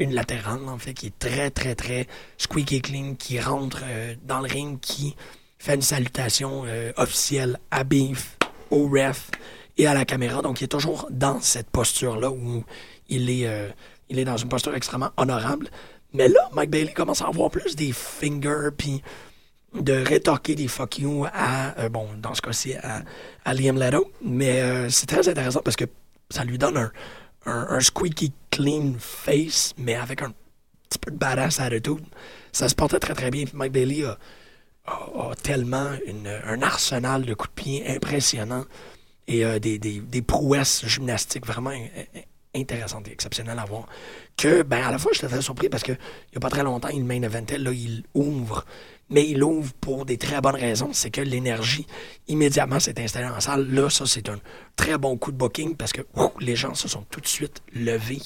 unilatéral, 0.02 0.60
en 0.68 0.78
fait, 0.78 0.94
qui 0.94 1.06
est 1.06 1.18
très, 1.18 1.50
très, 1.50 1.74
très 1.74 2.06
squeaky 2.38 2.82
clean, 2.82 3.14
qui 3.14 3.40
rentre 3.40 3.82
euh, 3.84 4.14
dans 4.24 4.40
le 4.40 4.48
ring, 4.48 4.78
qui 4.80 5.16
fait 5.58 5.74
une 5.74 5.82
salutation 5.82 6.64
euh, 6.66 6.92
officielle 6.96 7.58
à 7.70 7.84
Beef, 7.84 8.36
au 8.70 8.88
ref 8.88 9.30
et 9.78 9.86
à 9.86 9.94
la 9.94 10.04
caméra. 10.04 10.42
Donc, 10.42 10.60
il 10.60 10.64
est 10.64 10.68
toujours 10.68 11.08
dans 11.10 11.40
cette 11.40 11.70
posture-là 11.70 12.30
où 12.30 12.64
il 13.08 13.30
est, 13.30 13.46
euh, 13.46 13.68
il 14.08 14.18
est 14.18 14.24
dans 14.24 14.36
une 14.36 14.48
posture 14.48 14.74
extrêmement 14.74 15.10
honorable. 15.16 15.68
Mais 16.12 16.28
là, 16.28 16.50
Mike 16.52 16.70
Bailey 16.70 16.92
commence 16.92 17.22
à 17.22 17.26
avoir 17.26 17.50
plus 17.50 17.76
des 17.76 17.92
fingers, 17.92 18.70
puis 18.76 19.02
de 19.74 19.94
rétorquer 19.94 20.54
des 20.54 20.68
fuck 20.68 20.98
you 20.98 21.24
à, 21.32 21.88
bon, 21.88 22.06
dans 22.18 22.34
ce 22.34 22.42
cas-ci, 22.42 22.74
à, 22.74 23.54
Liam 23.54 23.78
Leto. 23.78 24.12
Mais 24.22 24.90
c'est 24.90 25.06
très 25.06 25.26
intéressant 25.26 25.60
parce 25.64 25.76
que 25.76 25.86
ça 26.28 26.44
lui 26.44 26.58
donne 26.58 26.76
un, 26.76 26.92
un, 27.46 27.80
squeaky 27.80 28.32
clean 28.50 28.94
face, 28.98 29.74
mais 29.78 29.94
avec 29.94 30.22
un 30.22 30.32
petit 30.88 30.98
peu 30.98 31.10
de 31.10 31.16
badass 31.16 31.60
attitude. 31.60 32.04
Ça 32.52 32.68
se 32.68 32.74
portait 32.74 32.98
très 33.00 33.14
très 33.14 33.30
bien. 33.30 33.44
Mike 33.54 33.72
Bailey 33.72 34.04
a, 34.04 34.18
tellement 35.42 35.90
un 36.46 36.62
arsenal 36.62 37.24
de 37.24 37.34
coups 37.34 37.50
de 37.56 37.62
pied 37.62 37.88
impressionnant 37.88 38.64
et 39.28 39.44
euh, 39.44 39.58
des, 39.58 39.78
des- 39.78 40.00
des 40.00 40.22
prouesses 40.22 40.84
gymnastiques 40.86 41.46
vraiment 41.46 41.70
in- 42.54 42.58
in- 42.58 42.60
intéressantes 42.60 43.08
et 43.08 43.12
exceptionnelles 43.12 43.58
à 43.58 43.64
voir. 43.64 43.86
Que, 44.36 44.62
ben, 44.62 44.82
à 44.84 44.90
la 44.90 44.98
fois, 44.98 45.12
j'étais 45.14 45.28
très 45.28 45.42
surpris 45.42 45.68
parce 45.68 45.82
que 45.82 45.92
il 45.92 46.32
n'y 46.32 46.36
a 46.36 46.40
pas 46.40 46.50
très 46.50 46.62
longtemps, 46.62 46.88
il 46.88 47.04
main 47.04 47.22
eventait, 47.22 47.58
là, 47.58 47.72
il 47.72 48.04
ouvre. 48.14 48.64
Mais 49.10 49.28
il 49.28 49.42
ouvre 49.42 49.72
pour 49.74 50.06
des 50.06 50.16
très 50.16 50.40
bonnes 50.40 50.56
raisons. 50.56 50.90
C'est 50.92 51.10
que 51.10 51.20
l'énergie 51.20 51.86
immédiatement 52.28 52.80
s'est 52.80 52.98
installée 53.00 53.26
en 53.28 53.40
salle. 53.40 53.68
Là, 53.70 53.90
ça, 53.90 54.06
c'est 54.06 54.28
un 54.30 54.38
très 54.74 54.96
bon 54.96 55.18
coup 55.18 55.32
de 55.32 55.36
booking 55.36 55.76
parce 55.76 55.92
que 55.92 56.00
les 56.40 56.56
gens 56.56 56.74
se 56.74 56.88
sont 56.88 57.02
tout 57.10 57.20
de 57.20 57.26
suite 57.26 57.62
levés. 57.74 58.22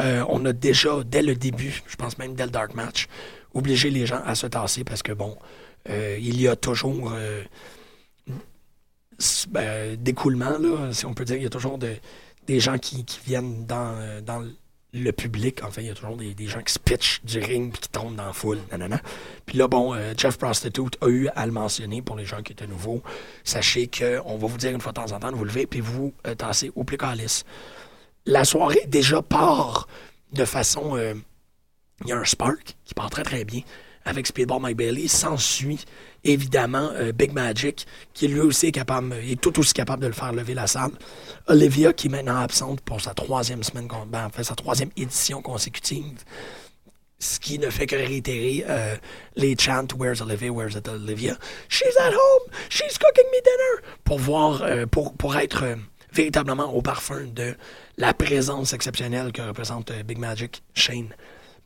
Euh, 0.00 0.24
on 0.28 0.44
a 0.44 0.52
déjà, 0.52 1.02
dès 1.04 1.22
le 1.22 1.34
début, 1.34 1.82
je 1.86 1.96
pense 1.96 2.18
même 2.18 2.34
dès 2.34 2.44
le 2.44 2.50
Dark 2.50 2.74
Match, 2.74 3.06
obligé 3.54 3.90
les 3.90 4.04
gens 4.06 4.20
à 4.26 4.34
se 4.34 4.46
tasser 4.46 4.84
parce 4.84 5.02
que, 5.02 5.12
bon, 5.12 5.38
euh, 5.88 6.18
il 6.20 6.40
y 6.40 6.46
a 6.48 6.56
toujours 6.56 7.12
euh, 7.14 7.42
ben, 9.48 9.96
d'écoulement, 9.96 10.58
là, 10.58 10.92
si 10.92 11.06
on 11.06 11.14
peut 11.14 11.24
dire. 11.24 11.36
Il 11.36 11.42
y 11.44 11.46
a 11.46 11.50
toujours 11.50 11.78
de- 11.78 11.96
des 12.52 12.60
gens 12.60 12.78
qui, 12.78 13.04
viennent 13.24 13.66
dans, 13.66 13.94
euh, 13.96 14.20
dans 14.20 14.44
le 14.92 15.10
public. 15.12 15.64
En 15.64 15.70
fait, 15.70 15.82
il 15.82 15.86
y 15.86 15.90
a 15.90 15.94
toujours 15.94 16.16
des, 16.16 16.34
gens 16.46 16.60
qui 16.62 16.72
se 16.72 16.78
pitchent 16.78 17.20
du 17.24 17.38
ring 17.38 17.72
puis 17.72 17.80
qui 17.80 17.88
tombent 17.88 18.14
dans 18.14 18.26
la 18.26 18.32
foule. 18.32 18.58
Puis 19.46 19.56
là, 19.56 19.68
bon, 19.68 19.94
euh, 19.94 20.12
Jeff 20.16 20.36
Prostitute 20.36 20.98
a 21.00 21.08
eu 21.08 21.28
à 21.34 21.46
le 21.46 21.52
mentionner 21.52 22.02
pour 22.02 22.16
les 22.16 22.26
gens 22.26 22.42
qui 22.42 22.52
étaient 22.52 22.66
nouveaux. 22.66 23.02
Sachez 23.42 23.88
qu'on 23.88 24.36
va 24.36 24.46
vous 24.46 24.58
dire 24.58 24.72
une 24.72 24.80
fois 24.80 24.92
de 24.92 24.96
temps 24.96 25.12
en 25.12 25.18
temps 25.18 25.32
de 25.32 25.36
vous 25.36 25.44
lever 25.44 25.66
puis 25.66 25.80
vous 25.80 26.12
euh, 26.26 26.34
tasser 26.34 26.70
au 26.76 26.84
plus. 26.84 26.98
La 28.26 28.44
soirée 28.44 28.84
déjà 28.86 29.22
part 29.22 29.88
de 30.32 30.44
façon... 30.44 30.96
euh, 30.96 31.14
il 32.04 32.08
y 32.08 32.12
a 32.12 32.18
un 32.18 32.24
spark 32.24 32.76
qui 32.84 32.94
part 32.94 33.10
très 33.10 33.22
très 33.22 33.44
bien 33.44 33.60
avec 34.04 34.26
Speedball 34.26 34.60
Mike 34.60 34.76
Bailey. 34.76 35.08
S'ensuit 35.08 35.84
évidemment 36.24 36.90
euh, 36.94 37.12
Big 37.12 37.32
Magic 37.32 37.86
qui 38.14 38.28
lui 38.28 38.40
aussi 38.40 38.66
est 38.66 38.72
capable, 38.72 39.14
est 39.14 39.40
tout 39.40 39.58
aussi 39.58 39.72
capable 39.72 40.02
de 40.02 40.08
le 40.08 40.12
faire 40.12 40.32
lever 40.32 40.54
la 40.54 40.66
salle. 40.66 40.92
Olivia 41.46 41.92
qui 41.92 42.06
est 42.06 42.10
maintenant 42.10 42.40
absente 42.40 42.80
pour 42.80 43.00
sa 43.00 43.14
troisième 43.14 43.62
semaine, 43.62 43.88
ben, 44.08 44.26
en 44.26 44.30
fait 44.30 44.44
sa 44.44 44.54
troisième 44.54 44.90
édition 44.96 45.42
consécutive. 45.42 46.18
Ce 47.18 47.38
qui 47.38 47.60
ne 47.60 47.70
fait 47.70 47.86
que 47.86 47.94
réitérer 47.94 48.64
euh, 48.68 48.96
les 49.36 49.56
chants 49.56 49.86
Where's 49.96 50.20
Olivia, 50.20 50.50
Where's 50.50 50.76
Olivia? 50.88 51.36
She's 51.68 51.96
at 52.00 52.10
home, 52.12 52.50
she's 52.68 52.98
cooking 52.98 53.30
me 53.30 53.40
dinner. 53.40 53.94
Pour 54.02 54.18
voir, 54.18 54.62
euh, 54.62 54.86
pour, 54.86 55.14
pour 55.14 55.36
être 55.36 55.62
euh, 55.62 55.76
véritablement 56.12 56.74
au 56.74 56.82
parfum 56.82 57.24
de 57.32 57.54
la 57.96 58.12
présence 58.12 58.72
exceptionnelle 58.72 59.32
que 59.32 59.42
représente 59.42 59.90
euh, 59.90 60.02
Big 60.02 60.18
Magic 60.18 60.62
Shane. 60.74 61.14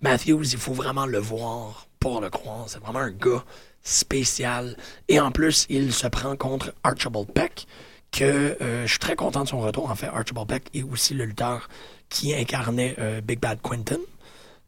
Matthews, 0.03 0.53
il 0.53 0.59
faut 0.59 0.73
vraiment 0.73 1.07
le 1.07 1.19
voir 1.19 1.89
pour 2.01 2.21
le 2.21 2.31
croire. 2.31 2.65
C'est 2.69 2.79
vraiment 2.79 3.01
un 3.01 3.11
gars 3.11 3.45
spécial. 3.87 4.77
Et 5.09 5.21
en 5.21 5.31
plus, 5.31 5.65
il 5.71 5.93
se 5.93 6.07
prend 6.09 6.37
contre 6.37 6.75
Archibald 6.83 7.29
Peck, 7.33 7.67
que 8.11 8.25
euh, 8.61 8.83
je 8.85 8.91
suis 8.91 8.99
très 8.99 9.17
content 9.17 9.45
de 9.45 9.49
son 9.49 9.61
retour. 9.61 9.91
En 9.91 9.95
fait, 9.95 10.09
Archibald 10.09 10.49
Peck 10.49 10.65
est 10.75 10.83
aussi 10.83 11.15
le 11.15 11.25
lutteur 11.25 11.69
qui 12.09 12.35
incarnait 12.35 12.97
euh, 12.99 13.21
Big 13.21 13.39
Bad 13.39 13.61
Quentin. 13.63 13.99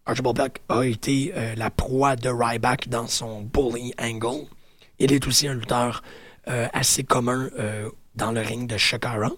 Archibald 0.06 0.36
Peck 0.36 0.62
a 0.68 0.82
été 0.82 1.32
euh, 1.34 1.54
la 1.56 1.70
proie 1.70 2.16
de 2.16 2.30
Ryback 2.30 2.88
dans 2.88 3.08
son 3.08 3.42
bully 3.42 3.92
angle. 4.00 4.46
Il 4.98 5.12
est 5.12 5.26
aussi 5.26 5.46
un 5.46 5.54
lutteur 5.54 6.02
assez 6.72 7.04
commun 7.04 7.50
dans 8.14 8.32
le 8.32 8.40
ring 8.40 8.66
de 8.66 8.78
Shakara. 8.78 9.30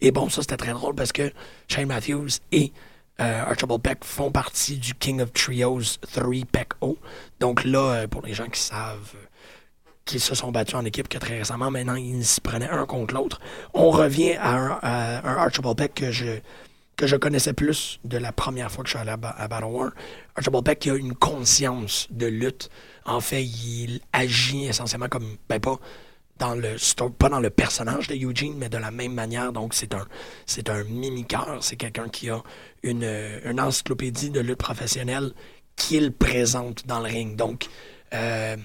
Et 0.00 0.12
bon, 0.12 0.28
ça 0.28 0.42
c'était 0.42 0.56
très 0.56 0.70
drôle 0.70 0.94
parce 0.94 1.10
que 1.10 1.32
Shane 1.66 1.88
Matthews 1.88 2.28
et 2.52 2.72
euh, 3.20 3.42
Archibald 3.42 3.82
Peck 3.82 4.04
font 4.04 4.30
partie 4.30 4.78
du 4.78 4.94
King 4.94 5.20
of 5.20 5.32
Trios 5.32 5.98
3 6.12 6.44
Peck 6.50 6.70
O. 6.80 6.96
Donc 7.40 7.64
là, 7.64 7.78
euh, 7.78 8.08
pour 8.08 8.22
les 8.22 8.34
gens 8.34 8.48
qui 8.48 8.60
savent 8.60 9.14
euh, 9.14 9.26
qu'ils 10.04 10.20
se 10.20 10.34
sont 10.34 10.50
battus 10.50 10.74
en 10.74 10.84
équipe 10.84 11.08
que 11.08 11.18
très 11.18 11.38
récemment, 11.38 11.70
maintenant 11.70 11.94
ils 11.94 12.24
se 12.24 12.40
prenaient 12.40 12.70
un 12.70 12.86
contre 12.86 13.14
l'autre. 13.14 13.40
On 13.74 13.90
revient 13.90 14.34
à 14.34 14.56
un, 14.56 14.78
à 14.82 15.42
Archibald 15.42 15.76
Peck 15.76 15.94
que 15.94 16.10
je 16.10 16.40
que 16.96 17.06
je 17.06 17.16
connaissais 17.16 17.52
plus 17.54 17.98
de 18.04 18.18
la 18.18 18.32
première 18.32 18.70
fois 18.70 18.84
que 18.84 18.90
je 18.90 18.96
suis 18.96 19.00
allé 19.00 19.10
à, 19.10 19.28
à 19.28 19.48
Battle 19.48 19.64
War. 19.64 19.90
Archibald 20.36 20.64
Peck 20.64 20.78
qui 20.80 20.90
a 20.90 20.94
une 20.94 21.14
conscience 21.14 22.06
de 22.10 22.26
lutte. 22.26 22.70
En 23.04 23.20
fait, 23.20 23.42
il 23.42 24.00
agit 24.12 24.66
essentiellement 24.66 25.08
comme, 25.08 25.36
ben 25.48 25.58
pas 25.58 25.78
dans 26.38 26.54
le 26.54 26.76
pas 27.18 27.28
dans 27.28 27.40
le 27.40 27.50
personnage 27.50 28.08
de 28.08 28.14
Eugene, 28.14 28.54
mais 28.56 28.68
de 28.68 28.78
la 28.78 28.90
même 28.90 29.14
manière. 29.14 29.52
Donc, 29.52 29.74
c'est 29.74 29.94
un, 29.94 30.06
c'est 30.46 30.68
un 30.70 30.84
mimiqueur. 30.84 31.58
C'est 31.60 31.76
quelqu'un 31.76 32.08
qui 32.08 32.30
a 32.30 32.42
une, 32.82 33.04
encyclopédie 33.58 34.30
de 34.30 34.40
lutte 34.40 34.58
professionnelle 34.58 35.32
qu'il 35.76 36.12
présente 36.12 36.86
dans 36.86 37.00
le 37.00 37.06
ring. 37.06 37.36
Donc, 37.36 37.66
euh, 38.12 38.56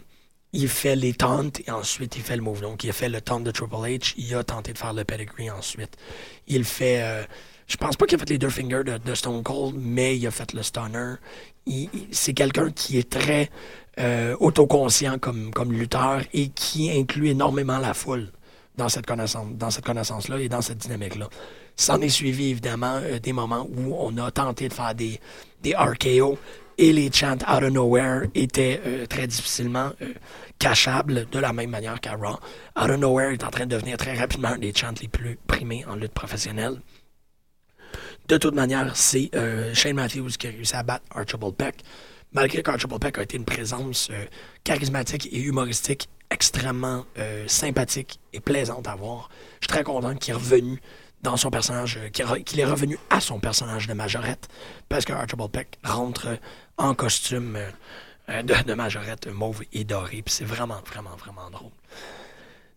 il 0.53 0.69
fait 0.69 0.95
les 0.95 1.13
taunts 1.13 1.51
et 1.65 1.71
ensuite 1.71 2.15
il 2.15 2.23
fait 2.23 2.35
le 2.35 2.41
move. 2.41 2.61
Donc, 2.61 2.83
il 2.83 2.89
a 2.89 2.93
fait 2.93 3.09
le 3.09 3.21
taunt 3.21 3.41
de 3.41 3.51
Triple 3.51 3.75
H. 3.75 4.13
Il 4.17 4.33
a 4.35 4.43
tenté 4.43 4.73
de 4.73 4.77
faire 4.77 4.93
le 4.93 5.03
pedigree 5.03 5.49
ensuite. 5.49 5.97
Il 6.47 6.63
fait 6.63 7.01
euh, 7.01 7.23
je 7.67 7.75
pense 7.75 7.97
pas 7.97 8.05
qu'il 8.05 8.15
a 8.15 8.19
fait 8.19 8.29
les 8.29 8.37
deux 8.37 8.49
fingers 8.49 8.83
de, 8.83 9.13
Stone 9.13 9.43
Cold, 9.43 9.75
mais 9.77 10.17
il 10.17 10.25
a 10.25 10.31
fait 10.31 10.53
le 10.53 10.63
stunner. 10.63 11.15
c'est 12.11 12.33
quelqu'un 12.33 12.71
qui 12.71 12.97
est 12.97 13.09
très 13.09 13.49
euh, 13.99 14.35
autoconscient 14.39 15.19
comme, 15.19 15.51
lutteur 15.71 16.21
et 16.33 16.49
qui 16.49 16.89
inclut 16.91 17.27
énormément 17.29 17.77
la 17.77 17.93
foule 17.93 18.31
dans 18.77 18.87
cette 18.87 19.05
connaissance, 19.05 19.47
dans 19.53 19.69
cette 19.69 19.83
connaissance-là 19.83 20.39
et 20.39 20.47
dans 20.47 20.61
cette 20.61 20.77
dynamique-là. 20.77 21.27
S'en 21.75 21.99
est 22.01 22.09
suivi 22.09 22.51
évidemment 22.51 22.99
euh, 23.03 23.19
des 23.19 23.33
moments 23.33 23.67
où 23.75 23.95
on 23.99 24.15
a 24.17 24.31
tenté 24.31 24.69
de 24.69 24.73
faire 24.73 24.95
des, 24.95 25.19
des 25.61 25.75
RKO 25.75 26.37
et 26.77 26.93
les 26.93 27.11
chants 27.11 27.33
out 27.33 27.63
of 27.63 27.71
nowhere 27.71 28.27
étaient 28.33 28.79
euh, 28.85 29.05
très 29.07 29.27
difficilement 29.27 29.91
cachables 30.57 31.27
de 31.29 31.39
la 31.39 31.51
même 31.51 31.71
manière 31.71 31.99
qu'à 31.99 32.13
Raw. 32.13 32.39
Out 32.81 32.91
of 32.91 32.97
nowhere 32.97 33.33
est 33.33 33.43
en 33.43 33.49
train 33.49 33.65
de 33.65 33.75
devenir 33.75 33.97
très 33.97 34.17
rapidement 34.17 34.49
un 34.49 34.57
des 34.57 34.73
chants 34.73 34.93
les 35.01 35.09
plus 35.09 35.37
primés 35.47 35.83
en 35.85 35.95
lutte 35.95 36.13
professionnelle. 36.13 36.79
De 38.27 38.35
toute 38.35 38.55
manière, 38.55 38.93
c'est 38.97 39.29
euh, 39.35 39.73
Shane 39.73 39.95
Matthews 39.95 40.31
qui 40.37 40.47
a 40.47 40.49
réussi 40.49 40.75
à 40.75 40.83
battre 40.83 41.05
Archibald 41.11 41.55
Peck. 41.55 41.81
Malgré 42.33 42.61
qu'Archibald 42.61 43.01
Peck 43.01 43.17
a 43.19 43.23
été 43.23 43.37
une 43.37 43.45
présence 43.45 44.09
euh, 44.11 44.25
charismatique 44.65 45.29
et 45.31 45.39
humoristique 45.39 46.09
extrêmement 46.29 47.05
euh, 47.17 47.47
sympathique 47.47 48.19
et 48.33 48.41
plaisante 48.41 48.85
à 48.89 48.95
voir, 48.95 49.29
je 49.61 49.67
suis 49.67 49.67
très 49.67 49.83
content 49.83 50.13
qu'il 50.15 50.33
est 50.33 50.35
revenu 50.35 50.81
dans 51.21 51.37
son 51.37 51.49
personnage, 51.49 51.99
qu'il 52.11 52.59
est 52.59 52.65
revenu 52.65 52.97
à 53.09 53.21
son 53.21 53.39
personnage 53.39 53.87
de 53.87 53.93
majorette, 53.93 54.49
parce 54.89 55.05
que 55.05 55.13
Archibald 55.13 55.51
Peck 55.51 55.79
rentre 55.85 56.27
en 56.77 56.93
costume 56.93 57.57
de, 58.27 58.63
de 58.63 58.73
majorette 58.73 59.27
mauve 59.27 59.63
et 59.71 59.85
doré, 59.85 60.21
c'est 60.27 60.45
vraiment, 60.45 60.81
vraiment, 60.85 61.15
vraiment 61.15 61.49
drôle. 61.49 61.71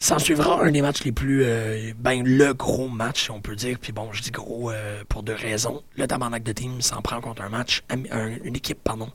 S'en 0.02 0.18
suivra 0.18 0.62
un 0.62 0.70
des 0.70 0.80
matchs 0.80 1.04
les 1.04 1.12
plus. 1.12 1.44
Euh, 1.44 1.92
ben, 1.98 2.24
le 2.24 2.54
gros 2.54 2.88
match, 2.88 3.24
si 3.24 3.30
on 3.30 3.42
peut 3.42 3.54
dire. 3.54 3.78
Puis 3.78 3.92
bon, 3.92 4.10
je 4.12 4.22
dis 4.22 4.30
gros 4.30 4.70
euh, 4.70 5.04
pour 5.06 5.22
deux 5.22 5.34
raisons. 5.34 5.82
Le 5.94 6.06
tabarnak 6.06 6.42
de 6.42 6.52
team 6.52 6.80
s'en 6.80 7.02
prend 7.02 7.20
contre 7.20 7.42
un 7.42 7.50
match, 7.50 7.82
une 7.90 8.56
équipe, 8.56 8.78
pardon, 8.82 9.10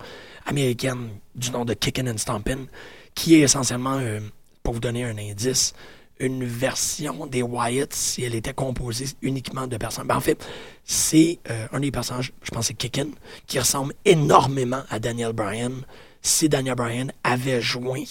américaine 0.45 1.09
du 1.33 1.49
nom 1.49 1.65
de 1.65 1.73
Kickin' 1.73 2.07
and 2.07 2.19
Stompin', 2.19 2.67
qui 3.15 3.33
est 3.33 3.39
essentiellement, 3.39 3.97
euh, 3.97 4.19
pour 4.61 4.75
vous 4.75 4.79
donner 4.79 5.05
un 5.05 5.17
indice, 5.17 5.73
une 6.19 6.45
version 6.45 7.25
des 7.25 7.41
Wyatt 7.41 7.91
si 7.91 8.23
elle 8.23 8.35
était 8.35 8.53
composée 8.53 9.07
uniquement 9.23 9.65
de 9.65 9.77
personnes. 9.77 10.05
Ben, 10.05 10.17
en 10.17 10.21
fait, 10.21 10.47
c'est 10.83 11.39
un 11.73 11.79
des 11.79 11.89
personnages, 11.89 12.31
je 12.43 12.51
pense 12.51 12.67
c'est 12.67 12.75
Kickin, 12.75 13.07
qui 13.47 13.57
ressemble 13.57 13.95
énormément 14.05 14.83
à 14.91 14.99
Daniel 14.99 15.33
Bryan 15.33 15.73
si 16.21 16.47
Daniel 16.47 16.75
Bryan 16.75 17.11
avait 17.23 17.59
joint 17.59 18.03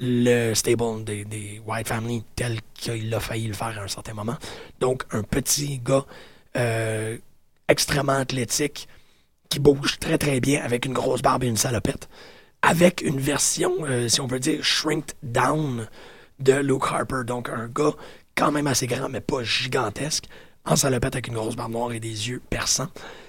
le 0.00 0.54
stable 0.54 1.04
des, 1.04 1.60
White 1.66 1.88
Family 1.88 2.24
tel 2.36 2.58
qu'il 2.74 3.12
a 3.14 3.20
failli 3.20 3.46
le 3.46 3.54
faire 3.54 3.78
à 3.78 3.82
un 3.82 3.88
certain 3.88 4.14
moment. 4.14 4.36
Donc, 4.80 5.04
un 5.12 5.22
petit 5.22 5.78
gars 5.78 6.04
euh, 6.56 7.16
extrêmement 7.68 8.12
athlétique 8.12 8.88
qui 9.48 9.58
bouge 9.60 9.98
très 9.98 10.18
très 10.18 10.40
bien 10.40 10.62
avec 10.62 10.86
une 10.86 10.92
grosse 10.92 11.22
barbe 11.22 11.44
et 11.44 11.46
une 11.46 11.56
salopette, 11.56 12.08
avec 12.62 13.02
une 13.02 13.20
version, 13.20 13.72
euh, 13.82 14.08
si 14.08 14.20
on 14.20 14.28
peut 14.28 14.40
dire, 14.40 14.62
shrink 14.62 15.06
down 15.22 15.86
de 16.40 16.54
Luke 16.54 16.84
Harper. 16.90 17.22
Donc, 17.24 17.48
un 17.48 17.68
gars 17.68 17.94
quand 18.34 18.50
même 18.50 18.66
assez 18.66 18.86
grand, 18.86 19.08
mais 19.08 19.20
pas 19.20 19.42
gigantesque, 19.42 20.24
en 20.64 20.76
salopette 20.76 21.14
avec 21.14 21.28
une 21.28 21.34
grosse 21.34 21.56
barbe 21.56 21.72
noire 21.72 21.92
et 21.92 22.00
des 22.00 22.28
yeux 22.28 22.42
perçants. 22.50 22.88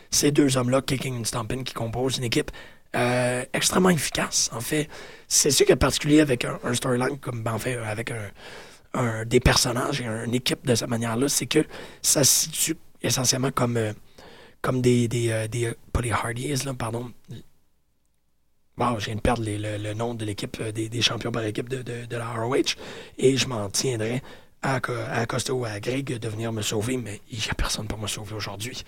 Ces 0.09 0.31
deux 0.31 0.57
hommes-là, 0.57 0.81
Kicking 0.81 1.19
and 1.19 1.25
Stomping, 1.25 1.63
qui 1.63 1.73
composent 1.73 2.17
une 2.17 2.23
équipe 2.23 2.51
euh, 2.95 3.43
extrêmement 3.53 3.89
efficace. 3.89 4.49
En 4.53 4.61
fait, 4.61 4.87
c'est 5.27 5.51
ce 5.51 5.63
qui 5.63 5.71
est 5.71 5.75
particulier 5.75 6.21
avec 6.21 6.45
un, 6.45 6.73
storyline 6.73 7.17
comme 7.19 7.43
ben, 7.43 7.53
en 7.53 7.59
fait 7.59 7.75
avec 7.75 8.11
un, 8.93 9.25
des 9.25 9.41
personnages 9.41 9.99
et 9.99 10.05
une 10.05 10.33
équipe 10.33 10.65
de 10.65 10.75
cette 10.75 10.87
manière-là, 10.87 11.27
c'est 11.27 11.45
que 11.45 11.65
ça 12.01 12.23
se 12.23 12.45
situe 12.45 12.77
essentiellement 13.01 13.51
comme 13.51 13.75
euh, 13.75 13.91
comme 14.61 14.81
des 14.81 15.09
des, 15.09 15.29
euh, 15.29 15.47
des 15.47 15.73
pas 15.91 16.01
les 16.01 16.11
Hardys 16.11 16.63
là, 16.65 16.73
pardon. 16.73 17.11
Wow, 18.77 18.99
je 18.99 19.05
viens 19.07 19.15
de 19.15 19.21
perdre 19.21 19.43
le, 19.45 19.93
nom 19.93 20.13
de 20.13 20.25
l'équipe 20.25 20.61
des, 20.61 21.01
champions 21.01 21.31
par 21.31 21.45
équipe 21.45 21.69
de, 21.69 21.81
de, 21.81 22.15
la 22.17 22.27
ROH 22.33 22.75
et 23.17 23.37
je 23.37 23.47
m'en 23.47 23.69
tiendrai 23.69 24.21
à, 24.61 24.81
à 25.11 25.25
Costa 25.25 25.53
ou 25.53 25.63
à 25.63 25.79
Greg 25.79 26.17
de 26.17 26.27
venir 26.27 26.51
me 26.51 26.61
sauver, 26.61 26.97
mais 26.97 27.21
il 27.31 27.39
n'y 27.39 27.49
a 27.49 27.53
personne 27.53 27.87
pour 27.87 27.99
me 27.99 28.07
sauver 28.07 28.35
aujourd'hui. 28.35 28.83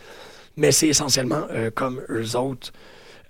Mais 0.58 0.74
c'est 0.74 0.90
essentiellement 0.90 1.48
comme 1.74 2.02
eux 2.10 2.36
autres 2.36 2.74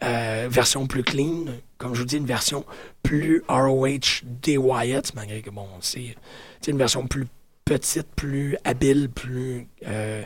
euh, 0.03 0.47
version 0.49 0.87
plus 0.87 1.03
clean, 1.03 1.45
comme 1.77 1.93
je 1.93 2.01
vous 2.01 2.05
dis, 2.05 2.17
une 2.17 2.25
version 2.25 2.65
plus 3.03 3.43
ROH 3.47 4.23
des 4.23 4.57
Wyatt, 4.57 5.13
malgré 5.15 5.41
que, 5.41 5.49
bon, 5.49 5.67
c'est 5.81 6.15
une 6.67 6.77
version 6.77 7.07
plus 7.07 7.27
petite, 7.65 8.07
plus 8.15 8.57
habile, 8.63 9.09
plus 9.09 9.67
euh, 9.87 10.23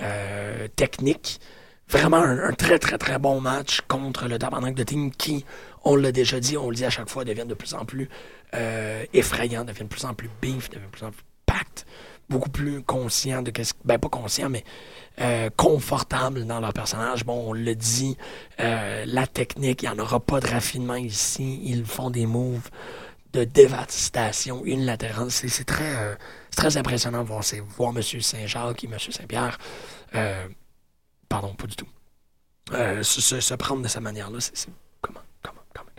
euh, 0.00 0.68
technique. 0.76 1.40
Vraiment 1.88 2.18
un, 2.18 2.52
très, 2.52 2.78
très, 2.78 2.98
très 2.98 3.18
bon 3.18 3.40
match 3.40 3.80
contre 3.88 4.26
le 4.26 4.38
Tabarnak 4.38 4.74
de 4.74 4.82
Team 4.82 5.10
qui, 5.10 5.44
on 5.84 5.96
l'a 5.96 6.12
déjà 6.12 6.40
dit, 6.40 6.56
on 6.56 6.70
le 6.70 6.76
dit 6.76 6.84
à 6.84 6.90
chaque 6.90 7.10
fois, 7.10 7.24
devient 7.24 7.44
de 7.46 7.54
plus 7.54 7.74
en 7.74 7.84
plus 7.84 8.08
effrayant, 9.12 9.64
devient 9.64 9.82
de 9.82 9.88
plus 9.88 10.04
en 10.04 10.14
plus 10.14 10.30
beef, 10.40 10.70
devient 10.70 10.84
de 10.86 10.90
plus 10.90 11.04
en 11.04 11.10
plus 11.10 11.24
pacte, 11.44 11.86
beaucoup 12.28 12.50
plus 12.50 12.82
conscient 12.82 13.42
de 13.42 13.50
qu'est-ce 13.50 13.74
ben 13.84 13.98
pas 13.98 14.08
conscient, 14.08 14.48
mais 14.48 14.64
euh, 15.20 15.48
confortable 15.56 16.44
dans 16.44 16.58
leur 16.58 16.72
personnage. 16.72 17.24
Bon, 17.24 17.50
on 17.50 17.52
le 17.52 17.76
dit, 17.76 18.16
euh, 18.58 19.04
la 19.06 19.28
technique, 19.28 19.84
il 19.84 19.88
n'y 19.88 19.94
en 19.94 19.98
aura 20.00 20.18
pas 20.18 20.40
de 20.40 20.48
raffinement 20.48 20.96
ici. 20.96 21.60
Ils 21.62 21.84
font 21.84 22.10
des 22.10 22.26
moves 22.26 22.68
de 23.32 23.44
dévastation 23.44 24.64
unilatérale. 24.64 25.30
C'est 25.30 25.64
très, 25.64 25.96
euh, 25.96 26.14
très 26.56 26.76
impressionnant 26.76 27.22
de 27.22 27.28
voir, 27.28 27.44
M. 27.96 28.02
Saint-Jacques 28.02 28.82
et 28.82 28.88
M. 28.88 28.98
Saint-Pierre, 28.98 29.58
pardon, 31.28 31.54
pas 31.54 31.66
du 31.68 31.76
tout, 31.76 31.88
se, 32.72 33.54
prendre 33.54 33.82
de 33.82 33.88
cette 33.88 34.02
manière-là. 34.02 34.38
C'est 34.40 34.68
comment, 35.00 35.20
comment, 35.44 35.62
comment, 35.72 35.90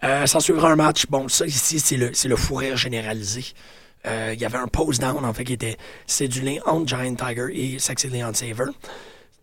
comment. 0.00 0.26
S'en 0.28 0.38
suivra 0.38 0.70
un 0.70 0.76
match. 0.76 1.06
Bon, 1.08 1.26
ça 1.26 1.44
ici, 1.44 1.80
c'est 1.80 1.96
le, 1.96 2.12
le 2.24 2.36
fou 2.36 2.54
rire 2.54 2.76
généralisé. 2.76 3.46
Euh, 4.06 4.32
il 4.34 4.40
y 4.40 4.44
avait 4.44 4.58
un 4.58 4.68
pose 4.68 4.98
down, 4.98 5.24
en 5.24 5.32
fait, 5.32 5.44
qui 5.44 5.54
était 5.54 5.76
cédulé 6.06 6.60
entre 6.64 6.88
Giant 6.88 7.14
Tiger 7.14 7.48
et 7.52 7.78
Sexy 7.78 8.08
Leon 8.08 8.32
Saver. 8.34 8.70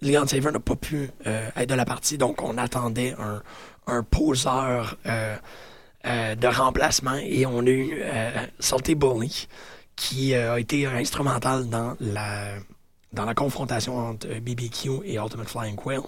Leon 0.02 0.28
Saver 0.28 0.52
n'a 0.52 0.60
pas 0.60 0.76
pu 0.76 1.10
euh, 1.28 1.50
être 1.56 1.70
de 1.70 1.76
la 1.76 1.86
partie, 1.86 2.18
donc 2.18 2.42
on 2.42 2.58
attendait 2.58 3.16
un, 3.20 3.42
un 3.88 4.04
poseur 4.04 4.98
euh, 5.06 5.36
de 6.04 6.48
remplacement 6.48 7.16
et 7.16 7.46
on 7.46 7.60
a 7.60 7.70
eu 7.70 8.04
Salty 8.60 8.94
Bully 8.94 9.48
qui 9.96 10.36
a 10.36 10.60
été 10.60 10.86
instrumental 10.86 11.68
dans 11.68 11.96
la, 12.00 12.58
dans 13.12 13.26
la 13.26 13.34
confrontation 13.34 13.98
entre 13.98 14.28
BBQ 14.28 15.02
et 15.06 15.16
Ultimate 15.16 15.50
Flying 15.50 15.76
Quill. 15.76 16.02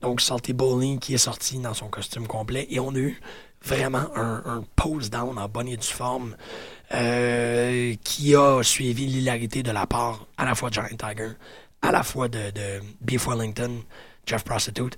Donc 0.00 0.22
Salty 0.22 0.54
Bully 0.54 0.98
qui 0.98 1.14
est 1.14 1.18
sorti 1.18 1.58
dans 1.58 1.74
son 1.74 1.88
costume 1.88 2.26
complet 2.26 2.66
et 2.70 2.80
on 2.80 2.94
a 2.94 2.98
eu 2.98 3.20
vraiment 3.62 4.06
un, 4.14 4.42
un 4.46 4.64
pose 4.76 5.10
down 5.10 5.38
en 5.38 5.48
bonne 5.48 5.68
et 5.68 5.76
due 5.76 5.86
forme 5.86 6.36
euh, 6.94 7.94
qui 8.04 8.34
a 8.34 8.62
suivi 8.62 9.06
l'hilarité 9.06 9.62
de 9.62 9.70
la 9.70 9.86
part 9.86 10.26
à 10.36 10.44
la 10.44 10.54
fois 10.54 10.70
de 10.70 10.74
Giant 10.74 10.84
Tiger, 10.90 11.32
à 11.82 11.90
la 11.92 12.02
fois 12.02 12.28
de, 12.28 12.50
de 12.50 12.80
Beef 13.00 13.26
Wellington, 13.26 13.82
Jeff 14.26 14.44
Prostitute. 14.44 14.96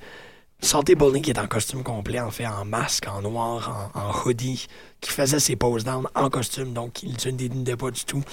Salty 0.61 0.97
Bowling 0.97 1.23
qui 1.23 1.31
est 1.31 1.39
en 1.39 1.47
costume 1.47 1.85
complet, 1.85 2.19
en 2.19 2.33
fait, 2.33 2.47
en 2.47 2.65
masque, 2.65 3.07
en 3.07 3.23
noir, 3.23 3.93
en, 3.95 4.13
hoodie, 4.25 4.67
qui 5.01 5.11
faisait 5.13 5.39
ses 5.39 5.55
poses 5.55 5.85
down 5.85 6.09
en 6.17 6.29
costume, 6.31 6.73
donc 6.73 7.03
il 7.05 7.13
ne 7.13 7.31
dénudait 7.37 7.77
pas 7.77 7.93
du 7.93 8.05
tout. 8.05 8.25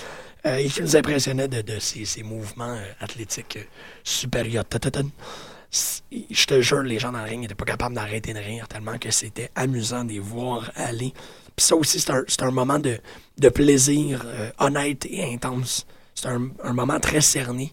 Euh, 0.45 0.60
il 0.60 0.72
nous 0.82 0.95
impressionnait 0.95 1.47
de, 1.47 1.80
ses, 1.80 2.24
mouvements 2.24 2.74
euh, 2.74 2.91
athlétiques 2.99 3.60
supérieurs. 4.03 4.64
Je 5.72 6.45
te 6.45 6.62
jure, 6.62 6.82
les 6.82 6.97
gens 6.97 7.12
dans 7.12 7.20
le 7.20 7.26
ring 7.26 7.41
n'étaient 7.41 7.53
pas 7.53 7.66
capables 7.66 7.93
d'arrêter 7.93 8.34
de 8.34 8.39
rire 8.39 8.68
tellement 8.68 8.97
que 8.97 9.12
c'était 9.12 9.51
amusant 9.56 10.03
de 10.03 10.14
les 10.14 10.20
voir 10.20 10.72
aller 10.76 11.14
puis 11.56 11.66
ça 11.66 11.76
aussi, 11.76 11.99
c'est 11.99 12.41
un, 12.41 12.51
moment 12.51 12.80
de, 12.80 12.99
plaisir 13.49 14.24
euh, 14.26 14.51
honnête 14.60 15.06
et 15.10 15.34
intense. 15.34 15.86
C'est 16.14 16.28
un, 16.28 16.74
moment 16.74 16.99
très 16.99 17.22
cerné 17.22 17.72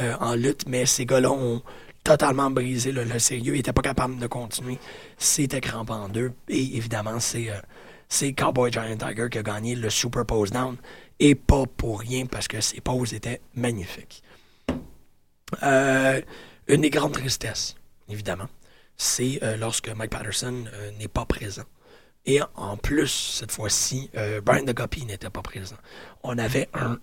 euh, 0.00 0.14
en 0.20 0.34
lutte, 0.34 0.64
mais 0.68 0.84
ces 0.84 1.06
gars-là 1.06 1.30
ont 1.30 1.62
totalement 2.04 2.50
brisé 2.50 2.92
le, 2.92 3.18
sérieux. 3.18 3.54
Ils 3.54 3.58
n'étaient 3.58 3.72
pas 3.72 3.82
capables 3.82 4.18
de 4.18 4.26
continuer. 4.26 4.78
C'était 5.16 5.62
crampé 5.62 5.92
en 5.92 6.08
deux. 6.08 6.32
Et 6.48 6.76
évidemment, 6.76 7.20
c'est 7.20 7.48
euh, 7.48 8.32
Cowboy 8.36 8.70
Giant 8.70 8.96
Tiger 8.98 9.28
qui 9.30 9.38
a 9.38 9.42
gagné 9.42 9.76
le 9.76 9.88
Super 9.88 10.26
Pose 10.26 10.50
Down. 10.50 10.76
Et 11.18 11.34
pas 11.34 11.64
pour 11.64 12.00
rien, 12.00 12.26
parce 12.26 12.48
que 12.48 12.60
ses 12.60 12.80
poses 12.80 13.14
étaient 13.14 13.40
magnifiques. 13.54 14.22
une 15.62 16.80
des 16.80 16.90
grandes 16.90 17.12
tristesses, 17.12 17.76
évidemment, 18.08 18.48
c'est 18.96 19.40
lorsque 19.58 19.88
Mike 19.90 20.10
Patterson 20.10 20.64
n'est 20.98 21.08
pas 21.08 21.24
présent. 21.24 21.62
Et 22.24 22.40
en 22.54 22.76
plus, 22.76 23.08
cette 23.08 23.50
fois-ci, 23.50 24.10
euh, 24.16 24.40
Brian 24.40 24.62
de 24.64 25.04
n'était 25.04 25.30
pas 25.30 25.42
présent. 25.42 25.76
On 26.22 26.38
avait 26.38 26.68
un 26.72 26.98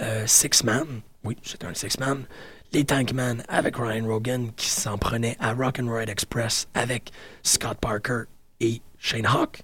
euh, 0.00 0.26
six-man, 0.26 1.02
oui, 1.24 1.36
c'était 1.42 1.66
un 1.66 1.74
six-man, 1.74 2.24
les 2.72 2.84
Tankman 2.84 3.44
avec 3.48 3.76
Ryan 3.76 4.06
Rogan 4.06 4.52
qui 4.54 4.68
s'en 4.68 4.96
prenait 4.96 5.36
à 5.40 5.52
Rock'n'Ride 5.52 6.08
Express 6.08 6.68
avec 6.72 7.10
Scott 7.42 7.78
Parker 7.78 8.22
et 8.60 8.80
Shane 8.98 9.26
Hawk. 9.26 9.62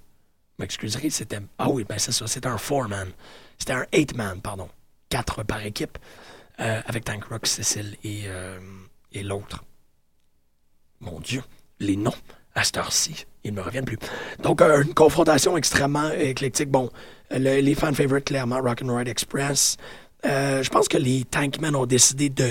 M'excuserez, 0.59 1.09
c'était. 1.09 1.41
Ah 1.57 1.71
oui, 1.71 1.85
ben 1.89 1.99
c'est 1.99 2.13
ça, 2.13 2.27
c'était 2.27 2.49
un 2.49 2.59
four-man. 2.59 3.11
C'était 3.59 3.73
un 3.73 3.87
eight-man, 3.93 4.43
pardon. 4.43 4.69
Quatre 5.09 5.43
par 5.43 5.65
équipe. 5.65 5.97
euh, 6.61 6.81
avec 6.87 7.05
Tank 7.05 7.25
Rock, 7.25 7.47
Cécile 7.47 7.97
et, 8.05 8.25
et 9.13 9.23
l'autre. 9.23 9.65
Mon 11.01 11.21
Dieu, 11.21 11.43
les 11.79 11.97
noms 11.97 12.15
à 12.55 12.65
cette 12.65 12.77
heure-ci, 12.77 13.27
ils 13.49 13.55
ne 13.55 13.59
me 13.59 13.63
reviennent 13.63 13.85
plus. 13.85 13.99
Donc, 14.43 14.61
euh, 14.61 14.83
une 14.83 14.95
confrontation 14.95 15.57
extrêmement 15.57 16.11
éclectique. 16.13 16.71
Bon, 16.71 16.91
le- 17.31 17.61
les 17.61 17.75
fan 17.75 17.95
favorites, 17.95 18.27
clairement, 18.27 18.61
Rock'n'Ride 18.61 19.09
Express. 19.09 19.77
Euh, 20.25 20.63
je 20.63 20.71
pense 20.71 20.89
que 20.89 20.99
les 20.99 21.25
Tankmen 21.25 21.75
ont 21.77 21.87
décidé 21.87 22.29
de, 22.29 22.51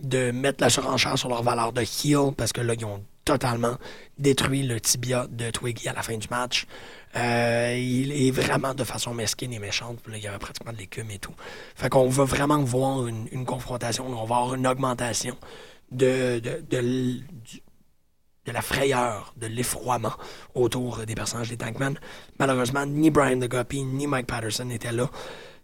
de 0.00 0.30
mettre 0.30 0.62
la 0.62 0.70
surenchère 0.70 1.18
sur 1.18 1.28
leur 1.28 1.42
valeur 1.42 1.72
de 1.72 1.82
heel 1.82 2.32
parce 2.36 2.52
que 2.52 2.60
là, 2.60 2.74
ils 2.78 2.84
ont 2.84 3.02
totalement 3.24 3.76
détruit 4.18 4.62
le 4.62 4.80
tibia 4.80 5.26
de 5.30 5.50
Twiggy 5.50 5.88
à 5.88 5.94
la 5.94 6.02
fin 6.02 6.16
du 6.16 6.28
match. 6.30 6.66
Euh, 7.16 7.76
il 7.78 8.12
est 8.12 8.30
vraiment 8.30 8.74
de 8.74 8.84
façon 8.84 9.14
mesquine 9.14 9.52
et 9.52 9.58
méchante. 9.58 9.98
Là, 10.08 10.16
il 10.16 10.22
y 10.22 10.26
avait 10.26 10.38
pratiquement 10.38 10.72
de 10.72 10.78
l'écume 10.78 11.10
et 11.10 11.18
tout. 11.18 11.34
Fait 11.74 11.88
qu'on 11.88 12.08
va 12.08 12.24
vraiment 12.24 12.58
voir 12.58 13.06
une, 13.06 13.44
confrontation. 13.46 14.06
On 14.08 14.24
va 14.24 14.36
avoir 14.36 14.54
une 14.54 14.66
augmentation 14.66 15.36
de, 15.90 16.40
de 18.46 18.52
la 18.52 18.62
frayeur, 18.62 19.34
de 19.36 19.46
l'effroiement 19.46 20.12
autour 20.54 20.98
des 21.06 21.14
personnages 21.14 21.48
des 21.48 21.56
Tankmen. 21.56 21.98
Malheureusement, 22.38 22.86
ni 22.86 23.10
Brian 23.10 23.38
the 23.38 23.48
Guppy 23.48 23.82
ni 23.84 24.06
Mike 24.06 24.26
Patterson 24.26 24.64
n'étaient 24.66 24.92
là. 24.92 25.10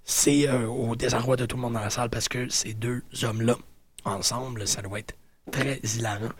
C'est 0.04 0.48
euh, 0.48 0.66
au 0.66 0.96
désarroi 0.96 1.36
de 1.36 1.46
tout 1.46 1.56
le 1.56 1.62
monde 1.62 1.74
dans 1.74 1.80
la 1.80 1.90
salle 1.90 2.10
parce 2.10 2.28
que 2.28 2.48
ces 2.48 2.74
deux 2.74 3.02
hommes-là, 3.22 3.56
ensemble, 4.04 4.66
ça 4.66 4.80
doit 4.82 4.98
être 4.98 5.14
très 5.52 5.78
hilarant. 5.78 6.30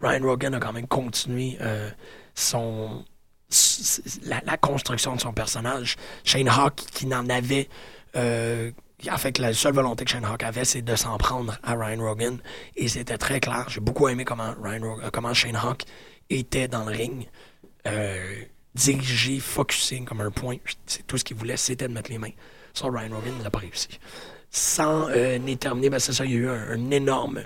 Ryan 0.00 0.22
Rogan 0.22 0.54
a 0.54 0.60
quand 0.60 0.72
même 0.72 0.86
continué 0.86 1.58
euh, 1.60 1.90
son 2.34 3.04
la 4.24 4.58
construction 4.58 5.16
de 5.16 5.20
son 5.20 5.32
personnage. 5.32 5.96
Shane 6.22 6.48
Hawk, 6.48 6.74
qui 6.74 7.06
n'en 7.06 7.28
avait 7.30 7.68
euh, 8.14 8.70
en 9.10 9.18
fait, 9.18 9.38
la 9.38 9.52
seule 9.52 9.74
volonté 9.74 10.04
que 10.04 10.10
Shane 10.10 10.24
Hawk 10.24 10.42
avait, 10.42 10.64
c'est 10.64 10.82
de 10.82 10.96
s'en 10.96 11.16
prendre 11.18 11.56
à 11.62 11.74
Ryan 11.74 12.02
Rogan. 12.02 12.38
Et 12.76 12.88
c'était 12.88 13.18
très 13.18 13.38
clair. 13.40 13.66
J'ai 13.68 13.80
beaucoup 13.80 14.08
aimé 14.08 14.24
comment, 14.24 14.54
Ryan 14.60 14.98
euh, 15.02 15.10
comment 15.12 15.32
Shane 15.34 15.56
Hawk 15.56 15.82
était 16.30 16.68
dans 16.68 16.84
le 16.84 16.96
ring. 16.96 17.28
Euh, 17.86 18.42
dirigé, 18.74 19.38
focusé 19.38 20.00
comme 20.00 20.20
un 20.20 20.30
point. 20.30 20.56
C'est 20.86 21.06
tout 21.06 21.16
ce 21.16 21.24
qu'il 21.24 21.36
voulait, 21.36 21.56
c'était 21.56 21.88
de 21.88 21.92
mettre 21.92 22.10
les 22.10 22.18
mains 22.18 22.32
sur 22.74 22.92
Ryan 22.92 23.14
Rogan. 23.14 23.34
Il 23.38 23.42
n'a 23.44 23.50
pas 23.50 23.60
réussi. 23.60 23.88
Sans 24.50 25.08
euh, 25.10 25.38
terminé, 25.56 25.90
ben 25.90 26.00
c'est 26.00 26.12
ça, 26.12 26.24
il 26.24 26.32
y 26.32 26.34
a 26.34 26.38
eu 26.38 26.48
un, 26.48 26.70
un 26.70 26.90
énorme 26.90 27.42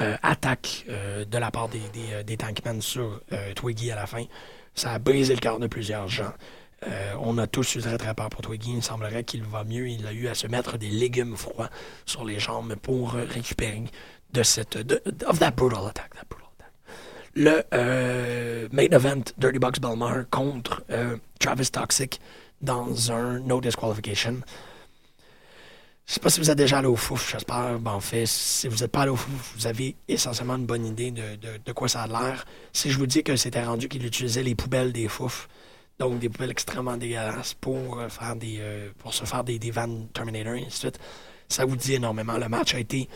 euh, 0.00 0.16
attaque 0.22 0.86
de 0.88 1.38
la 1.38 1.50
part 1.50 1.68
des, 1.68 1.82
des, 1.92 2.24
des 2.24 2.36
Tankmen 2.36 2.80
sur 2.80 3.20
Twiggy 3.54 3.90
à 3.90 3.96
la 3.96 4.06
fin. 4.06 4.24
Ça 4.74 4.92
a 4.92 4.98
brisé 4.98 5.34
le 5.34 5.40
cœur 5.40 5.58
de 5.58 5.66
plusieurs 5.66 6.08
gens. 6.08 6.32
Euh, 6.86 7.12
on 7.20 7.36
a 7.36 7.46
tous 7.46 7.74
eu 7.74 7.80
très 7.80 7.98
très 7.98 8.14
peur 8.14 8.30
pour 8.30 8.40
Twiggy. 8.40 8.72
Il 8.76 8.82
semblerait 8.82 9.24
qu'il 9.24 9.42
va 9.42 9.64
mieux. 9.64 9.88
Il 9.88 10.06
a 10.06 10.12
eu 10.12 10.28
à 10.28 10.34
se 10.34 10.46
mettre 10.46 10.78
des 10.78 10.88
légumes 10.88 11.36
froids 11.36 11.70
sur 12.06 12.24
les 12.24 12.38
jambes 12.38 12.74
pour 12.76 13.12
récupérer 13.12 13.84
de 14.32 14.42
cette 14.42 14.76
of 15.26 15.38
that 15.38 15.52
brutal 15.52 15.86
attack. 15.86 16.10
Le 17.34 17.62
euh, 17.72 18.68
main 18.72 18.88
event 18.90 19.22
Dirty 19.38 19.60
Bucks 19.60 19.80
Belmar 19.80 20.28
contre 20.30 20.82
euh, 20.90 21.16
Travis 21.38 21.70
Toxic 21.70 22.20
dans 22.60 23.12
un 23.12 23.38
no 23.38 23.60
disqualification. 23.60 24.40
Je 26.06 26.14
sais 26.14 26.20
pas 26.20 26.28
si 26.28 26.40
vous 26.40 26.50
êtes 26.50 26.58
déjà 26.58 26.78
allé 26.78 26.88
au 26.88 26.96
fouf, 26.96 27.30
j'espère. 27.30 27.78
Ben, 27.78 27.92
en 27.92 28.00
fait, 28.00 28.26
si 28.26 28.66
vous 28.66 28.78
n'êtes 28.78 28.90
pas 28.90 29.02
allé 29.02 29.12
au 29.12 29.16
fouf, 29.16 29.52
vous 29.56 29.68
avez 29.68 29.94
essentiellement 30.08 30.56
une 30.56 30.66
bonne 30.66 30.84
idée 30.84 31.12
de 31.12 31.72
quoi 31.72 31.86
ça 31.88 32.02
a 32.02 32.06
l'air. 32.08 32.44
Si 32.72 32.90
je 32.90 32.98
vous 32.98 33.06
dis 33.06 33.22
que 33.22 33.36
c'était 33.36 33.62
rendu 33.62 33.88
qu'il 33.88 34.04
utilisait 34.04 34.42
les 34.42 34.56
poubelles 34.56 34.92
des 34.92 35.06
fouf, 35.06 35.48
donc 36.00 36.18
des 36.18 36.30
poubelles 36.30 36.50
extrêmement 36.50 36.96
dégueulasses 36.96 37.54
pour, 37.54 38.00
euh, 38.00 38.08
faire 38.08 38.34
des, 38.34 38.56
euh, 38.58 38.90
pour 38.98 39.12
se 39.12 39.24
faire 39.24 39.44
des, 39.44 39.58
des 39.58 39.70
vannes 39.70 40.08
Terminator 40.14 40.54
et 40.54 40.60
ainsi 40.60 40.68
de 40.68 40.72
suite, 40.72 40.98
ça 41.48 41.64
vous 41.66 41.76
dit 41.76 41.94
énormément. 41.94 42.38
Le 42.38 42.48
match 42.48 42.74
a 42.74 42.80
été 42.80 43.08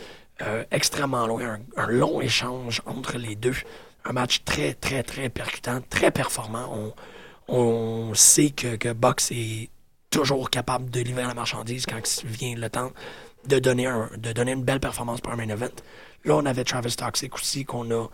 euh, 0.43 0.63
extrêmement 0.69 1.25
loin, 1.25 1.57
un, 1.75 1.87
long 1.87 2.21
échange 2.21 2.81
entre 2.85 3.17
les 3.17 3.35
deux. 3.35 3.55
Un 4.05 4.13
match 4.13 4.43
très, 4.45 4.75
très, 4.75 5.01
très 5.01 5.29
percutant, 5.29 5.81
très 5.89 6.11
performant. 6.11 6.93
On, 7.47 8.09
on 8.11 8.13
sait 8.13 8.51
que, 8.51 8.75
que 8.75 8.93
Box 8.93 9.31
est 9.31 9.69
toujours 10.11 10.51
capable 10.51 10.91
de 10.91 10.99
livrer 10.99 11.23
la 11.23 11.33
marchandise 11.33 11.87
quand 11.87 11.99
il 12.23 12.29
vient 12.29 12.55
le 12.55 12.69
temps 12.69 12.91
de 13.47 13.57
donner, 13.57 13.87
un, 13.87 14.11
de 14.15 14.31
donner 14.31 14.51
une 14.51 14.63
belle 14.63 14.79
performance 14.79 15.21
pour 15.21 15.33
un 15.33 15.37
main 15.37 15.49
event. 15.49 15.75
Là, 16.23 16.35
on 16.35 16.45
avait 16.45 16.63
Travis 16.63 16.95
Toxic 16.95 17.33
aussi, 17.33 17.65
qu'on 17.65 17.89
a 17.91 18.07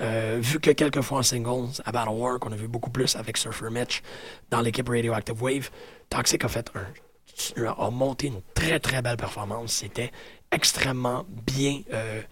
euh, 0.00 0.38
vu 0.40 0.60
que 0.60 0.70
quelques 0.70 1.02
fois 1.02 1.18
en 1.18 1.22
singles 1.22 1.68
à 1.84 1.92
Battle 1.92 2.10
War, 2.10 2.38
qu'on 2.38 2.52
a 2.52 2.56
vu 2.56 2.68
beaucoup 2.68 2.90
plus 2.90 3.16
avec 3.16 3.36
Surfer 3.36 3.70
Mitch 3.70 4.02
dans 4.50 4.60
l'équipe 4.60 4.88
Radioactive 4.88 5.42
Wave. 5.42 5.70
Toxic 6.08 6.44
a 6.44 6.48
fait 6.48 6.70
un, 6.74 7.66
a 7.66 7.90
monté 7.90 8.28
une 8.28 8.40
très 8.54 8.80
très 8.80 9.02
belle 9.02 9.16
performance. 9.16 9.72
C'était 9.72 10.10
extrêmement 10.50 11.26
bien 11.28 11.82
euh, 11.92 12.22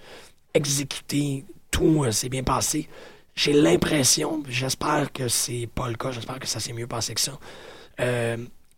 exécuté. 0.55 1.45
Tout 1.71 2.05
euh, 2.05 2.11
s'est 2.11 2.31
bien 2.31 2.43
passé. 2.43 2.89
J'ai 3.35 3.53
l'impression, 3.53 4.43
j'espère 4.49 5.12
que 5.12 5.29
c'est 5.29 5.69
pas 5.73 5.89
le 5.89 5.95
cas, 5.95 6.11
j'espère 6.11 6.41
que 6.41 6.47
ça 6.47 6.59
s'est 6.59 6.73
mieux 6.73 6.89
passé 6.89 7.14
que 7.14 7.21
ça. 7.21 7.39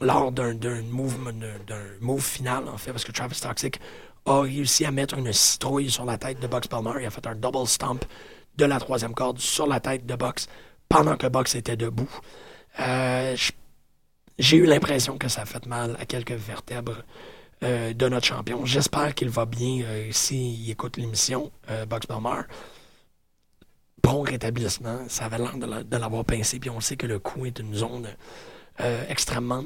lors 0.01 0.33
d'un 0.33 0.55
d'un 0.55 0.83
move 2.01 2.23
final, 2.23 2.69
en 2.69 2.77
fait, 2.77 2.91
parce 2.91 3.05
que 3.05 3.13
Travis 3.13 3.41
Toxic 3.41 3.81
a 4.27 4.41
réussi 4.41 4.85
à 4.85 4.91
mettre 4.91 5.17
une 5.17 5.33
citrouille 5.33 5.91
sur 5.91 6.05
la 6.05 6.19
tête 6.19 6.41
de 6.41 6.47
Box 6.47 6.69
Palmer. 6.69 6.93
Il 7.01 7.07
a 7.07 7.11
fait 7.11 7.27
un 7.27 7.35
double 7.35 7.67
stomp 7.67 8.05
de 8.57 8.65
la 8.65 8.79
troisième 8.81 9.15
corde 9.15 9.39
sur 9.39 9.67
la 9.67 9.81
tête 9.81 10.07
de 10.07 10.15
Box 10.15 10.49
pendant 10.89 11.17
que 11.17 11.27
Box 11.27 11.55
était 11.55 11.77
debout. 11.77 12.11
Euh, 12.81 13.37
J'ai 14.39 14.57
eu 14.57 14.65
l'impression 14.67 15.19
que 15.19 15.29
ça 15.29 15.43
a 15.43 15.45
fait 15.47 15.67
mal 15.67 15.97
à 16.01 16.07
quelques 16.07 16.33
vertèbres 16.33 17.03
euh, 17.63 17.93
de 17.93 18.09
notre 18.09 18.27
champion. 18.27 18.65
J'espère 18.65 19.15
qu'il 19.15 19.29
va 19.29 19.45
bien 19.47 19.83
euh, 19.85 20.09
s'il 20.13 20.71
écoute 20.71 20.97
l'émission, 20.97 21.53
Box 21.89 22.07
Palmer. 22.07 22.43
Bon 24.03 24.23
rétablissement. 24.23 25.01
Ça 25.09 25.27
avait 25.27 25.39
l'air 25.39 25.57
de 25.59 25.67
la- 25.67 25.85
de 25.85 25.97
l'avoir 25.97 26.25
pincé, 26.25 26.59
puis 26.59 26.71
on 26.71 26.81
sait 26.81 26.97
que 26.97 27.07
le 27.07 27.19
cou 27.19 27.45
est 27.47 27.59
une 27.59 27.75
zone 27.75 28.09
extrêmement 29.09 29.65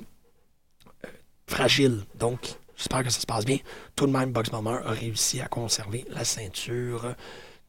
fragile. 1.47 2.05
Donc, 2.17 2.57
j'espère 2.77 3.05
que 3.05 3.11
ça 3.11 3.21
se 3.21 3.27
passe 3.27 3.45
bien. 3.45 3.59
Tout 3.95 4.07
de 4.09 4.13
même, 4.13 4.33
Box 4.33 4.51
Palmer 4.51 4.79
a 4.85 4.91
réussi 4.91 5.41
à 5.41 5.47
conserver 5.47 6.05
la 6.11 6.25
ceinture 6.25 7.15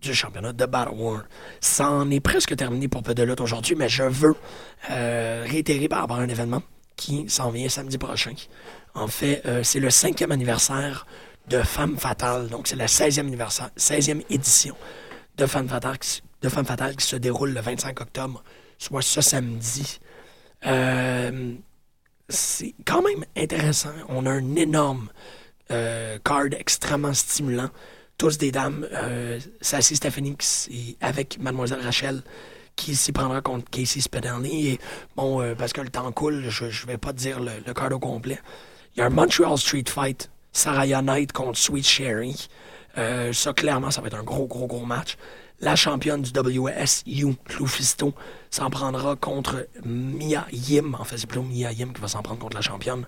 du 0.02 0.14
championnat 0.14 0.54
de 0.54 0.66
Battle 0.66 0.94
War. 0.96 1.24
Ça 1.60 1.90
en 1.90 2.10
est 2.12 2.20
presque 2.20 2.56
terminé 2.56 2.88
pour 2.88 3.04
peu 3.04 3.14
de 3.14 3.24
lutte 3.24 3.42
aujourd'hui, 3.42 3.76
mais 3.76 3.90
je 3.90 4.04
veux 4.04 4.36
euh, 4.92 5.46
réitérer 5.48 5.88
par 5.88 6.02
rapport 6.02 6.18
à 6.18 6.22
un 6.22 6.30
événement 6.30 6.62
qui 6.96 7.28
s'en 7.30 7.50
vient 7.50 7.68
samedi 7.70 7.98
prochain. 7.98 8.34
En 8.94 9.08
fait, 9.08 9.42
euh, 9.46 9.64
c'est 9.64 9.80
le 9.80 9.90
cinquième 9.90 10.32
anniversaire 10.32 11.06
de 11.48 11.62
Femme 11.62 11.98
Fatale. 11.98 12.50
Donc, 12.50 12.68
c'est 12.68 12.76
la 12.76 12.88
16e, 12.88 13.22
anniversaire, 13.22 13.70
16e 13.78 14.24
édition 14.30 14.76
de 15.38 15.46
Femme 15.46 15.68
Fatale, 15.68 15.98
qui, 15.98 17.06
se 17.06 17.16
déroule 17.16 17.52
le 17.52 17.60
25 17.60 18.00
octobre, 18.00 18.44
soit 18.78 19.02
ce 19.02 19.22
samedi. 19.22 20.00
Euh, 20.66 21.54
c'est 22.30 22.74
quand 22.86 23.02
même 23.02 23.26
intéressant. 23.38 23.92
On 24.08 24.26
a 24.26 24.32
un 24.32 24.56
énorme 24.56 25.10
card 26.24 26.46
extrêmement 26.58 27.14
stimulant. 27.14 27.70
Tous 28.18 28.38
des 28.38 28.52
dames. 28.52 28.88
Euh, 28.94 29.40
Sassy 29.62 29.96
Stephanie 29.96 30.36
qui 30.38 30.98
avec 31.02 31.38
Mademoiselle 31.40 31.82
Rachel 31.82 32.24
qui 32.76 32.96
s'y 32.96 33.12
prendra 33.12 33.42
contre 33.42 33.70
Casey 33.70 34.02
Spinelli. 34.02 34.68
Et 34.70 34.80
bon, 35.16 35.42
euh, 35.42 35.56
parce 35.56 35.74
que 35.74 35.82
le 35.82 35.90
temps 35.90 36.12
coule, 36.12 36.46
je 36.50 36.66
ne 36.66 36.88
vais 36.88 36.98
pas 36.98 37.14
dire 37.14 37.40
le, 37.40 37.52
le 37.66 37.74
card 37.74 37.92
au 37.92 38.00
complet. 38.00 38.40
Il 38.96 39.00
y 39.00 39.04
a 39.04 39.06
un 39.06 39.10
Montreal 39.10 39.58
Street 39.58 39.84
Fight, 39.88 40.30
Saraya 40.52 41.02
Knight 41.02 41.32
contre 41.32 41.58
Sweet 41.58 41.86
Sherry. 41.86 42.48
Euh, 42.98 43.34
ça, 43.34 43.54
clairement, 43.54 43.92
ça 43.92 44.02
va 44.02 44.08
être 44.08 44.18
un 44.18 44.24
gros, 44.24 44.48
gros, 44.48 44.68
gros 44.68 44.86
match. 44.86 45.18
La 45.60 45.76
championne 45.76 46.22
du 46.22 46.32
WSU, 46.38 47.36
Lufisto, 47.60 48.14
s'en 48.50 48.70
prendra 48.70 49.16
contre 49.16 49.68
Mia 49.84 50.46
Yim. 50.52 50.96
En 51.00 51.04
fait, 51.06 51.18
c'est 51.18 51.28
plutôt 51.28 51.44
Mia 51.44 51.72
Yim 51.72 51.94
qui 51.94 52.02
va 52.02 52.08
s'en 52.08 52.22
prendre 52.22 52.40
contre 52.40 52.56
la 52.56 52.62
championne 52.62 53.06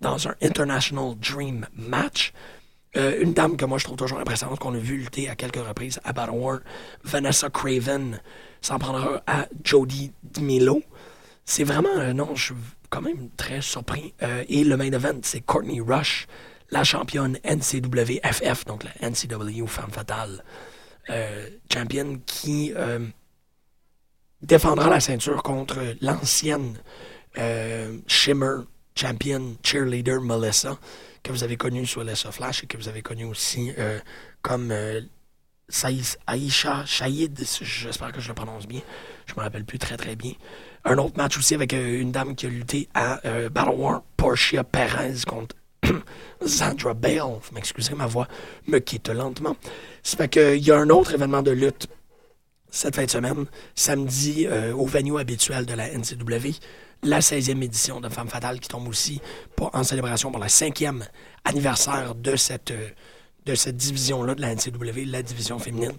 dans 0.00 0.28
un 0.28 0.34
International 0.42 1.14
Dream 1.16 1.66
match. 1.74 2.32
Euh, 2.96 3.20
une 3.20 3.32
dame 3.34 3.56
que 3.56 3.64
moi 3.64 3.78
je 3.78 3.84
trouve 3.84 3.96
toujours 3.96 4.18
impressionnante, 4.18 4.58
qu'on 4.58 4.74
a 4.74 4.78
vu 4.78 4.96
lutter 4.96 5.28
à 5.28 5.36
quelques 5.36 5.56
reprises 5.56 6.00
à 6.04 6.12
Battle 6.12 6.32
War, 6.32 6.58
Vanessa 7.04 7.50
Craven, 7.50 8.20
s'en 8.60 8.78
prendra 8.78 9.22
à 9.26 9.46
Jodie 9.62 10.12
D'Milo. 10.22 10.82
C'est 11.44 11.64
vraiment, 11.64 11.96
euh, 11.96 12.12
non, 12.12 12.34
je 12.34 12.46
suis 12.46 12.54
quand 12.90 13.02
même 13.02 13.30
très 13.36 13.60
surpris. 13.60 14.14
Euh, 14.22 14.44
et 14.48 14.64
le 14.64 14.76
main 14.76 14.90
event, 14.92 15.20
c'est 15.22 15.40
Courtney 15.40 15.80
Rush, 15.80 16.26
la 16.70 16.82
championne 16.82 17.38
NCWFF, 17.44 18.64
donc 18.64 18.84
la 18.84 19.08
NCW 19.08 19.66
Femme 19.66 19.90
Fatale 19.90 20.42
euh, 21.10 21.48
championne, 21.72 22.20
qui 22.22 22.72
défendra 24.42 24.90
la 24.90 25.00
ceinture 25.00 25.42
contre 25.42 25.78
l'ancienne 26.00 26.76
Shimmer 28.06 28.64
champion 28.96 29.56
cheerleader 29.62 30.20
Melissa, 30.20 30.78
que 31.26 31.32
vous 31.32 31.42
avez 31.44 31.56
connue 31.56 31.86
sur 31.86 32.04
Melissa 32.04 32.30
Flash 32.30 32.62
et 32.62 32.66
que 32.66 32.76
vous 32.76 32.88
avez 32.88 33.02
connue 33.02 33.24
aussi 33.24 33.72
euh, 33.78 33.98
comme 34.42 34.70
euh, 34.70 35.00
Saïs- 35.68 36.16
Aïcha 36.26 36.84
Shahid, 36.86 37.36
j'espère 37.62 38.12
que 38.12 38.20
je 38.20 38.28
le 38.28 38.34
prononce 38.34 38.66
bien, 38.68 38.80
je 39.26 39.34
me 39.34 39.40
rappelle 39.40 39.64
plus 39.64 39.78
très 39.78 39.96
très 39.96 40.14
bien. 40.14 40.32
Un 40.84 40.98
autre 40.98 41.16
match 41.16 41.36
aussi 41.36 41.54
avec 41.56 41.74
euh, 41.74 42.00
une 42.00 42.12
dame 42.12 42.36
qui 42.36 42.46
a 42.46 42.48
lutté 42.48 42.88
à 42.94 43.20
Battle 43.50 43.70
War, 43.74 44.02
Portia 44.16 44.62
Perez 44.62 45.22
contre 45.26 45.56
Sandra 46.46 46.94
Bale, 46.94 47.18
vous 47.18 47.54
m'excuserez, 47.54 47.96
ma 47.96 48.06
voix 48.06 48.28
me 48.68 48.78
quitte 48.78 49.08
lentement. 49.08 49.56
Ça 50.04 50.16
fait 50.16 50.28
qu'il 50.28 50.64
y 50.64 50.70
a 50.70 50.76
un 50.78 50.90
autre 50.90 51.14
événement 51.14 51.42
de 51.42 51.50
lutte 51.50 51.88
cette 52.70 52.94
fin 52.94 53.04
de 53.04 53.10
semaine, 53.10 53.46
samedi, 53.74 54.46
au 54.74 54.84
venue 54.86 55.18
habituel 55.18 55.64
de 55.66 55.72
la 55.74 55.88
NCW, 55.88 56.50
la 57.02 57.20
16e 57.20 57.62
édition 57.62 58.00
de 58.00 58.08
Femme 58.08 58.28
Fatale 58.28 58.60
qui 58.60 58.68
tombe 58.68 58.88
aussi 58.88 59.20
en 59.60 59.82
célébration 59.84 60.30
pour 60.30 60.42
le 60.42 60.48
cinquième 60.48 61.04
anniversaire 61.44 62.14
de 62.14 62.36
cette, 62.36 62.70
euh, 62.70 62.88
de 63.44 63.54
cette 63.54 63.76
division-là 63.76 64.34
de 64.34 64.40
la 64.40 64.54
NCW, 64.54 65.04
la 65.06 65.22
division 65.22 65.58
féminine. 65.58 65.92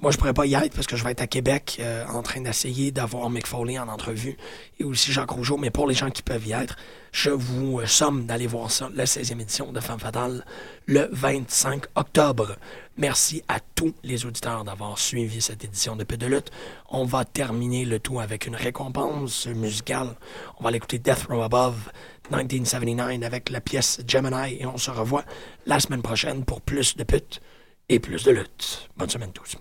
Moi, 0.00 0.10
je 0.10 0.18
pourrais 0.18 0.34
pas 0.34 0.44
y 0.44 0.54
être 0.54 0.74
parce 0.74 0.88
que 0.88 0.96
je 0.96 1.04
vais 1.04 1.12
être 1.12 1.20
à 1.22 1.28
Québec 1.28 1.76
euh, 1.78 2.04
en 2.08 2.22
train 2.22 2.40
d'essayer 2.40 2.90
d'avoir 2.90 3.30
Mick 3.30 3.46
en 3.54 3.88
entrevue 3.88 4.36
et 4.80 4.84
aussi 4.84 5.12
Jacques 5.12 5.30
Rougeau. 5.30 5.56
Mais 5.56 5.70
pour 5.70 5.86
les 5.86 5.94
gens 5.94 6.10
qui 6.10 6.22
peuvent 6.22 6.44
y 6.44 6.52
être, 6.52 6.76
je 7.12 7.30
vous 7.30 7.78
euh, 7.78 7.86
somme 7.86 8.26
d'aller 8.26 8.48
voir 8.48 8.72
ça, 8.72 8.90
la 8.92 9.04
16e 9.04 9.40
édition 9.40 9.72
de 9.72 9.78
Femme 9.78 10.00
Fatale, 10.00 10.44
le 10.86 11.08
25 11.12 11.84
octobre. 11.94 12.56
Merci 12.96 13.44
à 13.46 13.60
tous 13.60 13.94
les 14.02 14.26
auditeurs 14.26 14.64
d'avoir 14.64 14.98
suivi 14.98 15.40
cette 15.40 15.64
édition 15.64 15.94
de 15.94 16.02
Peu 16.02 16.16
de 16.16 16.26
lutte. 16.26 16.50
On 16.90 17.04
va 17.04 17.24
terminer 17.24 17.84
le 17.84 18.00
tout 18.00 18.18
avec 18.18 18.46
une 18.46 18.56
récompense 18.56 19.46
musicale. 19.46 20.16
On 20.58 20.64
va 20.64 20.72
l'écouter 20.72 20.98
Death 20.98 21.26
Row 21.30 21.42
Above 21.42 21.92
1979 22.30 23.22
avec 23.22 23.48
la 23.48 23.60
pièce 23.60 24.00
Gemini 24.06 24.56
et 24.60 24.66
on 24.66 24.76
se 24.76 24.90
revoit 24.90 25.24
la 25.66 25.78
semaine 25.78 26.02
prochaine 26.02 26.44
pour 26.44 26.60
plus 26.60 26.96
de 26.96 27.04
putes 27.04 27.40
et 27.88 27.98
plus 27.98 28.24
de 28.24 28.32
lutte. 28.32 28.88
Bonne 28.96 29.10
semaine 29.10 29.32
tous. 29.32 29.56